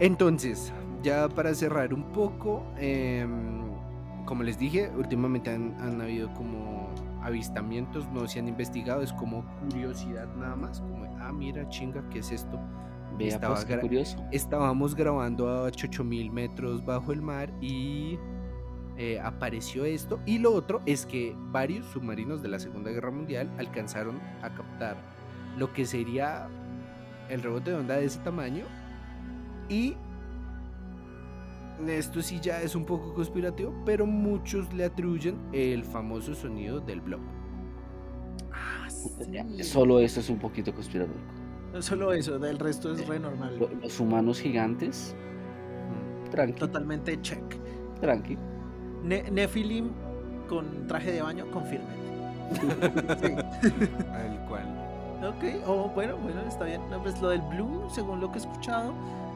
Entonces, 0.00 0.72
ya 1.02 1.28
para 1.28 1.54
cerrar 1.54 1.94
un 1.94 2.04
poco, 2.12 2.64
em, 2.78 3.62
como 4.24 4.42
les 4.42 4.58
dije, 4.58 4.90
últimamente 4.96 5.50
han, 5.50 5.74
han 5.80 6.00
habido 6.00 6.32
como 6.34 6.88
avistamientos, 7.22 8.06
no 8.10 8.26
se 8.26 8.38
han 8.38 8.48
investigado, 8.48 9.02
es 9.02 9.12
como 9.12 9.44
curiosidad 9.60 10.26
nada 10.36 10.56
más, 10.56 10.80
como, 10.80 11.04
ah, 11.20 11.32
mira, 11.32 11.68
chinga, 11.68 12.02
¿qué 12.10 12.18
es 12.18 12.32
esto? 12.32 12.58
Vea, 13.18 13.28
Estaba 13.28 13.54
pues, 13.54 13.68
gra- 13.68 13.80
curioso. 13.80 14.18
Estábamos 14.32 14.94
grabando 14.94 15.48
a 15.48 15.62
8000 15.62 16.30
metros 16.32 16.84
bajo 16.84 17.12
el 17.12 17.22
mar 17.22 17.52
y 17.60 18.18
eh, 18.96 19.20
apareció 19.20 19.84
esto. 19.84 20.18
Y 20.26 20.38
lo 20.38 20.52
otro 20.52 20.80
es 20.84 21.06
que 21.06 21.34
varios 21.52 21.86
submarinos 21.86 22.42
de 22.42 22.48
la 22.48 22.58
Segunda 22.58 22.90
Guerra 22.90 23.10
Mundial 23.12 23.50
alcanzaron 23.58 24.18
a 24.42 24.50
captar 24.52 24.96
lo 25.56 25.72
que 25.72 25.84
sería 25.86 26.48
el 27.28 27.42
rebote 27.42 27.70
de 27.70 27.76
onda 27.76 27.96
de 27.96 28.04
ese 28.06 28.18
tamaño. 28.20 28.64
Y 29.68 29.94
esto 31.88 32.22
sí 32.22 32.38
ya 32.40 32.60
es 32.62 32.74
un 32.74 32.84
poco 32.84 33.12
conspirativo, 33.14 33.72
pero 33.84 34.06
muchos 34.06 34.72
le 34.72 34.84
atribuyen 34.84 35.36
el 35.52 35.84
famoso 35.84 36.34
sonido 36.34 36.80
del 36.80 37.00
blob. 37.00 37.20
Ah, 38.52 38.88
sí. 38.88 39.62
Solo 39.64 39.98
eso 40.00 40.20
es 40.20 40.30
un 40.30 40.38
poquito 40.38 40.72
conspiranoico. 40.74 41.20
No 41.72 41.82
solo 41.82 42.12
eso, 42.12 42.38
del 42.38 42.58
resto 42.58 42.92
es 42.92 43.06
re 43.08 43.18
normal. 43.18 43.58
Lo- 43.58 43.68
Los 43.80 43.98
humanos 43.98 44.40
gigantes, 44.40 45.14
Mm. 46.26 46.30
Tranqui, 46.30 46.58
Totalmente 46.60 47.20
check. 47.20 47.42
tranqui. 48.00 48.38
Ne- 49.02 49.28
Nephilim 49.30 49.90
con 50.48 50.86
traje 50.86 51.12
de 51.12 51.22
baño, 51.22 51.50
confirme. 51.50 51.86
Sí. 53.20 53.34
Tal 54.04 54.46
cual. 54.48 54.66
Ok, 55.26 55.44
oh, 55.66 55.88
bueno, 55.94 56.16
bueno, 56.18 56.40
está 56.46 56.64
bien. 56.64 56.80
No, 56.90 57.02
pues 57.02 57.20
lo 57.20 57.30
del 57.30 57.40
Bloom, 57.42 57.88
según 57.90 58.20
lo 58.20 58.30
que 58.30 58.38
he 58.38 58.42
escuchado, 58.42 58.92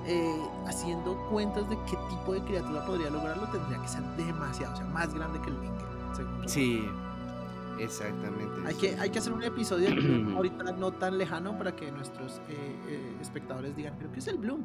eh, 0.09 0.43
haciendo 0.67 1.17
cuentas 1.29 1.69
de 1.69 1.77
qué 1.89 1.97
tipo 2.09 2.33
de 2.33 2.41
criatura 2.43 2.85
podría 2.87 3.11
lograrlo, 3.11 3.47
tendría 3.49 3.81
que 3.81 3.89
ser 3.89 4.03
demasiado, 4.17 4.73
o 4.75 4.77
sea, 4.77 4.87
más 4.87 5.13
grande 5.15 5.39
que 5.43 5.51
el 5.51 5.57
yo. 5.57 6.49
Sí, 6.49 6.85
exactamente. 7.79 8.61
Hay 8.67 8.75
sí. 8.75 8.81
que, 8.81 8.97
hay 8.97 9.11
que 9.11 9.19
hacer 9.19 9.33
un 9.33 9.43
episodio 9.43 9.89
ahorita 10.37 10.73
no 10.73 10.93
tan 10.93 11.19
lejano 11.19 11.57
para 11.57 11.77
que 11.77 11.91
nuestros 11.93 12.39
eh, 12.49 12.77
eh, 12.89 13.17
espectadores 13.21 13.77
digan, 13.77 13.95
pero 13.99 14.11
¿qué 14.13 14.19
es 14.19 14.29
el 14.29 14.39
Bloom? 14.39 14.65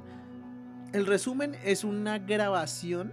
El 0.93 1.05
resumen 1.05 1.55
es 1.63 1.83
una 1.83 2.19
grabación 2.19 3.11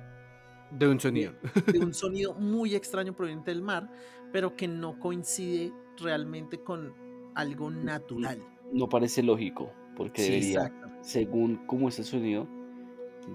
De 0.70 0.86
un 0.86 1.00
sonido. 1.00 1.32
de 1.66 1.78
un 1.80 1.94
sonido 1.94 2.34
muy 2.34 2.74
extraño 2.74 3.12
proveniente 3.14 3.50
del 3.50 3.62
mar, 3.62 3.90
pero 4.32 4.54
que 4.56 4.68
no 4.68 4.98
coincide 4.98 5.72
realmente 5.98 6.62
con 6.62 6.94
algo 7.34 7.70
natural. 7.70 8.38
No 8.72 8.88
parece 8.88 9.22
lógico, 9.22 9.72
porque 9.96 10.22
Sí, 10.22 10.28
debería, 10.30 10.66
exacto. 10.66 10.89
Según 11.00 11.56
cómo 11.66 11.88
es 11.88 11.98
el 11.98 12.04
sonido, 12.04 12.46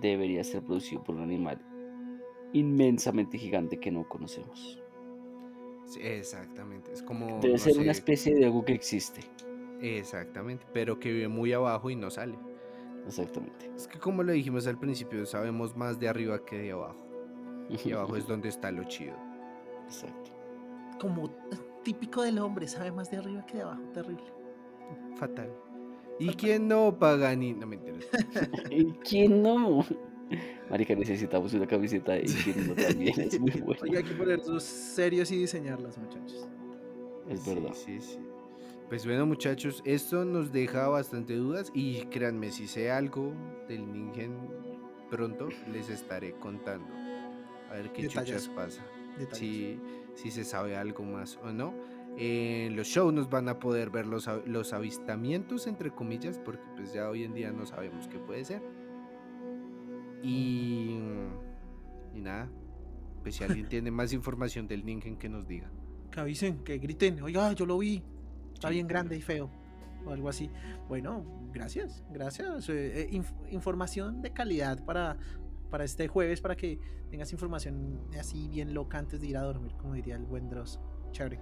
debería 0.01 0.43
ser 0.43 0.63
producido 0.63 1.03
por 1.03 1.15
un 1.15 1.23
animal 1.23 1.59
inmensamente 2.53 3.37
gigante 3.37 3.77
que 3.77 3.91
no 3.91 4.07
conocemos. 4.07 4.81
Sí, 5.85 5.99
exactamente. 6.01 6.93
Es 6.93 7.03
como. 7.03 7.39
Debe 7.41 7.53
no 7.53 7.57
ser 7.59 7.77
una 7.77 7.91
especie 7.91 8.33
de 8.33 8.45
algo 8.45 8.65
que 8.65 8.73
existe. 8.73 9.21
Exactamente. 9.81 10.65
Pero 10.73 10.99
que 10.99 11.11
vive 11.11 11.27
muy 11.27 11.53
abajo 11.53 11.89
y 11.89 11.95
no 11.95 12.09
sale. 12.09 12.37
Exactamente. 13.05 13.69
Es 13.75 13.87
que, 13.87 13.99
como 13.99 14.23
lo 14.23 14.31
dijimos 14.31 14.65
al 14.67 14.79
principio, 14.79 15.25
sabemos 15.25 15.75
más 15.75 15.99
de 15.99 16.07
arriba 16.07 16.43
que 16.43 16.57
de 16.57 16.71
abajo. 16.71 16.97
Y 17.69 17.91
abajo 17.91 18.15
es 18.15 18.27
donde 18.27 18.49
está 18.49 18.71
lo 18.71 18.83
chido. 18.85 19.15
Exacto. 19.85 20.31
Como 20.99 21.29
típico 21.83 22.23
del 22.23 22.39
hombre, 22.39 22.67
sabe 22.67 22.91
más 22.91 23.11
de 23.11 23.17
arriba 23.17 23.45
que 23.45 23.57
de 23.57 23.63
abajo, 23.63 23.83
terrible. 23.93 24.25
Fatal. 25.17 25.51
¿Y 26.19 26.29
quién 26.35 26.67
no 26.67 26.97
paga 26.97 27.35
ni.? 27.35 27.53
No 27.53 27.67
me 27.67 27.75
interesa. 27.75 28.09
¿Y 28.69 28.85
quién 29.03 29.41
no? 29.41 29.85
Marica, 30.69 30.95
necesitamos 30.95 31.53
una 31.53 31.67
camiseta 31.67 32.13
de 32.13 32.23
quién 32.23 32.67
no 32.67 32.73
también. 32.75 33.19
Es 33.21 33.39
muy 33.39 33.51
Oiga, 33.81 33.99
hay 33.99 34.03
que 34.03 34.15
ponerlos 34.15 34.63
serios 34.63 35.31
y 35.31 35.37
diseñarlas, 35.37 35.97
muchachos. 35.97 36.47
Es 37.29 37.41
Sí, 37.41 37.49
verdad. 37.53 37.73
Sí, 37.73 38.01
sí. 38.01 38.19
Pues 38.89 39.05
bueno, 39.05 39.25
muchachos, 39.25 39.81
esto 39.85 40.25
nos 40.25 40.51
deja 40.51 40.87
bastante 40.87 41.35
dudas. 41.35 41.71
Y 41.73 42.05
créanme, 42.05 42.51
si 42.51 42.67
sé 42.67 42.91
algo 42.91 43.33
del 43.67 43.91
Ningen 43.91 44.37
pronto, 45.09 45.49
les 45.71 45.89
estaré 45.89 46.33
contando. 46.33 46.87
A 47.69 47.73
ver 47.75 47.91
qué 47.93 48.07
chuchas 48.07 48.47
Detallazo. 48.47 48.55
pasa. 48.55 48.85
Detalles. 49.17 49.39
Sí, 49.39 49.79
si 50.15 50.31
se 50.31 50.43
sabe 50.43 50.75
algo 50.77 51.03
más 51.03 51.37
o 51.43 51.51
no. 51.51 51.73
En 52.17 52.75
los 52.77 52.87
shows 52.87 53.13
nos 53.13 53.29
van 53.29 53.49
a 53.49 53.59
poder 53.59 53.89
ver 53.89 54.05
los, 54.05 54.29
los 54.45 54.71
avistamientos, 54.73 55.67
entre 55.67 55.91
comillas, 55.91 56.39
porque 56.39 56.63
pues 56.75 56.93
ya 56.93 57.09
hoy 57.09 57.23
en 57.23 57.33
día 57.33 57.51
no 57.51 57.65
sabemos 57.65 58.07
qué 58.07 58.19
puede 58.19 58.45
ser. 58.45 58.61
Y, 60.23 60.97
y 62.13 62.21
nada, 62.21 62.49
pues 63.21 63.35
si 63.35 63.43
alguien 63.43 63.67
tiene 63.69 63.91
más 63.91 64.13
información 64.13 64.67
del 64.67 64.85
Ningen 64.85 65.17
que 65.17 65.29
nos 65.29 65.47
diga. 65.47 65.69
Que 66.11 66.19
avisen, 66.21 66.59
que 66.63 66.77
griten, 66.77 67.21
oiga, 67.21 67.51
yo 67.53 67.65
lo 67.65 67.77
vi. 67.77 68.01
Está 68.53 68.69
Sí, 68.69 68.75
bien 68.75 68.87
claro. 68.87 69.01
grande 69.03 69.17
y 69.17 69.21
feo. 69.21 69.49
O 70.05 70.11
algo 70.11 70.29
así. 70.29 70.49
Bueno, 70.87 71.25
gracias, 71.51 72.03
gracias. 72.11 72.69
eh, 72.69 73.01
eh, 73.01 73.09
inf- 73.11 73.33
información 73.51 74.21
de 74.21 74.31
calidad 74.31 74.83
para, 74.85 75.17
para 75.69 75.83
este 75.83 76.07
jueves, 76.07 76.39
para 76.41 76.55
que 76.55 76.79
tengas 77.09 77.31
información 77.33 77.99
así 78.17 78.47
bien 78.47 78.73
loca 78.73 78.97
antes 78.99 79.19
de 79.19 79.27
ir 79.27 79.37
a 79.37 79.41
dormir, 79.41 79.73
como 79.77 79.93
diría 79.95 80.15
el 80.15 80.25
buen 80.25 80.47
Dross. 80.49 80.79
Chévere. 81.11 81.39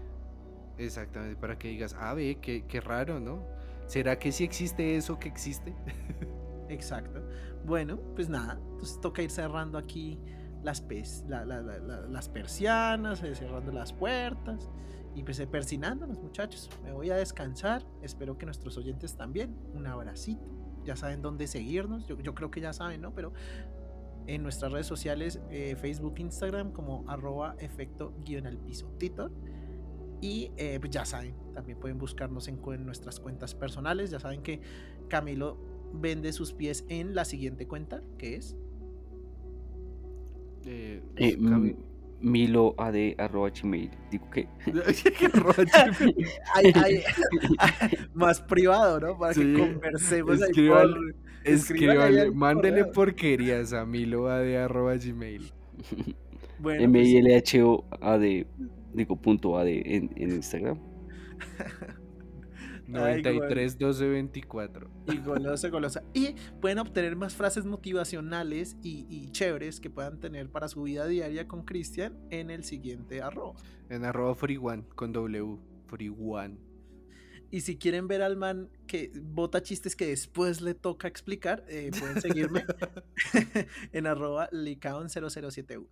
Exactamente, 0.78 1.39
para 1.39 1.57
que 1.57 1.67
digas, 1.69 1.95
ah, 1.99 2.13
ve, 2.13 2.39
qué, 2.41 2.65
qué 2.67 2.82
raro, 2.82 3.19
¿no? 3.19 3.45
¿Será 3.86 4.17
que 4.17 4.32
sí 4.32 4.43
existe 4.43 4.95
eso 4.95 5.19
que 5.19 5.28
existe? 5.30 5.76
Exacto. 6.69 7.21
Bueno, 7.65 7.99
pues 8.15 8.30
nada, 8.30 8.59
entonces 8.71 8.99
toca 8.99 9.21
ir 9.21 9.30
cerrando 9.30 9.78
aquí 9.78 10.19
las, 10.63 10.84
la- 11.28 11.45
las 12.09 12.30
persianas, 12.30 13.21
eh, 13.24 13.36
cerrando 13.36 13.71
las 13.71 13.93
puertas 13.93 14.71
y 15.13 15.24
pues 15.24 15.39
eh, 15.39 15.47
persinándonos, 15.47 16.19
muchachos. 16.19 16.69
Me 16.84 16.91
voy 16.91 17.09
a 17.11 17.15
descansar. 17.15 17.86
Espero 18.01 18.38
que 18.38 18.45
nuestros 18.45 18.78
oyentes 18.78 19.15
también. 19.15 19.55
Un 19.74 19.86
abracito. 19.86 20.41
Ya 20.86 20.95
saben 20.95 21.21
dónde 21.21 21.45
seguirnos. 21.47 22.07
Yo, 22.07 22.17
yo 22.19 22.34
creo 22.34 22.49
que 22.49 22.61
ya 22.61 22.74
saben, 22.74 23.01
¿no? 23.01 23.13
Pero 23.13 23.34
en 24.26 24.41
nuestras 24.41 24.71
redes 24.71 24.88
sociales, 24.88 25.39
eh, 25.51 25.76
Facebook, 25.80 26.15
Instagram, 26.17 26.71
como 26.71 27.03
arroba 27.09 27.55
efecto 27.59 28.13
guion 28.26 28.47
al 28.47 28.57
piso 28.57 28.88
Twitter. 28.97 29.30
Y 30.24 30.51
eh, 30.55 30.78
pues 30.80 30.89
ya 30.89 31.03
saben, 31.03 31.36
también 31.53 31.78
pueden 31.78 31.97
buscarnos 31.97 32.47
en, 32.47 32.57
nuestras 32.86 33.19
cuentas 33.19 33.53
personales. 33.53 34.09
Ya 34.09 34.21
saben 34.21 34.41
que 34.41 34.61
Camilo 35.09 35.57
vende 35.95 36.32
sus 36.32 36.53
pies 36.53 36.86
en 36.88 37.13
la 37.13 37.26
siguiente 37.26 37.67
cuenta, 37.67 38.01
que 38.17 38.38
es 38.38 38.55
Eh, 40.65 41.01
Eh, 41.17 41.38
Cami- 41.38 41.71
m- 41.71 41.76
Milo 42.21 42.74
AD 42.78 43.15
arroba 43.17 43.49
gmail. 43.49 43.91
Digo 44.09 44.30
que. 44.30 44.47
Más 48.13 48.39
privado, 48.39 49.01
¿no? 49.01 49.17
Para 49.17 49.34
Sí, 49.34 49.41
que 49.41 49.59
conversemos 49.59 50.41
ahí 50.41 50.53
por- 50.53 50.53
escríbale 50.53 50.95
ahí 51.43 51.53
Escríbale, 51.53 52.21
al 52.21 52.34
mándele 52.34 52.80
correo. 52.80 52.93
porquerías 52.93 53.74
a 53.74 53.86
miload.gmail. 53.86 55.51
Bueno, 56.59 56.89
pues, 56.91 57.07
M-I-L-H-O 57.07 57.84
AD. 57.99 58.45
Digo 58.94 59.16
punto 59.16 59.58
AD 59.58 59.68
en, 59.68 60.12
en 60.16 60.32
Instagram. 60.32 60.80
Ay, 62.94 63.22
93 63.22 63.80
12 63.80 64.08
24. 64.08 64.89
y 65.08 65.18
golosa, 65.26 65.70
golosa. 65.70 66.04
Y 66.14 66.36
pueden 66.62 66.80
obtener 66.80 67.16
más 67.16 67.34
frases 67.34 67.66
motivacionales 67.66 68.76
y, 68.84 69.06
y 69.10 69.32
chéveres 69.32 69.80
que 69.80 69.89
puedan 69.89 70.20
tener 70.20 70.50
para 70.50 70.68
su 70.68 70.84
vida 70.84 71.08
diaria 71.08 71.48
con 71.48 71.64
Cristian 71.64 72.18
en 72.30 72.52
el 72.52 72.64
siguiente 72.64 73.22
arroba. 73.22 73.56
En 73.89 74.04
arroba 74.04 74.36
free 74.36 74.58
one 74.58 74.84
con 74.96 75.14
W. 75.14 75.58
Free 75.88 76.10
one. 76.10 76.58
Y 77.52 77.62
si 77.62 77.78
quieren 77.78 78.08
ver 78.08 78.24
al 78.24 78.36
man 78.36 78.70
que 78.88 79.12
bota 79.22 79.62
chistes 79.62 79.96
que 79.96 80.08
después 80.08 80.62
le 80.62 80.74
toca 80.74 81.08
explicar, 81.08 81.64
eh, 81.68 81.91
pueden 82.00 82.20
seguirme 82.20 82.66
en 83.94 84.08
arroba 84.08 84.50
licaon0071. 84.50 85.86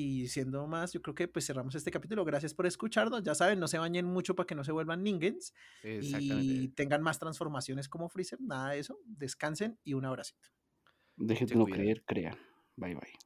Y 0.00 0.28
siendo 0.28 0.64
más, 0.68 0.92
yo 0.92 1.02
creo 1.02 1.12
que 1.12 1.26
pues 1.26 1.44
cerramos 1.44 1.74
este 1.74 1.90
capítulo. 1.90 2.24
Gracias 2.24 2.54
por 2.54 2.66
escucharnos. 2.66 3.24
Ya 3.24 3.34
saben, 3.34 3.58
no 3.58 3.66
se 3.66 3.78
bañen 3.78 4.06
mucho 4.06 4.36
para 4.36 4.46
que 4.46 4.54
no 4.54 4.62
se 4.62 4.70
vuelvan 4.70 5.02
ningens 5.02 5.52
y 5.82 6.68
tengan 6.68 7.02
más 7.02 7.18
transformaciones 7.18 7.88
como 7.88 8.08
Freezer. 8.08 8.40
Nada 8.40 8.70
de 8.70 8.78
eso. 8.78 9.00
Descansen 9.04 9.76
y 9.82 9.94
un 9.94 10.04
abracito. 10.04 10.50
No 11.16 11.64
cuidan. 11.64 11.80
creer, 11.80 12.04
crean. 12.06 12.38
Bye 12.76 12.94
bye. 12.94 13.18